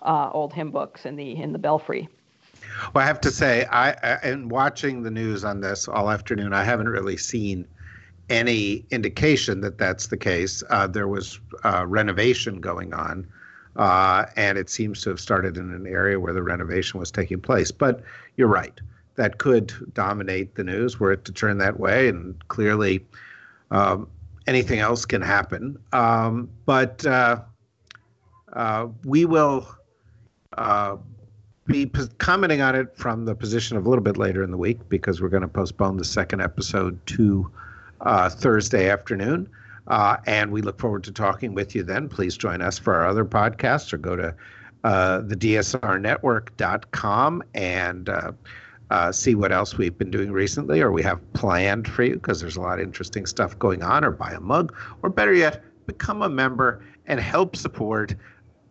uh, 0.03 0.31
old 0.33 0.53
hymn 0.53 0.71
books 0.71 1.07
in 1.07 1.17
the 1.17 1.37
in 1.37 1.53
the 1.53 1.59
belfry. 1.59 2.09
Well, 2.95 3.05
I 3.05 3.07
have 3.07 3.21
to 3.23 3.31
say, 3.31 3.65
I, 3.67 3.93
I 3.93 4.29
in 4.29 4.49
watching 4.49 5.03
the 5.03 5.11
news 5.11 5.45
on 5.45 5.61
this 5.61 5.89
all 5.89 6.11
afternoon, 6.11 6.53
I 6.53 6.65
haven't 6.65 6.89
really 6.89 7.17
seen 7.17 7.67
any 8.29 8.85
indication 8.91 9.61
that 9.61 9.77
that's 9.77 10.07
the 10.07 10.17
case. 10.17 10.63
Uh, 10.71 10.87
there 10.87 11.09
was 11.09 11.41
uh, 11.65 11.85
renovation 11.87 12.61
going 12.61 12.95
on, 12.95 13.27
uh, 13.77 14.27
and 14.37 14.57
it 14.57 14.71
seems 14.71 15.03
to 15.03 15.11
have 15.11 15.21
started 15.21 15.57
in 15.57 15.73
an 15.73 15.87
area 15.87 16.19
where 16.19 16.33
the 16.33 16.43
renovation 16.43 17.01
was 17.01 17.11
taking 17.11 17.41
place. 17.41 17.71
But 17.71 18.03
you're 18.37 18.49
right. 18.49 18.81
That 19.17 19.39
could 19.39 19.73
dominate 19.93 20.55
the 20.55 20.65
news 20.65 20.99
were 20.99 21.13
it 21.13 21.25
to 21.27 21.33
turn 21.33 21.59
that 21.59 21.79
way, 21.79 22.09
and 22.09 22.49
clearly 22.49 23.05
um, 23.71 24.09
anything 24.47 24.79
else 24.79 25.05
can 25.05 25.23
happen. 25.23 25.79
Um, 25.93 26.49
but 26.65 27.05
uh, 27.05 27.43
uh, 28.53 28.87
we 29.05 29.25
will 29.25 29.69
uh, 30.57 30.97
be 31.67 31.91
commenting 32.19 32.61
on 32.61 32.75
it 32.75 32.97
from 32.97 33.25
the 33.25 33.35
position 33.35 33.77
of 33.77 33.87
a 33.87 33.89
little 33.89 34.03
bit 34.03 34.17
later 34.17 34.43
in 34.43 34.51
the 34.51 34.57
week 34.57 34.89
because 34.89 35.21
we're 35.21 35.29
going 35.29 35.43
to 35.43 35.49
postpone 35.49 35.97
the 35.97 36.05
second 36.05 36.41
episode 36.41 37.05
to 37.07 37.51
uh, 38.01 38.29
Thursday 38.29 38.91
afternoon. 38.91 39.49
Uh, 39.87 40.17
and 40.27 40.53
we 40.53 40.63
look 40.63 40.79
forward 40.79 41.05
to 41.05 41.13
talking 41.13 41.55
with 41.55 41.75
you 41.75 41.83
then. 41.83 42.09
Please 42.09 42.37
join 42.37 42.63
us 42.63 42.79
for 42.79 42.95
our 42.95 43.07
other 43.07 43.25
podcasts 43.25 43.93
or 43.93 43.99
go 43.99 44.17
to 44.17 44.35
uh, 44.85 45.21
the 45.21 45.37
DSRnetwork.com 45.37 47.43
and 47.55 48.09
uh, 48.09 48.33
uh, 48.91 49.13
see 49.13 49.35
what 49.35 49.53
else 49.53 49.79
we've 49.79 49.99
been 49.99 50.11
doing 50.11 50.33
recently 50.33 50.81
or 50.81 50.91
we 50.91 51.03
have 51.03 51.21
planned 51.33 51.87
for 51.87 52.03
you 52.03 52.15
because 52.15 52.41
there's 52.41 52.57
a 52.57 52.61
lot 52.61 52.81
of 52.81 52.85
interesting 52.85 53.27
stuff 53.27 53.59
going 53.59 53.83
on, 53.83 54.05
or 54.05 54.11
buy 54.11 54.33
a 54.33 54.41
mug, 54.41 54.75
or 55.03 55.11
better 55.11 55.35
yet, 55.35 55.63
become 55.87 56.23
a 56.23 56.29
member 56.29 56.85
and 57.07 57.21
help 57.21 57.57
support 57.57 58.15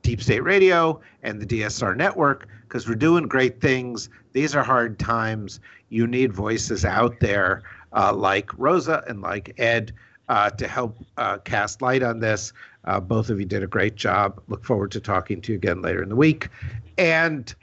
Deep 0.01 0.21
State 0.21 0.43
Radio 0.43 0.99
and 1.23 1.41
the 1.41 1.45
DSR 1.45 1.95
Network 1.95 2.47
because 2.63 2.87
we're 2.87 2.95
doing 2.95 3.27
great 3.27 3.61
things. 3.61 4.09
These 4.33 4.55
are 4.55 4.63
hard 4.63 4.99
times. 4.99 5.59
You 5.89 6.07
need 6.07 6.33
voices 6.33 6.85
out 6.85 7.19
there 7.19 7.63
uh, 7.93 8.13
like 8.13 8.57
Rosa 8.57 9.03
and 9.07 9.21
like 9.21 9.53
Ed 9.57 9.93
uh, 10.29 10.51
to 10.51 10.67
help 10.67 10.97
uh, 11.17 11.39
cast 11.39 11.81
light 11.81 12.03
on 12.03 12.19
this. 12.19 12.53
Uh, 12.85 12.99
both 12.99 13.29
of 13.29 13.39
you 13.39 13.45
did 13.45 13.63
a 13.63 13.67
great 13.67 13.95
job. 13.95 14.41
Look 14.47 14.63
forward 14.63 14.91
to 14.91 14.99
talking 14.99 15.41
to 15.41 15.51
you 15.51 15.57
again 15.57 15.81
later 15.81 16.01
in 16.01 16.09
the 16.09 16.15
week. 16.15 16.49
And 16.97 17.53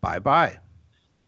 bye 0.00 0.18
bye. 0.18 0.58